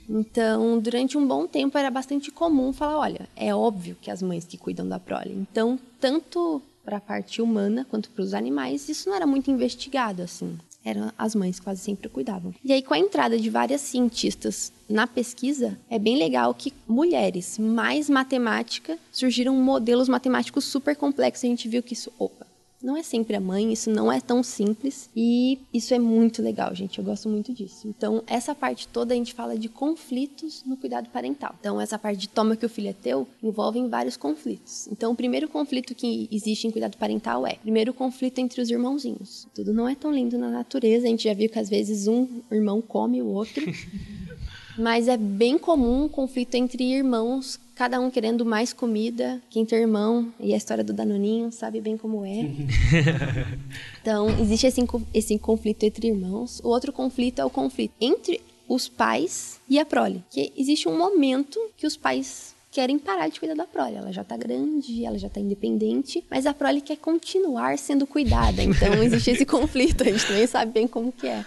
[0.10, 4.46] Então, durante um bom tempo era bastante comum falar, olha, é óbvio que as mães
[4.46, 5.34] que cuidam da prole.
[5.34, 10.22] Então, tanto para a parte humana quanto para os animais, isso não era muito investigado
[10.22, 10.58] assim.
[10.84, 12.54] Eram as mães quase sempre cuidavam.
[12.64, 17.58] E aí, com a entrada de várias cientistas na pesquisa, é bem legal que mulheres
[17.58, 21.44] mais matemática surgiram modelos matemáticos super complexos.
[21.44, 22.45] A gente viu que isso, opa,
[22.86, 26.74] não é sempre a mãe, isso não é tão simples e isso é muito legal,
[26.76, 27.00] gente.
[27.00, 27.88] Eu gosto muito disso.
[27.88, 31.56] Então, essa parte toda a gente fala de conflitos no cuidado parental.
[31.60, 34.88] Então, essa parte de toma que o filho é teu envolve vários conflitos.
[34.92, 38.70] Então, o primeiro conflito que existe em cuidado parental é, primeiro, o conflito entre os
[38.70, 39.48] irmãozinhos.
[39.56, 42.28] Tudo não é tão lindo na natureza, a gente já viu que às vezes um
[42.52, 43.66] irmão come o outro.
[44.78, 49.42] Mas é bem comum um conflito entre irmãos, cada um querendo mais comida.
[49.50, 52.50] Quem tem irmão, e a história do Danoninho sabe bem como é.
[54.02, 54.82] Então, existe esse,
[55.14, 56.62] esse conflito entre irmãos.
[56.64, 60.24] O outro conflito é o conflito entre os pais e a prole.
[60.30, 63.96] Que existe um momento que os pais querem parar de cuidar da prole.
[63.96, 68.62] Ela já tá grande, ela já tá independente, mas a prole quer continuar sendo cuidada.
[68.62, 70.04] Então, existe esse conflito.
[70.04, 71.44] A gente também sabe bem como que é.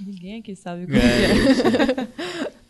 [0.00, 2.08] Ninguém aqui sabe como é.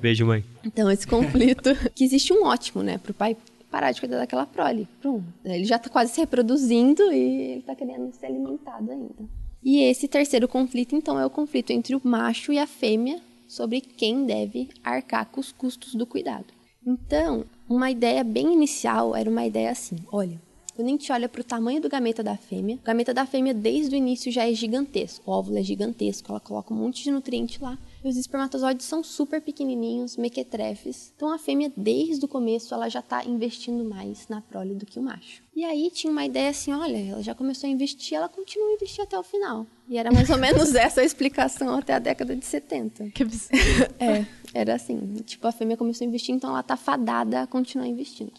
[0.01, 0.45] Beijo, mãe.
[0.65, 3.37] Então, esse conflito, que existe um ótimo, né, pro pai
[3.71, 4.89] parar de cuidar daquela prole.
[5.01, 5.25] Pronto.
[5.45, 9.29] Ele já tá quase se reproduzindo e ele tá querendo ser alimentado ainda.
[9.63, 13.81] E esse terceiro conflito, então, é o conflito entre o macho e a fêmea sobre
[13.81, 16.47] quem deve arcar com os custos do cuidado.
[16.87, 20.41] Então, uma ideia bem inicial era uma ideia assim: olha,
[20.77, 23.55] quando a gente olha para o tamanho do gameta da fêmea, o gameta da fêmea
[23.55, 25.31] desde o início já é gigantesco.
[25.31, 27.79] O óvulo é gigantesco, ela coloca um monte de nutriente lá.
[28.05, 31.15] E os espermatozoides são super pequenininhos, mequetrefes.
[31.17, 34.99] Então a fêmea, desde o começo, ela já está investindo mais na prole do que
[34.99, 35.43] o macho.
[35.57, 38.75] E aí tinha uma ideia assim, olha, ela já começou a investir, ela continua a
[38.75, 39.67] investir até o final.
[39.89, 43.11] E era mais ou menos essa a explicação até a década de 70.
[43.13, 43.57] Que absurdo.
[43.99, 44.99] É, era assim.
[45.25, 48.33] Tipo, a fêmea começou a investir, então ela tá fadada a continuar investindo.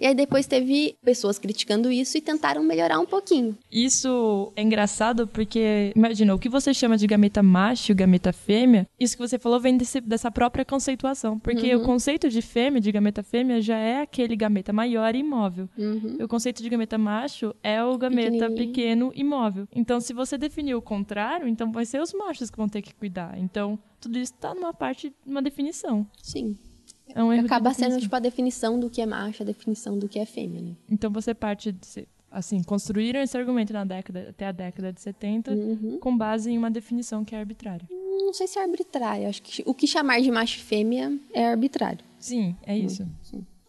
[0.00, 3.56] E aí depois teve pessoas criticando isso e tentaram melhorar um pouquinho.
[3.72, 8.86] Isso é engraçado porque, imagina, o que você chama de gameta macho e gameta fêmea,
[8.98, 11.38] isso que você falou vem desse- dessa própria conceituação.
[11.38, 15.68] Porque o conceito de fêmea, de gameta fêmea, já é aquele gameta maior e imóvel.
[16.18, 19.66] E o conceito de gameta macho é o gameta pequeno e imóvel.
[19.74, 22.94] Então, se você definir o contrário, então vai ser os machos que vão ter que
[22.94, 23.36] cuidar.
[23.38, 26.06] Então, tudo isso tá numa parte, numa definição.
[26.22, 26.56] Sim.
[27.14, 28.00] É um erro de Acaba sendo, definição.
[28.00, 30.72] tipo, a definição do que é macho, a definição do que é fêmea, né?
[30.90, 35.52] Então você parte de assim, construíram esse argumento na década até a década de 70
[35.52, 35.98] Uhum.
[36.00, 37.86] com base em uma definição que é arbitrária.
[37.90, 39.28] Não sei se é arbitrário.
[39.28, 42.00] Acho que o que chamar de macho e fêmea é arbitrário.
[42.18, 43.06] Sim, é isso.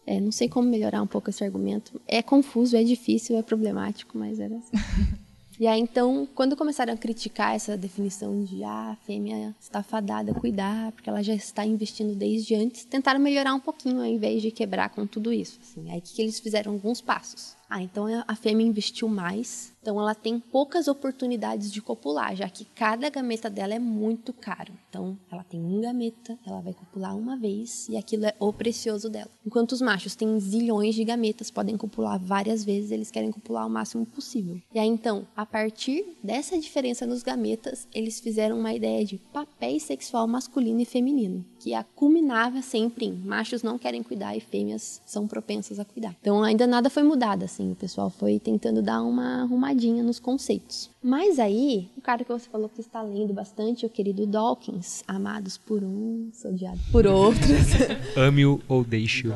[0.06, 2.00] É, não sei como melhorar um pouco esse argumento.
[2.08, 4.72] É confuso, é difícil, é problemático, mas era assim.
[5.60, 10.30] E aí, então, quando começaram a criticar essa definição de ah, a fêmea está fadada
[10.30, 14.40] a cuidar, porque ela já está investindo desde antes, tentaram melhorar um pouquinho ao invés
[14.40, 15.58] de quebrar com tudo isso.
[15.60, 15.90] Assim.
[15.90, 16.72] Aí, o que, que eles fizeram?
[16.72, 17.57] Alguns passos.
[17.68, 22.64] Ah, então a fêmea investiu mais, então ela tem poucas oportunidades de copular, já que
[22.64, 24.72] cada gameta dela é muito caro.
[24.88, 29.08] Então, ela tem um gameta, ela vai copular uma vez e aquilo é o precioso
[29.08, 29.30] dela.
[29.46, 33.70] Enquanto os machos têm zilhões de gametas, podem copular várias vezes, eles querem copular o
[33.70, 34.60] máximo possível.
[34.74, 39.84] E aí, então, a partir dessa diferença nos gametas, eles fizeram uma ideia de papéis
[39.84, 45.00] sexual masculino e feminino, que a culminava sempre em machos não querem cuidar e fêmeas
[45.04, 46.14] são propensas a cuidar.
[46.20, 50.90] Então, ainda nada foi mudado, assim, o pessoal foi tentando dar uma arrumadinha nos conceitos.
[51.02, 55.56] Mas aí, o cara que você falou que está lendo bastante, o querido Dawkins, amados
[55.56, 57.48] por uns, odiados por outros.
[58.16, 59.32] Ame-o ou deixe-o.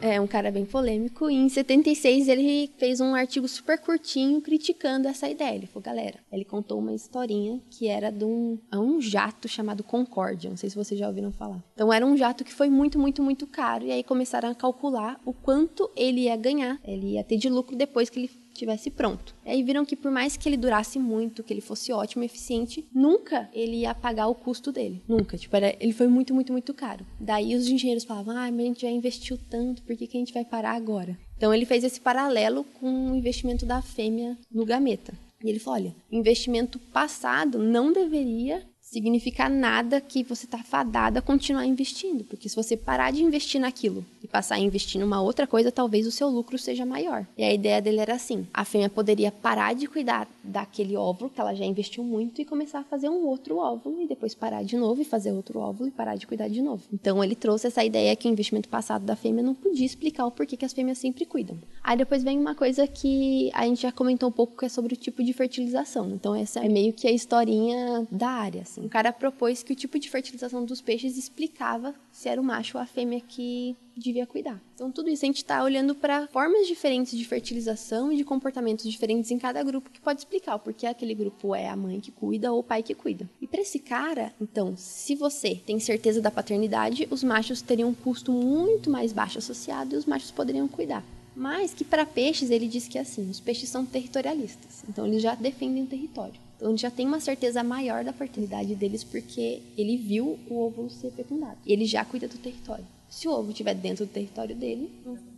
[0.00, 1.28] É um cara bem polêmico.
[1.28, 5.56] E em 76 ele fez um artigo super curtinho criticando essa ideia.
[5.56, 9.82] Ele falou, galera, ele contou uma historinha que era de um, a um jato chamado
[9.82, 10.50] Concórdia.
[10.50, 11.62] Não sei se vocês já ouviram falar.
[11.74, 13.84] Então era um jato que foi muito, muito, muito caro.
[13.84, 16.78] E aí começaram a calcular o quanto ele ia ganhar.
[16.84, 19.34] Ele ia ter de lucro depois que ele tivesse pronto.
[19.44, 23.48] Aí viram que por mais que ele durasse muito, que ele fosse ótimo, eficiente, nunca
[23.52, 25.02] ele ia pagar o custo dele.
[25.08, 25.36] Nunca.
[25.36, 27.04] Tipo, era, ele foi muito, muito, muito caro.
[27.18, 30.20] Daí os engenheiros falavam, ah, mas a gente já investiu tanto, por que, que a
[30.20, 31.18] gente vai parar agora?
[31.36, 35.12] Então ele fez esse paralelo com o investimento da fêmea no gameta.
[35.44, 38.62] E ele falou, olha, investimento passado não deveria
[38.92, 43.58] significar nada que você está fadada a continuar investindo, porque se você parar de investir
[43.58, 47.26] naquilo e passar a investir numa outra coisa, talvez o seu lucro seja maior.
[47.38, 51.40] E a ideia dele era assim: a fêmea poderia parar de cuidar daquele óvulo que
[51.40, 54.76] ela já investiu muito e começar a fazer um outro óvulo e depois parar de
[54.76, 56.82] novo e fazer outro óvulo e parar de cuidar de novo.
[56.92, 60.30] Então ele trouxe essa ideia que o investimento passado da fêmea não podia explicar o
[60.30, 61.56] porquê que as fêmeas sempre cuidam.
[61.82, 64.94] Aí depois vem uma coisa que a gente já comentou um pouco que é sobre
[64.94, 66.10] o tipo de fertilização.
[66.10, 68.84] Então essa é meio que a historinha da área, assim.
[68.84, 72.76] O cara propôs que o tipo de fertilização dos peixes explicava se era o macho
[72.76, 74.60] ou a fêmea que devia cuidar.
[74.74, 78.90] Então, tudo isso a gente está olhando para formas diferentes de fertilização e de comportamentos
[78.90, 82.10] diferentes em cada grupo que pode explicar o porquê aquele grupo é a mãe que
[82.10, 83.28] cuida ou o pai que cuida.
[83.40, 87.94] E para esse cara, então, se você tem certeza da paternidade, os machos teriam um
[87.94, 91.04] custo muito mais baixo associado e os machos poderiam cuidar.
[91.34, 95.22] Mas que para peixes ele diz que é assim, os peixes são territorialistas, então eles
[95.22, 96.34] já defendem o território.
[96.56, 101.10] Então já tem uma certeza maior da fertilidade deles porque ele viu o óvulo ser
[101.10, 101.58] fecundado.
[101.66, 102.84] Ele já cuida do território.
[103.12, 104.90] Se o ovo estiver dentro do território dele,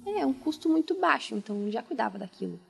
[0.07, 2.61] é um custo muito baixo, então já cuidava daquilo.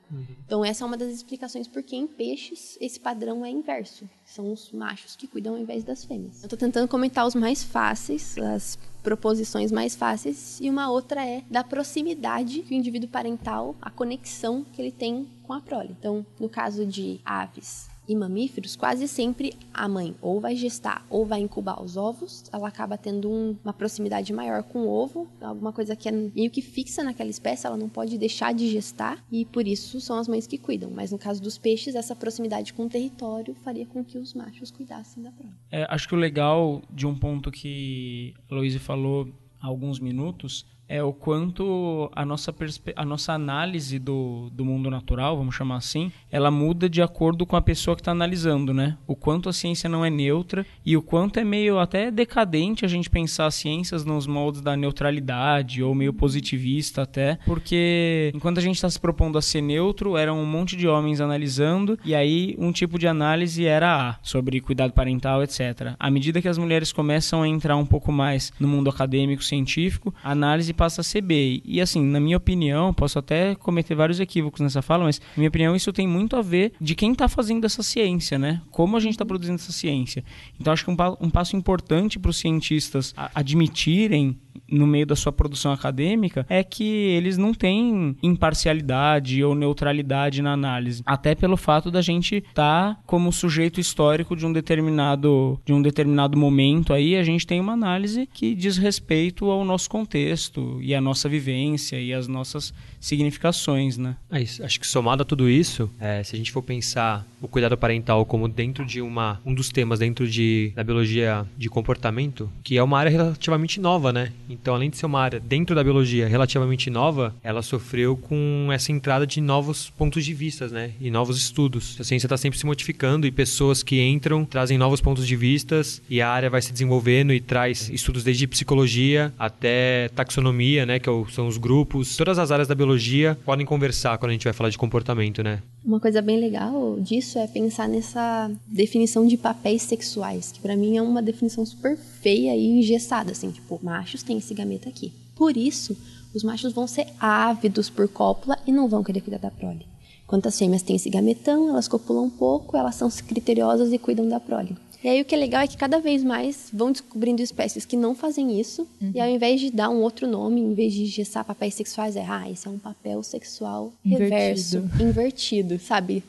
[0.47, 4.09] Então essa é uma das explicações por que em peixes esse padrão é inverso.
[4.25, 6.41] São os machos que cuidam ao invés das fêmeas.
[6.41, 11.43] Eu estou tentando comentar os mais fáceis, as proposições mais fáceis, e uma outra é
[11.51, 15.95] da proximidade que o indivíduo parental, a conexão que ele tem com a prole.
[15.99, 21.25] Então, no caso de aves e mamíferos, quase sempre a mãe ou vai gestar ou
[21.25, 25.73] vai incubar os ovos, ela acaba tendo um, uma proximidade maior com o ovo, alguma
[25.73, 29.45] coisa que é meio que fixa naquela espécie, ela não pode deixar de gestar e
[29.45, 30.91] por isso são as mães que cuidam.
[30.91, 34.71] Mas no caso dos peixes, essa proximidade com o território faria com que os machos
[34.71, 35.55] cuidassem da prole.
[35.71, 39.29] É, acho que o legal de um ponto que a Luísa falou
[39.61, 42.55] há alguns minutos é o quanto a nossa,
[42.97, 47.57] a nossa análise do, do mundo natural, vamos chamar assim, ela muda de acordo com
[47.57, 48.97] a pessoa que está analisando, né?
[49.07, 52.89] O quanto a ciência não é neutra e o quanto é meio até decadente a
[52.89, 58.63] gente pensar as ciências nos moldes da neutralidade ou meio positivista até, porque enquanto a
[58.63, 62.55] gente está se propondo a ser neutro, era um monte de homens analisando e aí
[62.59, 65.95] um tipo de análise era A, sobre cuidado parental, etc.
[65.99, 70.15] À medida que as mulheres começam a entrar um pouco mais no mundo acadêmico, científico,
[70.23, 71.63] a análise passa a ser B.
[71.65, 75.49] E assim, na minha opinião, posso até cometer vários equívocos nessa fala, mas na minha
[75.49, 78.61] opinião isso tem muito a ver de quem está fazendo essa ciência, né?
[78.71, 80.25] Como a gente está produzindo essa ciência.
[80.61, 84.37] Então acho que um, um passo importante para os cientistas admitirem
[84.71, 90.53] no meio da sua produção acadêmica é que eles não têm imparcialidade ou neutralidade na
[90.53, 91.03] análise.
[91.07, 95.83] Até pelo fato da gente estar tá como sujeito histórico de um determinado de um
[95.83, 100.95] determinado momento aí, a gente tem uma análise que diz respeito ao nosso contexto e
[100.95, 104.17] à nossa vivência e às nossas significações, né?
[104.31, 104.43] É.
[104.65, 108.25] Acho que somado a tudo isso, é, se a gente for pensar o cuidado parental
[108.25, 112.83] como dentro de uma um dos temas dentro de da biologia de comportamento, que é
[112.83, 114.33] uma área relativamente nova, né?
[114.61, 118.93] Então, além de ser uma área dentro da biologia relativamente nova, ela sofreu com essa
[118.93, 120.93] entrada de novos pontos de vista, né?
[121.01, 121.97] E novos estudos.
[122.01, 125.81] A ciência está sempre se modificando e pessoas que entram trazem novos pontos de vista
[126.09, 130.99] e a área vai se desenvolvendo e traz estudos desde psicologia até taxonomia, né?
[130.99, 132.17] Que é são os grupos.
[132.17, 135.61] Todas as áreas da biologia podem conversar quando a gente vai falar de comportamento, né?
[135.85, 140.97] Uma coisa bem legal disso é pensar nessa definição de papéis sexuais, que para mim
[140.97, 145.13] é uma definição super feia e engessada, assim, tipo, machos têm esse gameta aqui.
[145.35, 145.97] Por isso,
[146.35, 149.87] os machos vão ser ávidos por cópula e não vão querer cuidar da prole.
[150.25, 154.29] Enquanto as fêmeas têm esse gametão, elas copulam um pouco, elas são criteriosas e cuidam
[154.29, 154.77] da prole.
[155.03, 157.95] E aí o que é legal é que cada vez mais vão descobrindo espécies que
[157.95, 159.13] não fazem isso, uhum.
[159.15, 162.25] e ao invés de dar um outro nome, em vez de gessar papéis sexuais, é,
[162.27, 166.25] ah, esse é um papel sexual reverso, invertido, invertido sabe?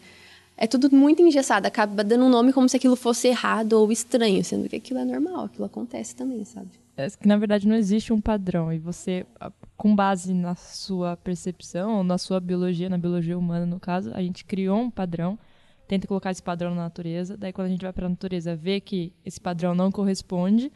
[0.58, 4.44] É tudo muito engessado, acaba dando um nome como se aquilo fosse errado ou estranho,
[4.44, 6.68] sendo que aquilo é normal, aquilo acontece também, sabe?
[6.98, 9.26] É que na verdade não existe um padrão e você,
[9.76, 14.46] com base na sua percepção, na sua biologia, na biologia humana no caso, a gente
[14.46, 15.38] criou um padrão
[15.88, 17.38] tenta colocar esse padrão na natureza.
[17.38, 20.72] Daí, quando a gente vai para a natureza, vê que esse padrão não corresponde.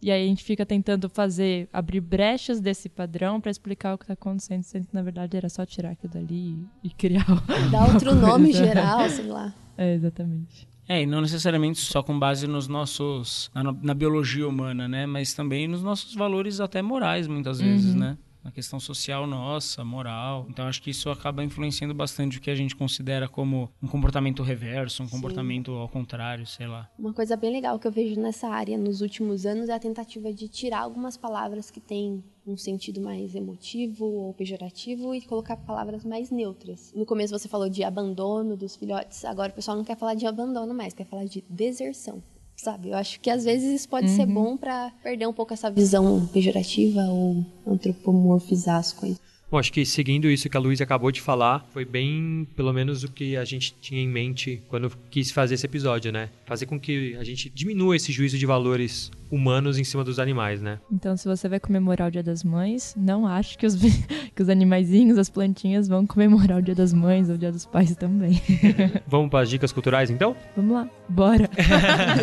[0.00, 4.04] E aí a gente fica tentando fazer, abrir brechas desse padrão para explicar o que
[4.04, 7.24] está acontecendo, sendo que na verdade era só tirar aquilo dali e, criar.
[7.70, 9.54] Dar outro nome geral, sei lá.
[9.78, 10.68] É, exatamente.
[10.92, 13.50] É, e não necessariamente só com base nos nossos.
[13.54, 15.06] na, na biologia humana, né?
[15.06, 18.00] Mas também nos nossos valores até morais, muitas vezes, uhum.
[18.00, 18.18] né?
[18.44, 20.46] na questão social nossa, moral.
[20.50, 24.42] Então acho que isso acaba influenciando bastante o que a gente considera como um comportamento
[24.42, 26.90] reverso, um comportamento ao contrário, sei lá.
[26.98, 30.32] Uma coisa bem legal que eu vejo nessa área nos últimos anos é a tentativa
[30.32, 36.04] de tirar algumas palavras que têm um sentido mais emotivo ou pejorativo e colocar palavras
[36.04, 36.92] mais neutras.
[36.94, 40.26] No começo você falou de abandono dos filhotes, agora o pessoal não quer falar de
[40.26, 42.22] abandono mais, quer falar de deserção.
[42.56, 45.70] Sabe, eu acho que às vezes isso pode ser bom pra perder um pouco essa
[45.70, 49.18] visão pejorativa ou antropomorfizar as coisas.
[49.52, 53.04] Bom, acho que seguindo isso que a Luísa acabou de falar, foi bem, pelo menos,
[53.04, 56.30] o que a gente tinha em mente quando quis fazer esse episódio, né?
[56.46, 60.62] Fazer com que a gente diminua esse juízo de valores humanos em cima dos animais,
[60.62, 60.80] né?
[60.90, 63.76] Então, se você vai comemorar o Dia das Mães, não ache que os,
[64.34, 67.66] que os animaizinhos, as plantinhas, vão comemorar o Dia das Mães ou o Dia dos
[67.66, 68.40] Pais também.
[69.06, 70.34] Vamos para as dicas culturais, então?
[70.56, 71.50] Vamos lá, bora!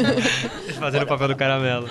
[0.80, 1.88] Fazendo o papel do caramelo.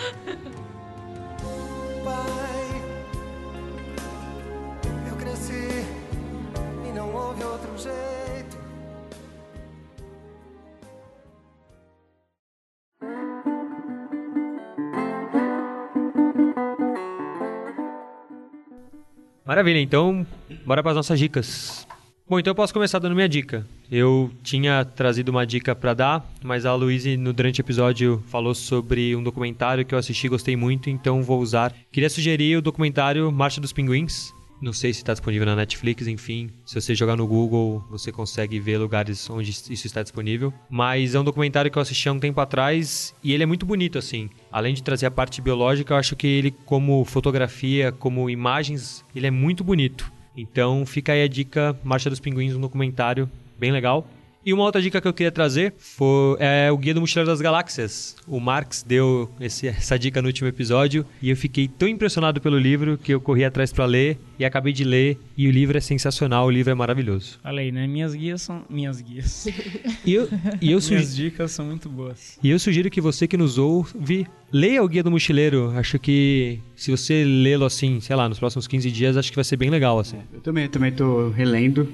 [19.49, 20.27] Maravilha, então
[20.67, 21.89] bora para as nossas dicas.
[22.29, 23.67] Bom, então eu posso começar dando minha dica.
[23.91, 28.55] Eu tinha trazido uma dica para dar, mas a Luíse, no, durante o episódio, falou
[28.55, 31.75] sobre um documentário que eu assisti e gostei muito, então vou usar.
[31.91, 34.35] Queria sugerir o documentário Marcha dos Pinguins.
[34.61, 36.51] Não sei se está disponível na Netflix, enfim.
[36.65, 40.53] Se você jogar no Google, você consegue ver lugares onde isso está disponível.
[40.69, 43.65] Mas é um documentário que eu assisti há um tempo atrás e ele é muito
[43.65, 44.29] bonito, assim.
[44.51, 49.27] Além de trazer a parte biológica, eu acho que ele, como fotografia, como imagens, ele
[49.27, 50.13] é muito bonito.
[50.37, 54.09] Então fica aí a dica Marcha dos Pinguins, um documentário bem legal.
[54.49, 57.39] E uma outra dica que eu queria trazer foi é, o Guia do Mochileiro das
[57.39, 58.17] Galáxias.
[58.27, 62.59] O Marx deu esse- essa dica no último episódio e eu fiquei tão impressionado pelo
[62.59, 65.83] livro que eu corri atrás para ler e acabei de ler e o livro é
[65.83, 67.39] sensacional, o livro é maravilhoso.
[67.43, 67.87] Falei, né?
[67.87, 69.47] Minhas guias são minhas guias.
[70.07, 70.27] E eu,
[70.63, 72.39] e eu, sugi- Minhas dicas são muito boas.
[72.43, 75.73] e eu sugiro que você que nos ouve, leia o Guia do Mochileiro.
[75.77, 79.45] Acho que se você lê-lo assim, sei lá, nos próximos 15 dias, acho que vai
[79.45, 80.17] ser bem legal, assim.
[80.33, 81.87] Eu também, eu também tô relendo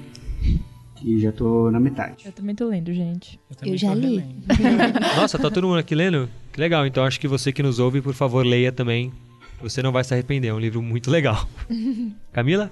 [1.05, 2.25] e já tô na metade.
[2.25, 3.39] Eu também tô lendo, gente.
[3.55, 4.17] também Eu já li.
[4.17, 4.99] relendo.
[5.15, 6.27] Nossa, tá todo mundo aqui lendo?
[6.51, 9.13] Que legal, então acho que você que nos ouve, por favor, leia também.
[9.61, 11.47] Você não vai se arrepender, é um livro muito legal.
[12.33, 12.71] Camila?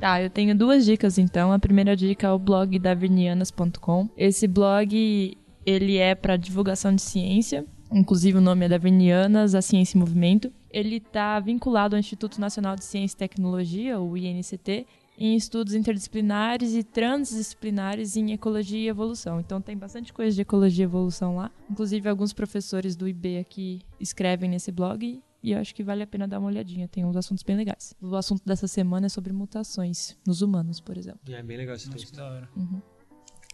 [0.00, 1.52] Tá, eu tenho duas dicas então.
[1.52, 4.08] A primeira dica é o blog davinianas.com.
[4.16, 7.64] Esse blog, ele é para divulgação de ciência.
[7.92, 10.52] Inclusive o nome é Davinianas, a Ciência em Movimento.
[10.70, 14.86] Ele está vinculado ao Instituto Nacional de Ciência e Tecnologia, o INCT,
[15.18, 19.40] em estudos interdisciplinares e transdisciplinares em ecologia e evolução.
[19.40, 21.50] Então tem bastante coisa de ecologia e evolução lá.
[21.68, 26.06] Inclusive alguns professores do IB aqui escrevem nesse blog e eu acho que vale a
[26.06, 26.86] pena dar uma olhadinha.
[26.86, 27.94] Tem uns assuntos bem legais.
[28.00, 31.20] O assunto dessa semana é sobre mutações nos humanos, por exemplo.
[31.28, 32.48] É bem legal esse da hora.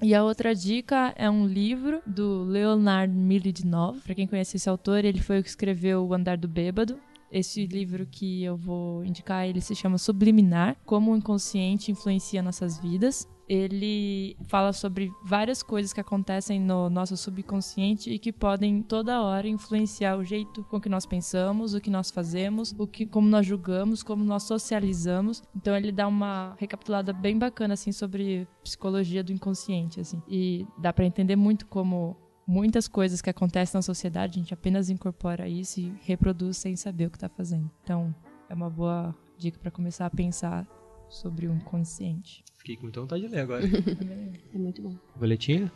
[0.02, 4.00] E a outra dica é um livro do Leonard Milidnov.
[4.00, 6.98] Para quem conhece esse autor, ele foi o que escreveu O Andar do Bêbado.
[7.34, 12.78] Esse livro que eu vou indicar, ele se chama Subliminar, como o inconsciente influencia nossas
[12.78, 13.28] vidas.
[13.48, 19.48] Ele fala sobre várias coisas que acontecem no nosso subconsciente e que podem toda hora
[19.48, 23.44] influenciar o jeito com que nós pensamos, o que nós fazemos, o que como nós
[23.44, 25.42] julgamos, como nós socializamos.
[25.56, 30.22] Então ele dá uma recapitulada bem bacana assim sobre psicologia do inconsciente assim.
[30.28, 32.16] E dá para entender muito como
[32.46, 37.06] muitas coisas que acontecem na sociedade, a gente apenas incorpora isso e reproduz sem saber
[37.06, 37.70] o que está fazendo.
[37.82, 38.14] Então,
[38.48, 40.66] é uma boa dica para começar a pensar
[41.08, 42.44] sobre o inconsciente.
[42.58, 43.64] Fiquei com muita vontade de ler agora.
[44.54, 44.96] É muito bom.
[45.16, 45.70] Boletinha?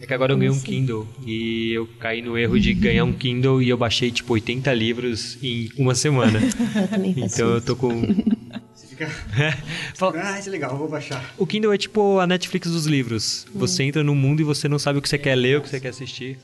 [0.00, 3.12] É que agora eu ganhei um Kindle e eu caí no erro de ganhar um
[3.12, 6.40] Kindle e eu baixei tipo 80 livros em uma semana.
[6.74, 7.90] Eu também faço Então eu tô com.
[8.96, 9.08] Fica.
[9.94, 11.34] Fala- Ah, isso é legal, eu vou baixar.
[11.38, 13.46] O Kindle é tipo a Netflix dos livros.
[13.54, 15.68] Você entra no mundo e você não sabe o que você quer ler, o que
[15.68, 16.38] você quer assistir.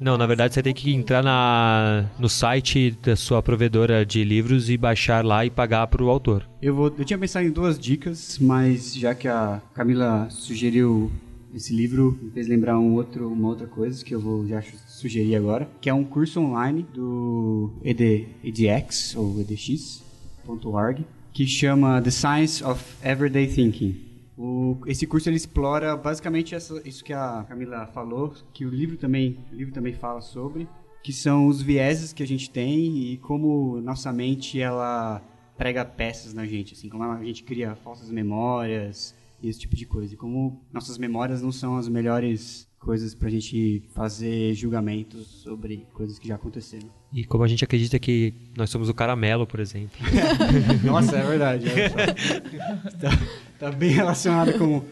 [0.00, 4.68] Não, na verdade você tem que entrar na, no site da sua provedora de livros
[4.68, 6.44] e baixar lá e pagar pro autor.
[6.60, 11.12] Eu, vou, eu tinha pensado em duas dicas, mas já que a Camila sugeriu
[11.54, 14.72] esse livro, me fez lembrar um outro, uma outra coisa que eu vou já su-
[14.88, 22.10] sugerir agora, que é um curso online do ED, EDX, ou edx.org, que chama The
[22.10, 23.96] Science of Everyday Thinking.
[24.36, 28.96] O- esse curso ele explora basicamente essa- isso que a Camila falou, que o livro
[28.96, 30.68] também, o livro também fala sobre,
[31.02, 35.20] que são os vieses que a gente tem e como nossa mente ela
[35.56, 39.84] prega peças na gente, assim, como a gente cria falsas memórias e esse tipo de
[39.86, 40.14] coisa.
[40.14, 46.18] E como nossas memórias não são as melhores coisas pra gente fazer julgamentos sobre coisas
[46.18, 46.88] que já aconteceram.
[47.12, 49.98] E como a gente acredita que nós somos o caramelo, por exemplo.
[50.84, 51.66] Nossa, é verdade.
[51.68, 52.90] só.
[52.98, 53.10] tá,
[53.58, 54.84] tá bem relacionado com o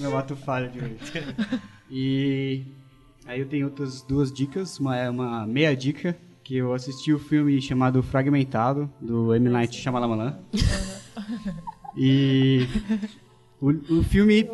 [0.00, 0.96] meu ato falho de hoje.
[1.88, 2.64] E
[3.26, 4.80] aí eu tenho outras duas dicas.
[4.80, 9.48] Uma é uma meia dica, que eu assisti o filme chamado Fragmentado, do M.
[9.48, 10.36] Night Shyamalan.
[11.98, 12.68] E
[13.58, 14.46] o, o filme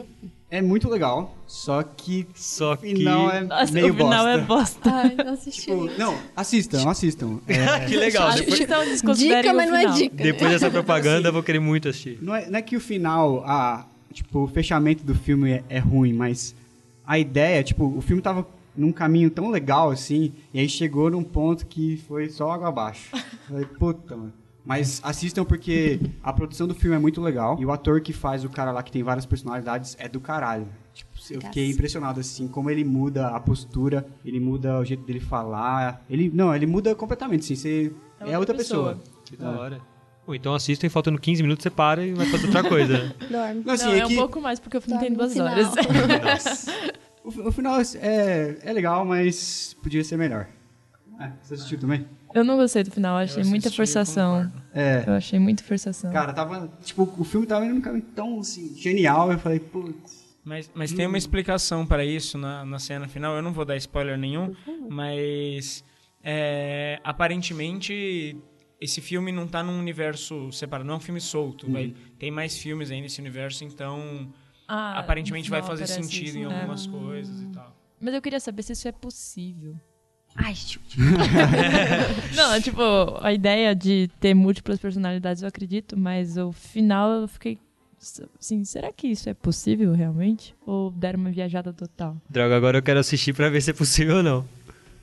[0.52, 4.30] é muito legal, só que Só o final é Nossa, meio o final bosta.
[4.30, 4.90] é bosta.
[4.92, 5.62] Ai, não assisti.
[5.62, 7.40] Tipo, não, assistam, assistam.
[7.48, 8.28] É, que legal.
[8.28, 10.14] Acho Depois, que então Dica, mas não é dica.
[10.22, 12.18] depois dessa propaganda, eu vou querer muito assistir.
[12.20, 15.78] Não é, não é que o final, a, tipo, o fechamento do filme é, é
[15.78, 16.54] ruim, mas
[17.06, 18.46] a ideia, tipo, o filme tava
[18.76, 23.08] num caminho tão legal assim, e aí chegou num ponto que foi só água abaixo.
[23.48, 24.32] Falei, puta, mano.
[24.64, 28.44] Mas assistam porque a produção do filme é muito legal e o ator que faz
[28.44, 30.68] o cara lá que tem várias personalidades é do caralho.
[30.94, 35.18] Tipo, eu fiquei impressionado assim, como ele muda a postura, ele muda o jeito dele
[35.20, 36.04] falar.
[36.08, 39.00] Ele não, ele muda completamente, assim, você é, outra pessoa.
[39.24, 39.80] Que da hora.
[40.24, 43.16] Bom, então assistam e faltando 15 minutos você para e vai fazer outra coisa.
[43.28, 43.62] Dorme.
[43.64, 45.68] Não, assim, Não, é é um que- pouco mais, porque o filme tem duas horas.
[47.24, 50.46] o final é, é legal, mas podia ser melhor.
[51.18, 52.06] É, você assistiu também?
[52.34, 54.52] Eu não gostei do final, achei Eu muita eu forçação.
[54.74, 55.04] É.
[55.06, 56.10] Eu achei muita forçação.
[56.12, 56.70] Cara, tava.
[56.82, 59.30] Tipo, o filme tava indo num caminho tão assim, genial.
[59.32, 60.22] Eu falei, putz.
[60.44, 63.36] Mas, mas tem uma explicação para isso na, na cena final.
[63.36, 64.52] Eu não vou dar spoiler nenhum,
[64.90, 65.84] mas
[66.22, 68.36] é, aparentemente
[68.80, 71.70] esse filme não tá num universo separado, não é um filme solto.
[71.70, 74.32] vai- tem mais filmes aí nesse universo, então
[74.66, 76.56] Ah, aparentemente vai fazer sentido isso, em né?
[76.56, 77.76] algumas coisas e tal.
[78.00, 79.76] Mas eu queria saber se isso é possível.
[80.36, 80.80] Ai, tio.
[82.34, 82.80] Não, tipo,
[83.20, 87.58] a ideia de ter múltiplas personalidades eu acredito, mas o final eu fiquei
[88.40, 90.54] assim, será que isso é possível realmente?
[90.66, 92.16] Ou deram uma viajada total?
[92.28, 94.44] Droga, agora eu quero assistir pra ver se é possível ou não.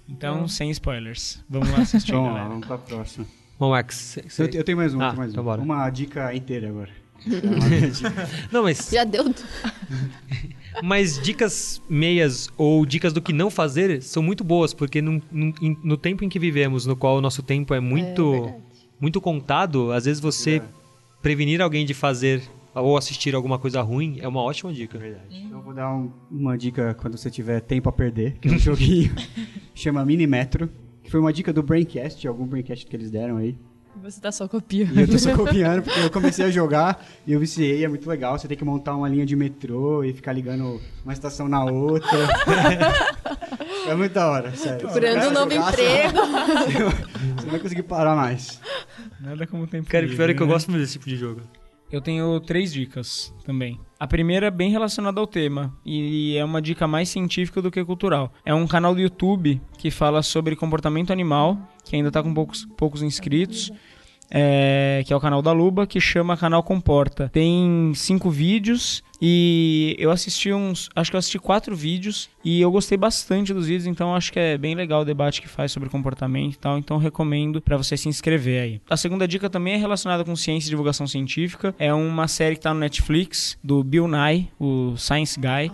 [0.08, 1.44] Então, sem spoilers.
[1.48, 2.50] Vamos lá assistir, Vamos lá, galera.
[2.50, 3.26] vamos pra próxima.
[3.60, 5.46] Bom, Max, cê- cê- Eu, eu tenho mais um, Ah, tenho mais então um.
[5.46, 5.62] bora.
[5.62, 6.90] Uma dica inteira agora.
[8.52, 9.34] Não, mas, Já deu.
[10.84, 15.78] mas dicas meias ou dicas do que não fazer são muito boas, porque num- em-
[15.84, 18.54] no tempo em que vivemos, no qual o nosso tempo é muito,
[19.00, 20.62] muito contado, às vezes você
[21.22, 22.42] prevenir alguém de fazer
[22.74, 24.98] ou assistir alguma coisa ruim é uma ótima dica.
[25.52, 28.60] Eu vou dar um- uma dica quando você tiver tempo a perder, que é um
[28.60, 29.14] joguinho
[29.76, 30.70] chama Mini Metro,
[31.04, 33.58] que foi uma dica do Braincast, algum Braincast que eles deram aí.
[34.04, 34.98] Você tá só copiando.
[34.98, 38.10] E eu tô só copiando porque eu comecei a jogar e eu viciei, é muito
[38.10, 38.38] legal.
[38.38, 42.10] Você tem que montar uma linha de metrô e ficar ligando uma estação na outra.
[43.88, 44.80] é muito da hora, sério.
[44.80, 46.18] Procurando um novo Jogar, emprego.
[47.36, 48.62] Você não vai conseguir parar mais.
[49.20, 50.54] Nada como tempo Cara, e pior é que eu livre, né?
[50.54, 51.42] gosto muito desse tipo de jogo.
[51.92, 53.80] Eu tenho três dicas também.
[54.00, 57.84] A primeira é bem relacionada ao tema e é uma dica mais científica do que
[57.84, 58.32] cultural.
[58.46, 62.66] É um canal do YouTube que fala sobre comportamento animal, que ainda está com poucos,
[62.78, 63.72] poucos inscritos.
[64.32, 67.30] É, que é o canal da Luba, que chama Canal Comporta.
[67.30, 70.90] Tem cinco vídeos e eu assisti uns.
[70.96, 74.40] Acho que eu assisti quatro vídeos e eu gostei bastante dos vídeos, então acho que
[74.40, 76.78] é bem legal o debate que faz sobre comportamento e tal.
[76.78, 78.82] Então recomendo para você se inscrever aí.
[78.90, 81.76] A segunda dica também é relacionada com ciência e divulgação científica.
[81.78, 85.72] É uma série que tá no Netflix do Bill Nye, o Science Guy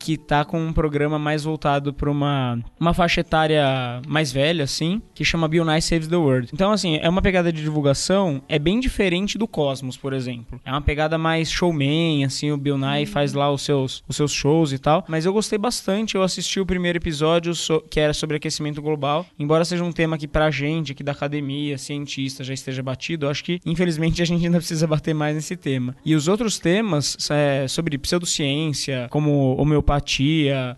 [0.00, 3.62] que tá com um programa mais voltado para uma, uma faixa etária
[4.08, 6.48] mais velha, assim, que chama Bill Nye Saves the World.
[6.54, 10.58] Então, assim, é uma pegada de divulgação, é bem diferente do Cosmos, por exemplo.
[10.64, 14.32] É uma pegada mais showman, assim, o Bill Nye faz lá os seus, os seus
[14.32, 15.04] shows e tal.
[15.06, 19.26] Mas eu gostei bastante, eu assisti o primeiro episódio, so- que era sobre aquecimento global.
[19.38, 23.30] Embora seja um tema que pra gente, aqui da academia, cientista, já esteja batido, eu
[23.30, 25.94] acho que, infelizmente, a gente ainda precisa bater mais nesse tema.
[26.02, 29.89] E os outros temas, é, sobre pseudociência, como homeopatia,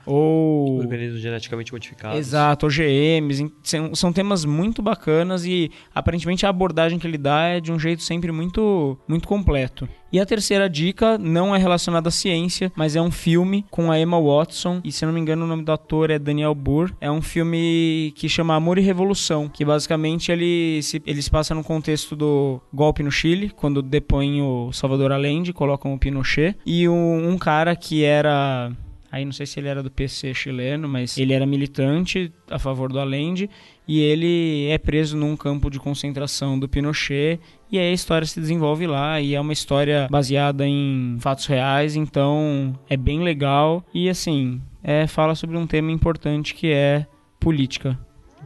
[0.07, 0.79] ou...
[0.79, 2.19] Organismos geneticamente modificados.
[2.19, 3.53] Exato, OGMs,
[3.95, 8.03] são temas muito bacanas e aparentemente a abordagem que ele dá é de um jeito
[8.03, 9.89] sempre muito, muito completo.
[10.13, 13.99] E a terceira dica não é relacionada à ciência, mas é um filme com a
[13.99, 16.93] Emma Watson e se eu não me engano o nome do ator é Daniel Burr.
[17.01, 21.55] É um filme que chama Amor e Revolução, que basicamente ele se, ele se passa
[21.55, 26.87] no contexto do golpe no Chile, quando depõem o Salvador Allende, colocam o Pinochet, e
[26.87, 28.71] um, um cara que era
[29.13, 32.91] Aí não sei se ele era do PC chileno, mas ele era militante a favor
[32.91, 33.51] do Allende
[33.87, 37.39] e ele é preso num campo de concentração do Pinochet
[37.71, 41.95] e aí a história se desenvolve lá e é uma história baseada em fatos reais,
[41.95, 47.07] então é bem legal e assim, é, fala sobre um tema importante que é
[47.39, 47.99] política,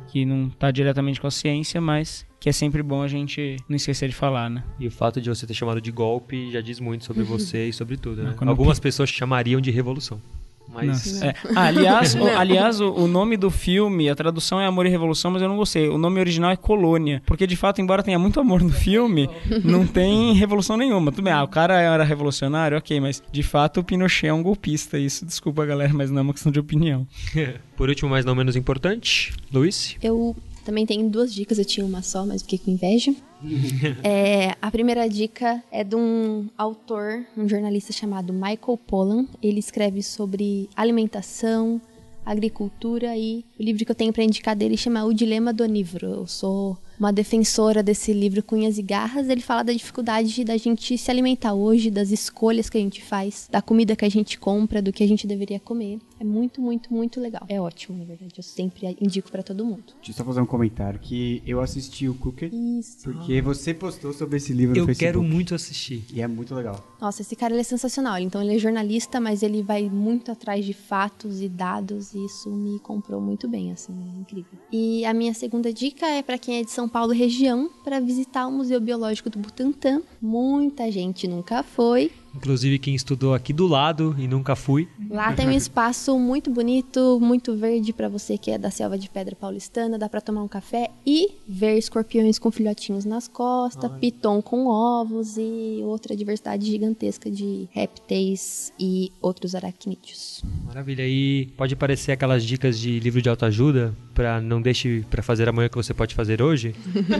[0.09, 3.76] que não está diretamente com a ciência, mas que é sempre bom a gente não
[3.76, 4.64] esquecer de falar, né?
[4.80, 7.72] E o fato de você ter chamado de golpe já diz muito sobre você e
[7.72, 8.34] sobre tudo, né?
[8.40, 10.20] Algumas pessoas chamariam de revolução.
[10.68, 11.22] Mas.
[11.22, 11.34] É.
[11.55, 15.30] Ah, aliás, o, aliás o, o nome do filme, a tradução é Amor e Revolução,
[15.30, 15.88] mas eu não gostei.
[15.88, 17.22] O nome original é Colônia.
[17.26, 19.28] Porque, de fato, embora tenha muito amor no filme,
[19.64, 21.10] não tem revolução nenhuma.
[21.10, 24.43] Tudo bem, ah, o cara era revolucionário, ok, mas de fato o Pinochet é um
[24.43, 24.98] golpista.
[24.98, 27.06] Isso, desculpa, galera, mas não é uma questão de opinião.
[27.76, 29.97] Por último, mas não menos importante, Luiz.
[30.02, 30.34] Eu
[30.64, 33.14] também tenho duas dicas, eu tinha uma só, mas fiquei com inveja.
[34.02, 39.27] É, a primeira dica é de um autor, um jornalista chamado Michael Pollan.
[39.43, 41.81] Ele escreve sobre alimentação,
[42.24, 46.06] agricultura e o livro que eu tenho para indicar dele chama O Dilema do Onívoro.
[46.06, 49.28] Eu sou uma defensora desse livro Cunhas e Garras.
[49.28, 53.48] Ele fala da dificuldade da gente se alimentar hoje, das escolhas que a gente faz,
[53.51, 56.01] da comida que a gente compra, do que a gente deveria comer.
[56.18, 57.43] É muito, muito, muito legal.
[57.48, 58.34] É ótimo, na verdade.
[58.36, 59.84] Eu sempre indico para todo mundo.
[59.97, 63.05] Deixa eu só fazer um comentário que eu assisti o Cooker Isso.
[63.05, 65.05] porque você postou sobre esse livro no Eu Facebook.
[65.05, 66.05] quero muito assistir.
[66.12, 66.82] E é muito legal.
[67.01, 68.18] Nossa, esse cara ele é sensacional.
[68.18, 72.51] Então ele é jornalista, mas ele vai muito atrás de fatos e dados e isso
[72.51, 74.59] me comprou muito bem, assim, é incrível.
[74.72, 78.47] E a minha segunda dica é para quem é de São Paulo região para visitar
[78.47, 80.01] o Museu Biológico do Butantã.
[80.20, 82.10] Muita gente nunca foi.
[82.36, 84.88] Inclusive quem estudou aqui do lado e nunca fui.
[85.10, 89.08] Lá tem um espaço muito bonito, muito verde para você que é da selva de
[89.08, 94.42] pedra paulistana, dá para tomar um café e ver escorpiões com filhotinhos nas costas, piton
[94.42, 100.42] com ovos e outra diversidade gigantesca de répteis e outros aracnídeos.
[100.64, 101.06] Maravilha.
[101.06, 105.68] E pode parecer aquelas dicas de livro de autoajuda para não deixe para fazer amanhã
[105.68, 106.74] que você pode fazer hoje.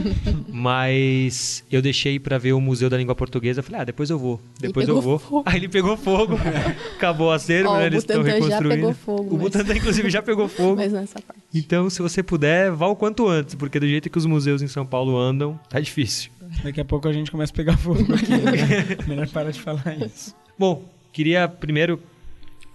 [0.49, 3.61] Mas eu deixei para ver o Museu da Língua Portuguesa.
[3.61, 4.41] Falei, ah, depois eu vou.
[4.59, 5.19] Depois eu vou.
[5.19, 5.43] fogo.
[5.45, 6.37] Aí ele pegou fogo.
[6.97, 7.83] Acabou a cena, Ó, né?
[7.83, 8.75] o eles estão Butantã já reconstruindo.
[8.75, 10.75] pegou fogo, O mas- Butantã, inclusive, já pegou fogo.
[10.77, 11.41] Mas nessa parte.
[11.53, 14.67] Então, se você puder, vá o quanto antes, porque do jeito que os museus em
[14.67, 16.31] São Paulo andam, tá difícil.
[16.63, 18.31] Daqui a pouco a gente começa a pegar fogo aqui.
[18.31, 18.97] né?
[19.07, 20.35] Melhor parar de falar isso.
[20.57, 20.83] Bom,
[21.13, 22.01] queria primeiro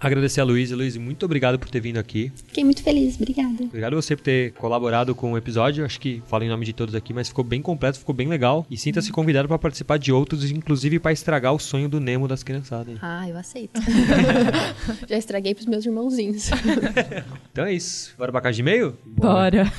[0.06, 0.76] agradecer a Luísa.
[0.76, 2.32] Luísa, muito obrigado por ter vindo aqui.
[2.46, 3.64] Fiquei muito feliz, obrigada.
[3.64, 5.84] Obrigado você por ter colaborado com o episódio.
[5.84, 8.66] Acho que falo em nome de todos aqui, mas ficou bem completo, ficou bem legal.
[8.70, 12.42] E sinta-se convidado para participar de outros, inclusive para estragar o sonho do Nemo das
[12.42, 12.98] criançadas.
[13.00, 13.80] Ah, eu aceito.
[15.08, 16.50] Já estraguei pros meus irmãozinhos.
[17.52, 18.14] Então é isso.
[18.16, 18.96] Bora pra caixa de e-mail?
[19.04, 19.70] Bora.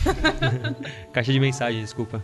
[1.11, 2.23] Caixa de mensagem, desculpa.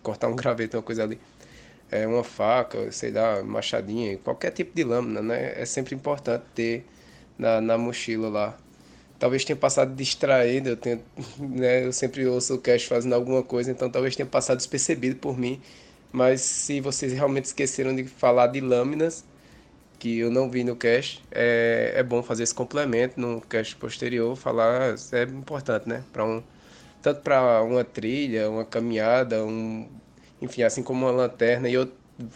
[0.00, 1.18] cortar um graveto, uma coisa ali.
[1.90, 5.60] É uma faca, sei lá, machadinha, qualquer tipo de lâmina, né?
[5.60, 6.86] É sempre importante ter
[7.36, 8.58] na, na mochila lá.
[9.18, 11.00] Talvez tenha passado distraído, eu,
[11.48, 15.36] né, eu sempre ouço o cast fazendo alguma coisa, então talvez tenha passado despercebido por
[15.36, 15.60] mim.
[16.12, 19.24] Mas se vocês realmente esqueceram de falar de lâminas,
[20.00, 24.34] que eu não vi no cast, é, é bom fazer esse complemento no cast posterior,
[24.34, 26.02] falar, é importante, né?
[26.12, 26.42] Pra um,
[27.02, 29.86] tanto para uma trilha, uma caminhada, um,
[30.40, 31.88] enfim, assim como uma lanterna, e eu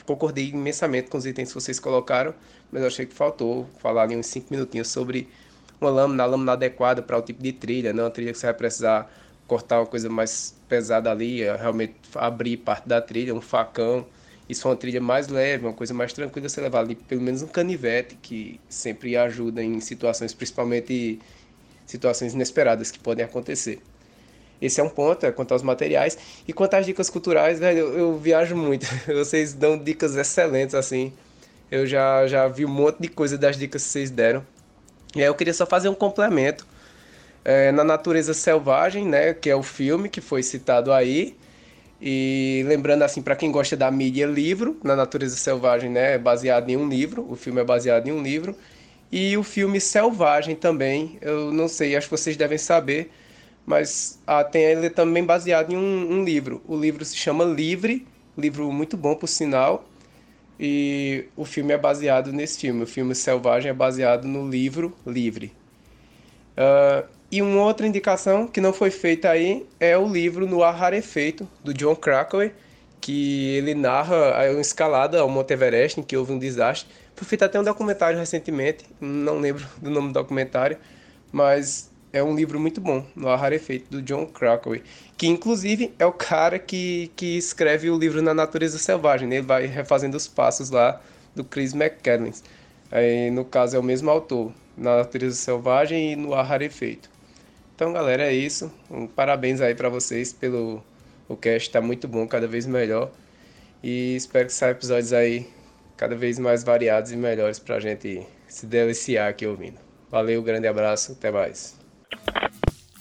[0.05, 2.35] concordei imensamente com os itens que vocês colocaram,
[2.71, 5.29] mas eu achei que faltou falar ali uns 5 minutinhos sobre
[5.81, 8.47] uma lâmina, a lâmina adequada para o tipo de trilha, não uma trilha que você
[8.47, 9.11] vai precisar
[9.47, 14.07] cortar uma coisa mais pesada ali, é realmente abrir parte da trilha, um facão.
[14.49, 17.43] Isso for uma trilha mais leve, uma coisa mais tranquila, você levar ali pelo menos
[17.43, 21.19] um canivete, que sempre ajuda em situações, principalmente
[21.87, 23.81] situações inesperadas que podem acontecer.
[24.61, 26.17] Esse é um ponto, é quanto aos materiais.
[26.47, 28.87] E quanto às dicas culturais, velho, eu, eu viajo muito.
[29.07, 31.13] Vocês dão dicas excelentes, assim.
[31.71, 34.47] Eu já, já vi um monte de coisa das dicas que vocês deram.
[35.15, 36.67] E aí eu queria só fazer um complemento.
[37.45, 41.37] é, Na Natureza Selvagem, né, que é o filme que foi citado aí.
[42.07, 46.69] E lembrando assim, para quem gosta da mídia livro, Na Natureza Selvagem, né, é baseado
[46.69, 48.55] em um livro, o filme é baseado em um livro.
[49.11, 53.11] E o filme Selvagem também, eu não sei, acho que vocês devem saber,
[53.65, 56.61] mas ah, tem ele também baseado em um, um livro.
[56.69, 58.07] O livro se chama Livre,
[58.37, 59.89] livro muito bom por sinal.
[60.61, 62.83] E o filme é baseado nesse filme.
[62.83, 65.53] O filme Selvagem é baseado no livro Livre.
[66.53, 70.73] Uh, e uma outra indicação que não foi feita aí é o livro No Ar
[70.73, 72.55] Rarefeito, do John Krakauer,
[73.01, 76.89] que ele narra a escalada ao Monte Everest, em que houve um desastre.
[77.17, 80.79] Foi feito até um documentário recentemente, não lembro do nome do documentário,
[81.33, 84.83] mas é um livro muito bom, No Ar Rarefeito, do John Krakauer,
[85.17, 89.39] que inclusive é o cara que, que escreve o livro Na Natureza Selvagem, né?
[89.39, 91.01] ele vai refazendo os passos lá
[91.35, 92.45] do Chris McCandless.
[92.93, 97.13] Aí, no caso, é o mesmo autor, Na Natureza Selvagem e No Ar Rarefeito.
[97.75, 98.73] Então, galera, é isso.
[98.89, 100.83] Um parabéns aí para vocês pelo
[101.29, 103.11] o cast, tá muito bom, cada vez melhor.
[103.83, 105.49] E espero que saiam episódios aí
[105.97, 109.79] cada vez mais variados e melhores pra gente se deliciar aqui ouvindo.
[110.09, 111.77] Valeu, grande abraço, até mais.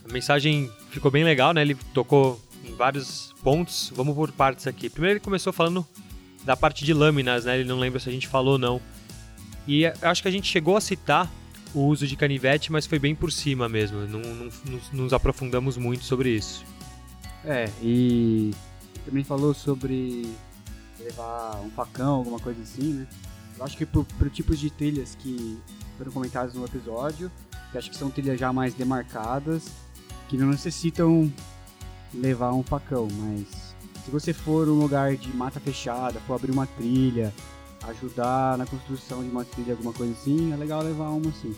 [0.04, 1.62] A mensagem ficou bem legal, né?
[1.62, 3.92] Ele tocou em vários pontos.
[3.96, 4.90] Vamos por partes aqui.
[4.90, 5.86] Primeiro ele começou falando
[6.44, 7.60] da parte de lâminas, né?
[7.60, 8.82] Ele não lembra se a gente falou ou não.
[9.68, 11.32] E acho que a gente chegou a citar
[11.74, 14.00] o uso de canivete, mas foi bem por cima mesmo.
[14.08, 16.64] Não, não, não nos aprofundamos muito sobre isso.
[17.46, 18.52] É, e
[19.06, 20.30] também falou sobre
[21.00, 23.08] levar um facão, alguma coisa assim, né?
[23.58, 25.60] Eu acho que pro tipos de trilhas que
[25.98, 27.32] foram comentados no episódio,
[27.72, 29.68] que acho que são trilhas já mais demarcadas,
[30.28, 31.32] que não necessitam
[32.14, 33.74] levar um facão, mas
[34.04, 37.34] se você for um lugar de mata fechada, for abrir uma trilha,
[37.88, 41.56] ajudar na construção de uma trilha, alguma coisa assim, é legal levar uma assim.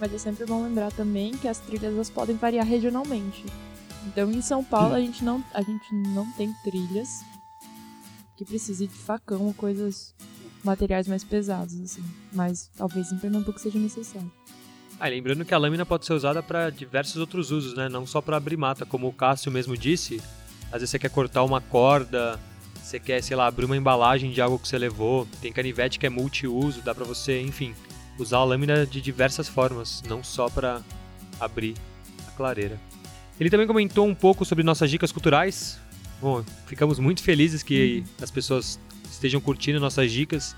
[0.00, 3.44] Mas é sempre bom lembrar também que as trilhas elas podem variar regionalmente.
[4.06, 7.08] Então em São Paulo a gente não, a gente não tem trilhas
[8.36, 10.14] que precisem de facão ou coisas,
[10.62, 12.04] materiais mais pesados, assim.
[12.32, 14.30] Mas talvez em Pernambuco seja necessário.
[15.00, 17.88] Ah, lembrando que a lâmina pode ser usada para diversos outros usos, né?
[17.88, 20.20] Não só para abrir mata, como o Cássio mesmo disse.
[20.66, 22.38] Às vezes você quer cortar uma corda,
[22.88, 25.28] você quer, sei lá, abrir uma embalagem de algo que você levou.
[25.42, 27.74] Tem canivete que é multiuso, dá para você, enfim,
[28.18, 30.82] usar a lâmina de diversas formas, não só para
[31.38, 31.74] abrir
[32.26, 32.80] a clareira.
[33.38, 35.78] Ele também comentou um pouco sobre nossas dicas culturais.
[36.20, 40.56] Bom, ficamos muito felizes que as pessoas estejam curtindo nossas dicas.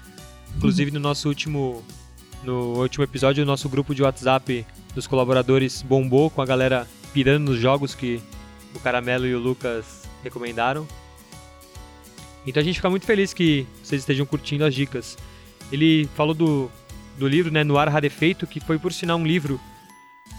[0.56, 1.84] Inclusive no nosso último
[2.42, 7.50] no último episódio, o nosso grupo de WhatsApp dos colaboradores bombou com a galera pirando
[7.50, 8.22] nos jogos que
[8.74, 10.86] o Caramelo e o Lucas recomendaram.
[12.46, 15.16] Então a gente fica muito feliz que vocês estejam curtindo as dicas.
[15.70, 16.70] Ele falou do,
[17.18, 19.60] do livro, né, No Ar Rarefeito, que foi por sinal um livro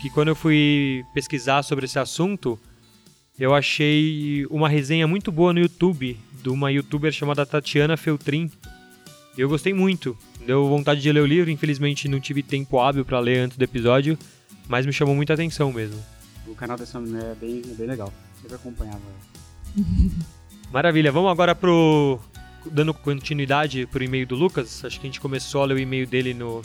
[0.02, 2.60] que quando eu fui pesquisar sobre esse assunto,
[3.38, 8.49] eu achei uma resenha muito boa no YouTube, de uma youtuber chamada Tatiana Feltrin.
[9.38, 10.18] Eu gostei muito.
[10.45, 13.64] Deu vontade de ler o livro, infelizmente não tive tempo hábil para ler antes do
[13.64, 14.18] episódio,
[14.68, 16.03] mas me chamou muita atenção mesmo.
[16.48, 18.11] O canal dessa mulher é bem, é bem legal.
[18.41, 19.02] Sempre acompanhava.
[20.72, 22.18] Maravilha, vamos agora pro.
[22.65, 24.85] Dando continuidade pro e-mail do Lucas.
[24.85, 26.61] Acho que a gente começou a ler o e-mail dele no,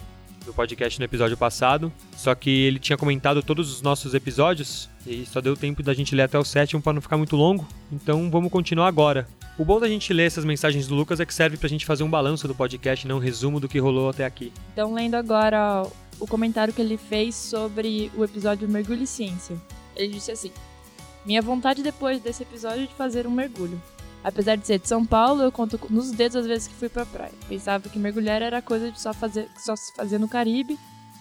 [0.46, 1.92] no podcast no episódio passado.
[2.16, 6.14] Só que ele tinha comentado todos os nossos episódios e só deu tempo da gente
[6.14, 7.66] ler até o sétimo para não ficar muito longo.
[7.90, 9.26] Então vamos continuar agora.
[9.58, 12.04] O bom da gente ler essas mensagens do Lucas é que serve pra gente fazer
[12.04, 14.52] um balanço do podcast, não um resumo do que rolou até aqui.
[14.72, 15.82] Então, lendo agora
[16.20, 19.56] o comentário que ele fez sobre o episódio Mergulho e Ciência.
[19.96, 20.52] Ele disse assim:
[21.24, 23.80] Minha vontade depois desse episódio é de fazer um mergulho.
[24.26, 27.06] Apesar de ser de São Paulo, eu conto nos dedos as vezes que fui pra
[27.06, 27.30] praia.
[27.48, 30.76] Pensava que mergulhar era coisa de só, fazer, só se fazer no Caribe,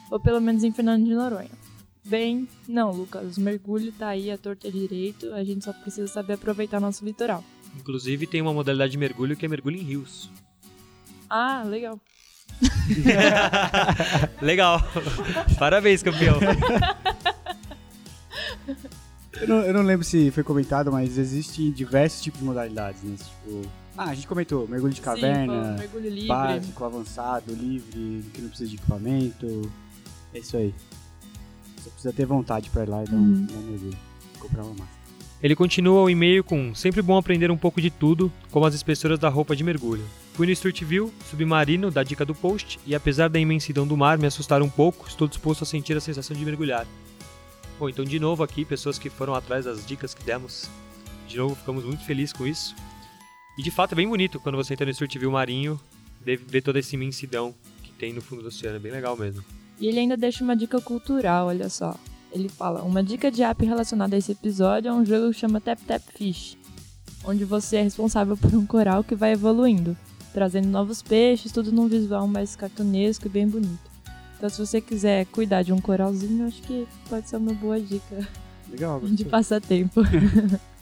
[0.09, 1.51] ou pelo menos em Fernando de Noronha.
[2.03, 6.33] Bem, não, Lucas, o mergulho tá aí a torta direito, a gente só precisa saber
[6.33, 7.43] aproveitar nosso litoral.
[7.79, 10.27] Inclusive tem uma modalidade de mergulho que é mergulho em rios.
[11.29, 11.99] Ah, legal.
[14.41, 14.81] Legal.
[15.59, 16.39] Parabéns, campeão.
[19.41, 23.15] Eu não, eu não lembro se foi comentado, mas existem diversos tipos de modalidades, né?
[23.17, 23.61] Tipo,
[23.97, 26.27] ah, a gente comentou, mergulho de caverna, Sim, mergulho livre.
[26.27, 29.71] básico, avançado, livre, que não precisa de equipamento.
[30.33, 30.73] É isso aí.
[31.77, 33.45] Você precisa ter vontade pra ir lá e dar um, Uhum.
[33.45, 33.97] dar um mergulho.
[34.39, 34.95] Comprar uma massa.
[35.43, 39.19] Ele continua o e-mail com sempre bom aprender um pouco de tudo, como as espessuras
[39.19, 40.03] da roupa de mergulho.
[40.33, 44.17] Fui no Street View, submarino, da dica do post, e apesar da imensidão do mar
[44.17, 46.85] me assustar um pouco, estou disposto a sentir a sensação de mergulhar.
[47.77, 50.69] Bom, então de novo aqui, pessoas que foram atrás das dicas que demos.
[51.27, 52.75] De novo, ficamos muito felizes com isso.
[53.57, 55.79] E de fato é bem bonito quando você entra no Street View marinho,
[56.21, 57.53] ver toda essa imensidão
[57.83, 59.43] que tem no fundo do oceano, é bem legal mesmo.
[59.79, 61.95] E ele ainda deixa uma dica cultural, olha só.
[62.31, 65.61] Ele fala: Uma dica de app relacionada a esse episódio é um jogo que chama
[65.61, 66.57] Tap Tap Fish,
[67.23, 69.97] onde você é responsável por um coral que vai evoluindo,
[70.33, 73.94] trazendo novos peixes, tudo num visual mais cartunesco e bem bonito.
[74.37, 78.27] Então, se você quiser cuidar de um coralzinho, acho que pode ser uma boa dica
[78.69, 79.25] Legal, de gostei.
[79.25, 80.01] passatempo.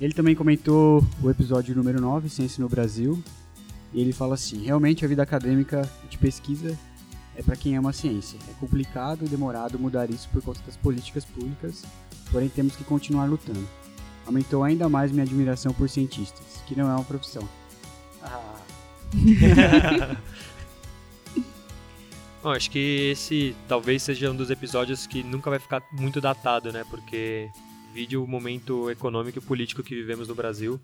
[0.00, 3.20] Ele também comentou o episódio número 9, Ciência no Brasil.
[3.92, 6.78] E ele fala assim: realmente a vida acadêmica de pesquisa
[7.34, 8.38] é para quem ama a ciência.
[8.48, 11.84] É complicado e demorado mudar isso por conta das políticas públicas,
[12.30, 13.66] porém temos que continuar lutando.
[14.26, 17.42] Aumentou ainda mais minha admiração por cientistas, que não é uma profissão.
[18.22, 18.56] Ah,
[22.42, 26.72] Bom, acho que esse talvez seja um dos episódios que nunca vai ficar muito datado,
[26.72, 26.84] né?
[26.88, 27.50] Porque
[27.92, 30.80] vide o momento econômico e político que vivemos no Brasil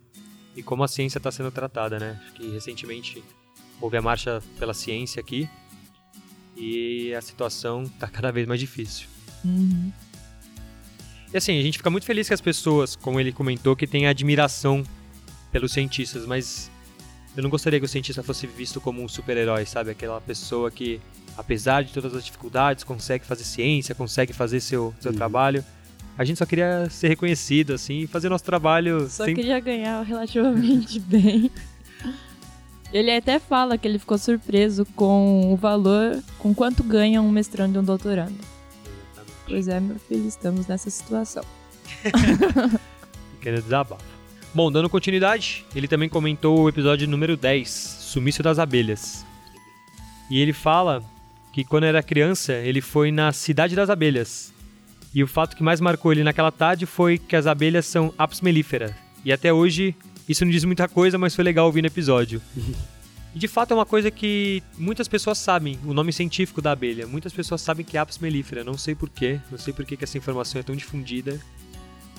[0.57, 2.21] e como a ciência está sendo tratada, né?
[2.25, 3.23] Acho que recentemente
[3.81, 5.49] houve a marcha pela ciência aqui
[6.57, 9.07] e a situação está cada vez mais difícil.
[9.45, 9.93] Uhum.
[11.33, 14.07] E assim, a gente fica muito feliz que as pessoas, como ele comentou, que têm
[14.07, 14.85] admiração
[15.51, 16.71] pelos cientistas, mas
[17.37, 19.91] eu não gostaria que o cientista fosse visto como um super-herói, sabe?
[19.91, 21.01] Aquela pessoa que,
[21.37, 25.65] apesar de todas as dificuldades, consegue fazer ciência, consegue fazer seu, seu trabalho.
[26.17, 29.35] A gente só queria ser reconhecido, assim, e fazer nosso trabalho Só sem...
[29.35, 31.51] queria ganhar relativamente bem.
[32.93, 37.77] Ele até fala que ele ficou surpreso com o valor, com quanto ganha um mestrando
[37.77, 38.39] e um doutorando.
[39.49, 41.43] Pois é, meu filho, estamos nessa situação.
[43.35, 44.14] Pequeno desabafo.
[44.55, 49.27] Bom, dando continuidade, ele também comentou o episódio número 10, Sumiço das Abelhas.
[50.31, 51.03] E ele fala
[51.53, 54.55] que quando era criança, ele foi na Cidade das Abelhas.
[55.13, 58.41] E o fato que mais marcou ele naquela tarde foi que as abelhas são apis
[58.41, 58.97] mellifera.
[59.25, 59.93] E até hoje,
[60.29, 62.41] isso não diz muita coisa, mas foi legal ouvir no episódio.
[63.35, 67.09] E de fato é uma coisa que muitas pessoas sabem, o nome científico da abelha.
[67.09, 70.17] Muitas pessoas sabem que é apis mellifera, não sei porquê, não sei por que essa
[70.17, 71.41] informação é tão difundida.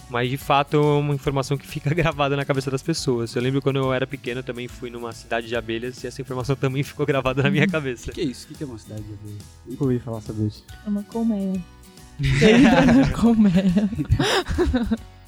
[0.10, 3.36] Mas de fato é uma informação que fica gravada na cabeça das pessoas.
[3.36, 6.22] Eu lembro quando eu era pequeno, eu também fui numa cidade de abelhas e essa
[6.22, 8.12] informação também ficou gravada na minha cabeça.
[8.12, 8.48] o que é isso?
[8.52, 9.38] O que é uma cidade de abelha?
[9.66, 10.64] Nunca ouvi falar sobre isso.
[10.86, 11.62] É uma colmeia.
[12.22, 13.90] Você entra na colmeia.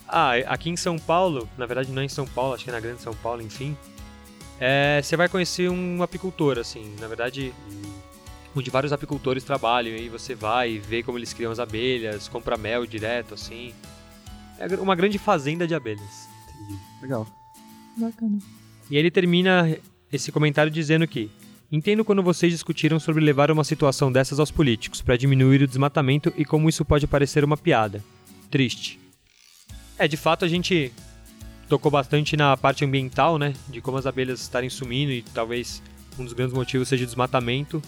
[0.08, 2.74] Ah, aqui em São Paulo, na verdade não é em São Paulo, acho que é
[2.74, 3.76] na Grande São Paulo, enfim.
[4.60, 7.54] é, você vai conhecer um apicultor, assim, na verdade,
[8.56, 12.30] onde vários apicultores trabalham, e aí você vai e vê como eles criam as abelhas,
[12.30, 13.74] compra mel direto, assim.
[14.60, 16.28] É uma grande fazenda de abelhas.
[17.02, 17.28] Legal.
[17.96, 18.38] Bacana.
[18.90, 19.78] E aí ele termina
[20.12, 21.30] esse comentário dizendo que
[21.70, 26.34] Entendo quando vocês discutiram sobre levar uma situação dessas aos políticos para diminuir o desmatamento
[26.38, 28.02] e como isso pode parecer uma piada.
[28.50, 28.98] Triste.
[30.00, 30.94] É, de fato a gente
[31.68, 33.54] tocou bastante na parte ambiental, né?
[33.68, 35.84] De como as abelhas estarem sumindo e talvez
[36.18, 37.82] um dos grandes motivos seja o desmatamento.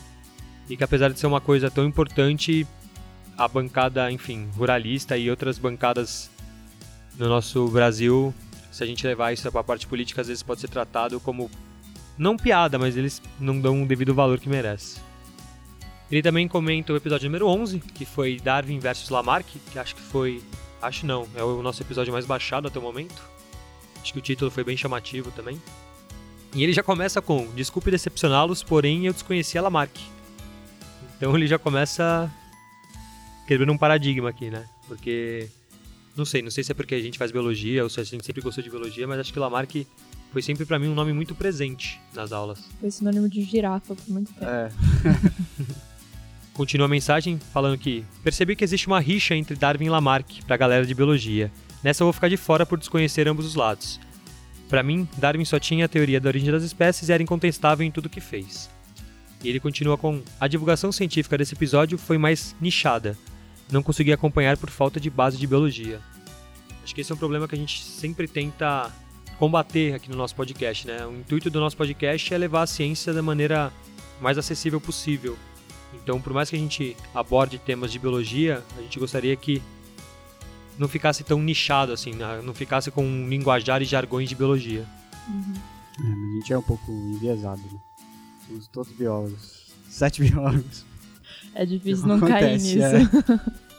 [0.69, 2.67] E que apesar de ser uma coisa tão importante,
[3.37, 6.29] a bancada, enfim, ruralista e outras bancadas
[7.19, 8.33] no nosso Brasil,
[8.71, 11.51] se a gente levar isso para a parte política, às vezes pode ser tratado como
[12.17, 15.01] não piada, mas eles não dão o devido valor que merece.
[16.09, 20.01] Ele também comenta o episódio número 11, que foi Darwin versus Lamarck, que acho que
[20.01, 20.41] foi,
[20.81, 23.21] acho não, é o nosso episódio mais baixado até o momento.
[24.01, 25.61] Acho que o título foi bem chamativo também.
[26.55, 29.99] E ele já começa com: Desculpe decepcioná-los, porém eu desconhecia Lamarck.
[31.17, 32.31] Então ele já começa
[33.45, 34.67] quebrando um paradigma aqui, né?
[34.87, 35.49] Porque
[36.19, 38.25] não sei, não sei se é porque a gente faz biologia ou se a gente
[38.25, 39.87] sempre gostou de biologia, mas acho que Lamarck
[40.31, 42.69] foi sempre pra mim um nome muito presente nas aulas.
[42.79, 44.45] Foi sinônimo de girafa por muito tempo.
[44.45, 44.69] É.
[46.53, 50.57] Continua a mensagem falando que percebi que existe uma rixa entre Darwin e Lamarck pra
[50.57, 51.51] galera de biologia.
[51.83, 53.99] Nessa eu vou ficar de fora por desconhecer ambos os lados.
[54.67, 57.91] Para mim, Darwin só tinha a teoria da origem das espécies e era incontestável em
[57.91, 58.69] tudo que fez.
[59.43, 63.17] E ele continua com: A divulgação científica desse episódio foi mais nichada.
[63.71, 66.01] Não consegui acompanhar por falta de base de biologia.
[66.83, 68.91] Acho que esse é um problema que a gente sempre tenta
[69.37, 71.05] combater aqui no nosso podcast, né?
[71.05, 73.71] O intuito do nosso podcast é levar a ciência da maneira
[74.19, 75.37] mais acessível possível.
[75.93, 79.61] Então, por mais que a gente aborde temas de biologia, a gente gostaria que
[80.77, 82.41] não ficasse tão nichado assim, né?
[82.43, 84.85] não ficasse com um linguajar e jargões de biologia.
[85.27, 87.79] É, mas a gente é um pouco enviesado, né?
[88.47, 89.73] Somos todos biólogos.
[89.89, 90.85] Sete biólogos.
[91.55, 93.49] É difícil não cair Acontece, nisso.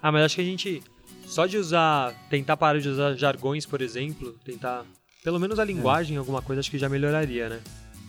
[0.00, 0.80] Ah, mas acho que a gente
[1.26, 4.86] só de usar, tentar parar de usar jargões, por exemplo, tentar
[5.24, 7.60] pelo menos a linguagem, alguma coisa, acho que já melhoraria, né?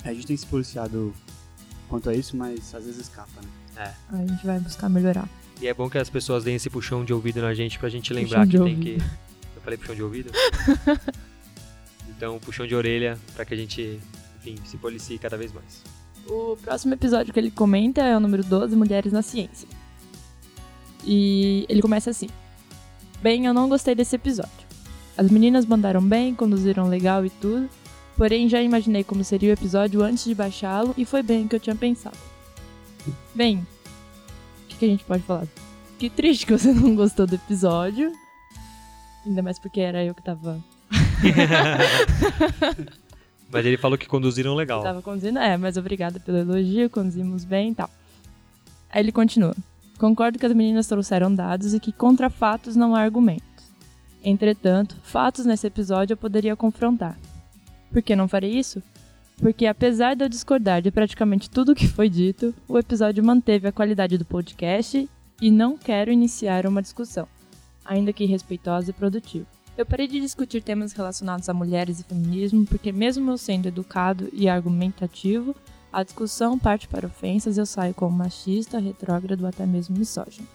[0.06, 1.14] É, a gente tem se policiado
[1.89, 3.93] quanto a isso, mas às vezes escapa, né?
[4.11, 4.15] É.
[4.15, 5.27] A gente vai buscar melhorar.
[5.61, 8.14] E é bom que as pessoas deem esse puxão de ouvido na gente pra gente
[8.14, 9.03] lembrar Puxão que tem ouvido.
[9.03, 9.57] que.
[9.57, 10.31] Eu falei puxão de ouvido?
[12.07, 13.99] então, puxão de orelha pra que a gente,
[14.38, 15.84] enfim, se policie cada vez mais.
[16.30, 19.68] O próximo episódio que ele comenta é o número 12, Mulheres na Ciência.
[21.03, 22.27] E ele começa assim:
[23.22, 24.69] Bem, eu não gostei desse episódio.
[25.18, 27.68] As meninas mandaram bem, conduziram legal e tudo,
[28.15, 31.56] porém já imaginei como seria o episódio antes de baixá-lo e foi bem o que
[31.56, 32.18] eu tinha pensado.
[33.34, 33.65] Bem,
[34.64, 35.47] o que, que a gente pode falar?
[35.97, 38.14] Que triste que você não gostou do episódio.
[39.26, 40.64] Ainda mais porque era eu que tava.
[43.51, 44.84] Mas ele falou que conduziram legal.
[44.84, 47.89] Tava conduzindo, é, mas obrigada pelo elogio, conduzimos bem e tal.
[48.89, 49.55] Aí ele continua.
[49.97, 53.43] Concordo que as meninas trouxeram dados e que contra fatos não há argumentos.
[54.23, 57.17] Entretanto, fatos nesse episódio eu poderia confrontar.
[57.91, 58.81] Por que não farei isso?
[59.38, 63.67] Porque apesar de eu discordar de praticamente tudo o que foi dito, o episódio manteve
[63.67, 65.09] a qualidade do podcast
[65.41, 67.27] e não quero iniciar uma discussão,
[67.85, 69.59] ainda que respeitosa e produtiva.
[69.80, 74.27] Eu parei de discutir temas relacionados a mulheres e feminismo porque, mesmo eu sendo educado
[74.34, 75.56] e argumentativo,
[75.89, 80.45] a discussão parte para ofensas e eu saio como machista, retrógrado até mesmo misógino.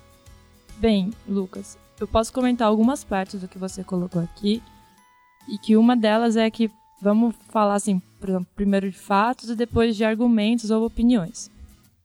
[0.76, 4.62] Bem, Lucas, eu posso comentar algumas partes do que você colocou aqui
[5.48, 6.70] e que uma delas é que
[7.01, 11.51] vamos falar assim, exemplo, primeiro de fatos e depois de argumentos ou opiniões.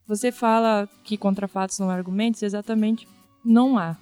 [0.08, 3.06] Você fala que contra fatos não há argumentos, exatamente
[3.44, 3.98] não há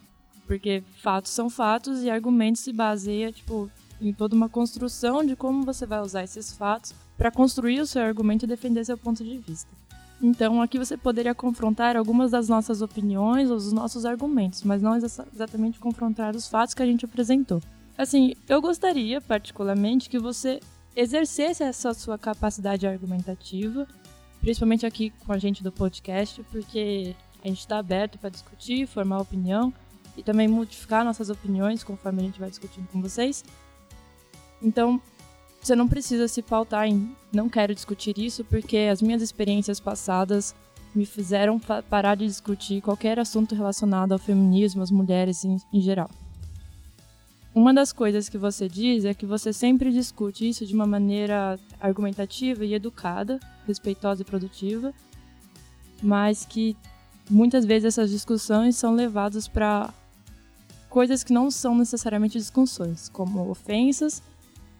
[0.47, 3.69] porque fatos são fatos e argumentos se baseia tipo
[3.99, 8.01] em toda uma construção de como você vai usar esses fatos para construir o seu
[8.01, 9.69] argumento e defender seu ponto de vista.
[10.21, 14.95] Então, aqui você poderia confrontar algumas das nossas opiniões ou os nossos argumentos, mas não
[14.95, 17.61] exatamente confrontar os fatos que a gente apresentou.
[17.97, 20.59] Assim, eu gostaria, particularmente, que você
[20.95, 23.87] exercesse essa sua capacidade argumentativa,
[24.41, 29.19] principalmente aqui com a gente do podcast, porque a gente está aberto para discutir, formar
[29.19, 29.71] opinião,
[30.17, 33.45] e também modificar nossas opiniões conforme a gente vai discutindo com vocês.
[34.61, 34.99] Então,
[35.61, 40.55] você não precisa se pautar em não quero discutir isso porque as minhas experiências passadas
[40.95, 46.09] me fizeram parar de discutir qualquer assunto relacionado ao feminismo, às mulheres em, em geral.
[47.53, 51.59] Uma das coisas que você diz é que você sempre discute isso de uma maneira
[51.79, 54.93] argumentativa e educada, respeitosa e produtiva,
[56.01, 56.77] mas que
[57.29, 59.91] muitas vezes essas discussões são levadas para
[60.89, 64.21] coisas que não são necessariamente discussões, como ofensas,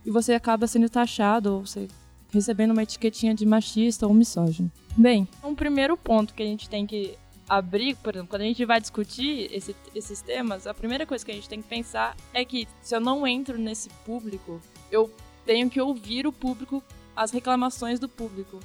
[0.06, 1.88] e você acaba sendo taxado ou você
[2.32, 4.72] recebendo uma etiquetinha de machista ou misógino.
[4.96, 7.18] Bem, um primeiro ponto que a gente tem que
[7.48, 11.32] abrir, por exemplo, quando a gente vai discutir esse, esses temas, a primeira coisa que
[11.32, 14.62] a gente tem que pensar é que se eu não entro nesse público,
[14.92, 15.12] eu
[15.46, 16.84] tenho que ouvir o público,
[17.16, 18.60] as reclamações do público.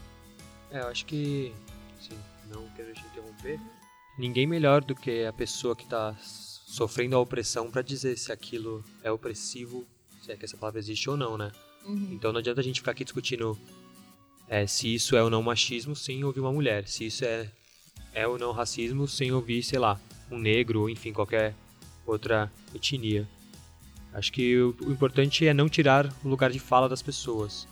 [0.71, 1.53] É, eu acho que,
[2.01, 2.19] sim,
[2.53, 3.61] não quero te interromper,
[4.19, 6.17] ninguém melhor do que a pessoa que está
[6.73, 9.87] sofrendo a opressão para dizer se aquilo é opressivo,
[10.23, 11.53] se é que essa palavra existe ou não, né?
[11.85, 12.09] Uhum.
[12.13, 13.59] Então não adianta a gente ficar aqui discutindo
[14.49, 17.51] é, se isso é ou não machismo sem ouvir uma mulher, se isso é,
[18.15, 20.01] é ou não racismo sem ouvir, sei lá,
[20.31, 21.55] um negro ou enfim, qualquer
[22.07, 23.29] outra etnia.
[24.15, 27.69] Acho que o, o importante é não tirar o lugar de fala das pessoas.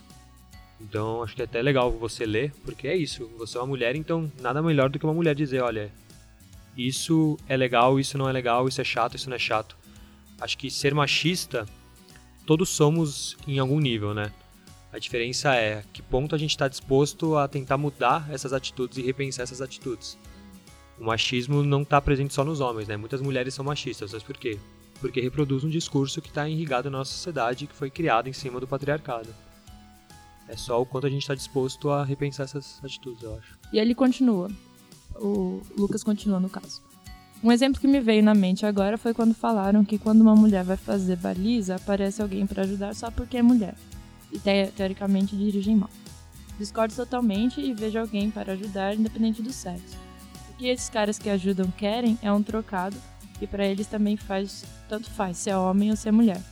[0.79, 3.97] Então acho que é até legal você ler, porque é isso, você é uma mulher,
[3.97, 5.91] então nada melhor do que uma mulher dizer, olha,
[6.77, 9.77] isso é legal, isso não é legal, isso é chato, isso não é chato.
[10.41, 11.67] Acho que ser machista,
[12.47, 14.33] todos somos em algum nível, né?
[14.93, 19.03] A diferença é que ponto a gente está disposto a tentar mudar essas atitudes e
[19.03, 20.19] repensar essas atitudes.
[20.99, 22.97] O machismo não está presente só nos homens, né?
[22.97, 24.59] Muitas mulheres são machistas, mas por quê?
[25.01, 28.59] Porque reproduz um discurso que está irrigado na nossa sociedade que foi criado em cima
[28.59, 29.29] do patriarcado.
[30.49, 33.59] É só o quanto a gente está disposto a repensar essas atitudes, eu acho.
[33.73, 34.51] E ele continua
[35.21, 36.81] o Lucas continua no caso.
[37.43, 40.65] Um exemplo que me veio na mente agora foi quando falaram que quando uma mulher
[40.65, 43.75] vai fazer baliza, aparece alguém para ajudar só porque é mulher.
[44.33, 45.91] E te teoricamente dirigem mal.
[46.59, 49.97] Discordo totalmente e vejo alguém para ajudar independente do sexo.
[50.51, 52.97] O que esses caras que ajudam querem é um trocado
[53.41, 56.43] e para eles também faz tanto faz se é homem ou se é mulher.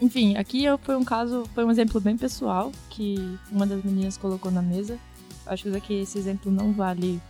[0.00, 3.16] Enfim, aqui foi um caso, foi um exemplo bem pessoal que
[3.50, 4.96] uma das meninas colocou na mesa
[5.46, 7.20] Acho que esse exemplo não vale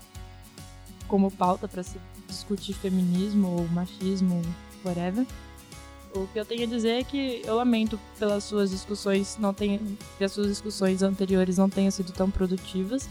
[1.08, 4.40] como pauta para se discutir feminismo ou machismo,
[4.84, 5.26] whatever.
[6.14, 9.80] O que eu tenho a dizer é que eu lamento pelas suas discussões não tenham,
[10.18, 13.08] que as suas discussões anteriores não tenham sido tão produtivas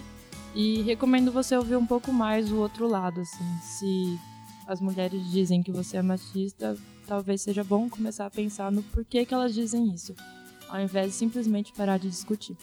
[0.53, 3.45] e recomendo você ouvir um pouco mais o outro lado, assim.
[3.61, 4.19] Se
[4.67, 6.77] as mulheres dizem que você é machista,
[7.07, 10.13] talvez seja bom começar a pensar no porquê que elas dizem isso,
[10.67, 12.57] ao invés de simplesmente parar de discutir.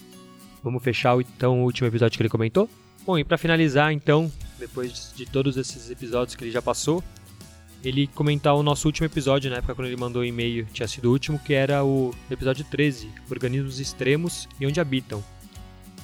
[0.66, 2.68] Vamos fechar então o último episódio que ele comentou?
[3.06, 4.28] Bom, e para finalizar então,
[4.59, 7.05] depois de todos esses episódios que ele já passou,
[7.84, 11.05] ele comentar o nosso último episódio, na época quando ele mandou o e-mail, tinha sido
[11.05, 15.22] o último, que era o episódio 13, Organismos Extremos e Onde Habitam.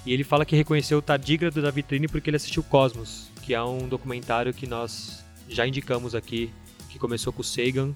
[0.06, 3.62] E ele fala que reconheceu o tardígrado da vitrine porque ele assistiu Cosmos, que é
[3.64, 6.52] um documentário que nós já indicamos aqui,
[6.88, 7.92] que começou com o Sagan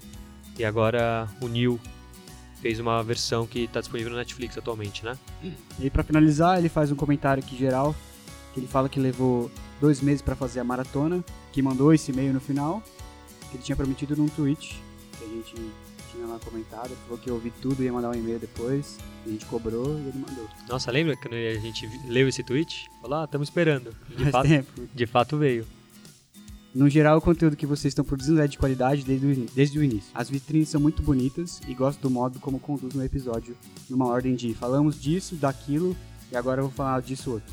[0.59, 1.79] e agora o Neil
[2.61, 5.17] fez uma versão que está disponível no Netflix atualmente, né?
[5.79, 7.95] E pra finalizar, ele faz um comentário aqui geral,
[8.53, 12.33] que ele fala que levou dois meses pra fazer a maratona, que mandou esse e-mail
[12.33, 12.81] no final,
[13.51, 14.81] que ele tinha prometido num tweet,
[15.17, 15.53] que a gente
[16.11, 19.29] tinha lá comentado, falou que eu ouvi tudo e ia mandar um e-mail depois, a
[19.29, 20.47] gente cobrou e ele mandou.
[20.67, 22.89] Nossa, lembra quando a gente leu esse tweet?
[23.01, 23.95] Falou, ah, estamos esperando.
[24.09, 24.89] De Faz fato, tempo.
[24.93, 25.67] de fato veio.
[26.77, 29.83] No geral, o conteúdo que vocês estão produzindo é de qualidade desde o, desde o
[29.83, 30.11] início.
[30.13, 33.57] As vitrines são muito bonitas e gosto do modo como conduzem o episódio,
[33.89, 35.97] numa ordem de falamos disso, daquilo,
[36.31, 37.51] e agora eu vou falar disso outro.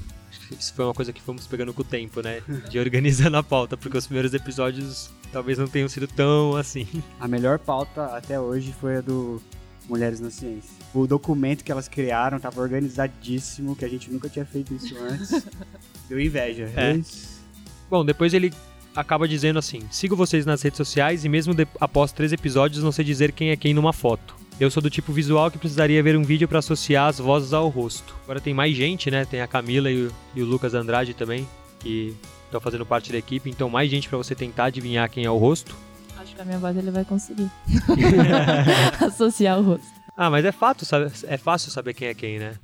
[0.61, 2.43] Isso foi uma coisa que fomos pegando com o tempo, né?
[2.69, 6.87] De organizando a pauta, porque os primeiros episódios talvez não tenham sido tão assim.
[7.19, 9.41] A melhor pauta até hoje foi a do
[9.89, 10.71] Mulheres na Ciência.
[10.93, 15.47] O documento que elas criaram estava organizadíssimo, que a gente nunca tinha feito isso antes.
[16.11, 16.71] Deu inveja.
[16.77, 16.93] É.
[16.93, 17.43] Mas-
[17.89, 18.53] Bom, depois ele
[18.95, 22.93] acaba dizendo assim: sigo vocês nas redes sociais e mesmo de- após três episódios não
[22.93, 24.35] sei dizer quem é quem numa foto.
[24.61, 27.69] Eu sou do tipo visual que precisaria ver um vídeo pra associar as vozes ao
[27.69, 28.15] rosto.
[28.23, 29.25] Agora tem mais gente, né?
[29.25, 31.47] Tem a Camila e o, e o Lucas Andrade também,
[31.81, 32.15] que
[32.45, 33.51] estão fazendo parte da equipe.
[33.51, 35.75] Então mais gente pra você tentar adivinhar quem é o rosto.
[36.17, 37.51] Acho que a minha voz ele vai conseguir.
[39.01, 39.87] Associar o rosto.
[40.17, 41.11] Ah, mas é fato, sabe?
[41.25, 42.55] É fácil saber quem é quem, né?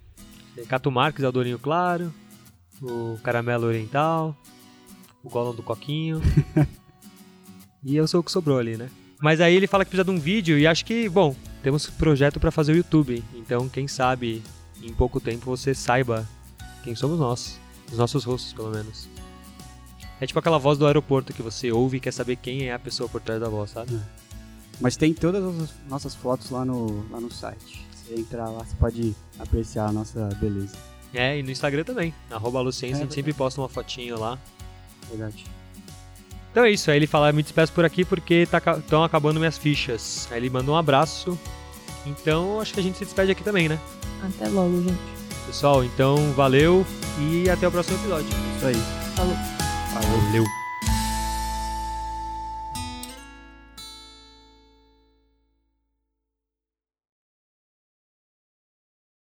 [0.69, 2.12] Cato Marques é o Dorinho Claro,
[2.81, 4.36] o Caramelo Oriental,
[5.22, 6.20] o Gollum do Coquinho.
[7.84, 8.90] e eu sou o que sobrou ali, né?
[9.20, 12.40] Mas aí ele fala que precisa de um vídeo e acho que, bom, temos projeto
[12.40, 13.22] pra fazer o YouTube.
[13.34, 14.42] Então, quem sabe
[14.82, 16.26] em pouco tempo você saiba
[16.82, 17.60] quem somos nós.
[17.90, 19.09] Os nossos rostos, pelo menos.
[20.20, 22.78] É tipo aquela voz do aeroporto que você ouve e quer saber quem é a
[22.78, 23.98] pessoa por trás da voz, sabe?
[24.80, 27.86] Mas tem todas as nossas fotos lá no, lá no site.
[27.92, 30.76] Você entrar lá, você pode apreciar a nossa beleza.
[31.12, 32.14] É, e no Instagram também.
[32.30, 34.38] Arroba Luciência, É a gente sempre posta uma fotinho lá.
[35.10, 35.44] Verdade.
[36.50, 40.26] Então é isso, aí ele fala, me despeço por aqui porque estão acabando minhas fichas.
[40.30, 41.38] Aí ele manda um abraço.
[42.06, 43.78] Então acho que a gente se despede aqui também, né?
[44.22, 44.98] Até logo, gente.
[45.46, 46.84] Pessoal, então valeu
[47.20, 48.28] e até o próximo episódio.
[48.56, 48.76] Isso aí.
[49.14, 49.34] Falou.
[49.94, 50.59] Valeu.